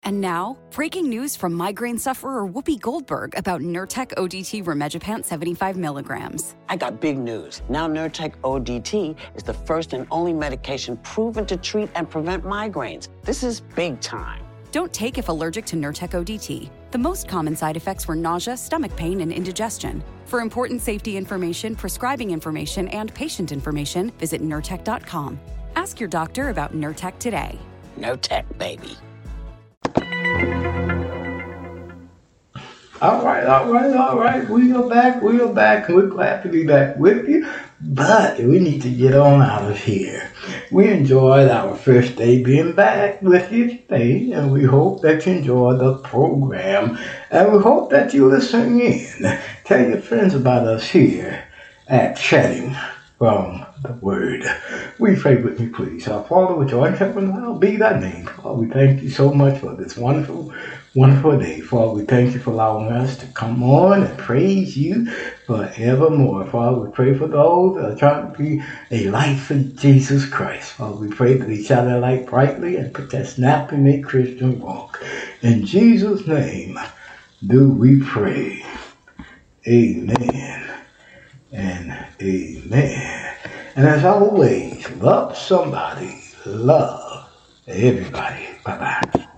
And 0.05 0.21
now, 0.21 0.59
breaking 0.71 1.09
news 1.09 1.35
from 1.35 1.55
migraine 1.55 1.97
sufferer 1.97 2.47
Whoopi 2.47 2.79
Goldberg 2.79 3.33
about 3.39 3.63
Nurtec 3.63 4.09
ODT 4.17 4.63
Rimegepant 4.63 5.25
75 5.25 5.79
milligrams. 5.79 6.57
I 6.69 6.77
got 6.77 7.01
big 7.01 7.17
news. 7.17 7.63
Now 7.71 7.89
Nurtec 7.89 8.37
ODT 8.43 9.17
is 9.35 9.43
the 9.43 9.55
first 9.55 9.95
and 9.95 10.07
only 10.11 10.35
medication 10.35 10.99
proven 10.99 11.47
to 11.47 11.57
treat 11.57 11.89
and 11.95 12.09
prevent 12.09 12.45
migraines. 12.45 13.09
This 13.23 13.43
is 13.43 13.63
big 13.63 13.99
time. 14.01 14.43
Don't 14.73 14.93
take 14.93 15.17
if 15.17 15.31
allergic 15.31 15.65
to 15.67 15.77
Nurtec 15.77 16.11
ODT. 16.11 16.69
The 16.91 16.99
most 16.99 17.27
common 17.27 17.57
side 17.57 17.77
effects 17.77 18.07
were 18.07 18.17
nausea, 18.17 18.59
stomach 18.59 18.95
pain, 18.97 19.23
and 19.23 19.33
indigestion. 19.33 20.05
For 20.27 20.41
important 20.41 20.83
safety 20.83 21.17
information, 21.17 21.75
prescribing 21.75 22.31
information, 22.31 22.89
and 22.89 23.15
patient 23.15 23.53
information, 23.53 24.11
visit 24.19 24.43
Nurtec.com. 24.43 25.41
Ask 25.77 25.99
your 25.99 26.11
doctor 26.11 26.51
about 26.51 26.75
Nurtec 26.75 27.19
today. 27.19 27.59
Nurtec, 27.99 28.45
baby. 28.59 28.99
All 33.05 33.23
right, 33.23 33.45
all 33.45 33.71
right, 33.71 33.95
all 33.95 34.19
right. 34.19 34.49
We 34.49 34.73
are 34.73 34.89
back. 34.89 35.21
We 35.21 35.39
are 35.39 35.53
back. 35.53 35.91
We're 35.91 36.07
glad 36.07 36.43
to 36.43 36.49
be 36.49 36.65
back 36.65 36.97
with 36.97 37.29
you. 37.29 37.47
But 37.83 38.39
we 38.39 38.59
need 38.59 38.81
to 38.81 38.89
get 38.89 39.15
on 39.15 39.43
out 39.43 39.71
of 39.71 39.79
here. 39.79 40.31
We 40.73 40.89
enjoyed 40.89 41.51
our 41.51 41.77
first 41.77 42.17
day 42.17 42.43
being 42.43 42.73
back 42.73 43.21
with 43.21 43.53
you 43.53 43.77
today, 43.77 44.33
and 44.33 44.51
we 44.51 44.65
hope 44.65 45.03
that 45.03 45.27
you 45.27 45.35
enjoy 45.35 45.75
the 45.75 45.99
program. 45.99 46.99
And 47.31 47.53
we 47.53 47.59
hope 47.59 47.91
that 47.91 48.15
you 48.15 48.27
listen 48.27 48.81
in. 48.81 49.39
Tell 49.65 49.87
your 49.87 50.01
friends 50.01 50.35
about 50.35 50.67
us 50.67 50.89
here 50.89 51.45
at 51.89 52.17
Chatting 52.17 52.75
from 53.25 53.65
the 53.81 53.95
Word. 53.95 54.45
We 54.99 55.17
pray 55.17 55.37
with 55.37 55.59
me, 55.59 55.69
please. 55.69 56.07
Our 56.09 56.23
Father, 56.25 56.57
which 56.57 56.75
art 56.75 56.91
in 56.91 56.97
heaven, 56.99 57.33
hallowed 57.33 57.59
be 57.59 57.77
thy 57.77 57.99
name. 57.99 58.27
Father, 58.27 58.53
we 58.53 58.69
thank 58.69 59.03
you 59.03 59.09
so 59.09 59.33
much 59.33 59.61
for 59.61 59.75
this 59.75 59.97
wonderful, 59.97 60.53
wonderful 60.95 61.39
day. 61.39 61.63
Father, 61.63 61.95
we 61.95 62.05
thank 62.05 62.35
you 62.35 62.39
for 62.39 62.51
allowing 62.51 62.93
us 62.93 63.17
to 63.17 63.27
come 63.29 63.63
on 63.63 64.03
and 64.03 64.19
praise 64.19 64.77
you 64.77 65.11
forevermore. 65.47 66.45
Father, 66.51 66.81
we 66.81 66.91
pray 66.91 67.17
for 67.17 67.27
those 67.27 67.77
that 67.77 67.93
are 67.93 67.97
trying 67.97 68.31
to 68.31 68.39
be 68.39 68.63
a 68.91 69.09
light 69.09 69.39
for 69.39 69.55
Jesus 69.59 70.29
Christ. 70.29 70.73
Father, 70.73 70.97
we 70.97 71.09
pray 71.09 71.39
that 71.39 71.47
they 71.47 71.63
shine 71.63 71.87
their 71.87 72.01
light 72.01 72.27
brightly 72.27 72.77
and 72.77 72.93
put 72.93 73.11
that 73.13 73.27
snap 73.27 73.73
and 73.73 73.85
make 73.85 74.05
Christian 74.05 74.61
walk. 74.61 75.03
In 75.41 75.65
Jesus' 75.65 76.27
name 76.27 76.79
do 77.47 77.71
we 77.71 78.01
pray. 78.01 78.63
Amen 79.67 80.64
and 81.55 81.97
amen. 82.21 83.35
And 83.77 83.87
as 83.87 84.05
always, 84.05 84.91
love 84.97 85.37
somebody, 85.37 86.21
love 86.45 87.29
everybody. 87.67 88.47
Bye 88.65 88.79
bye. 88.79 89.29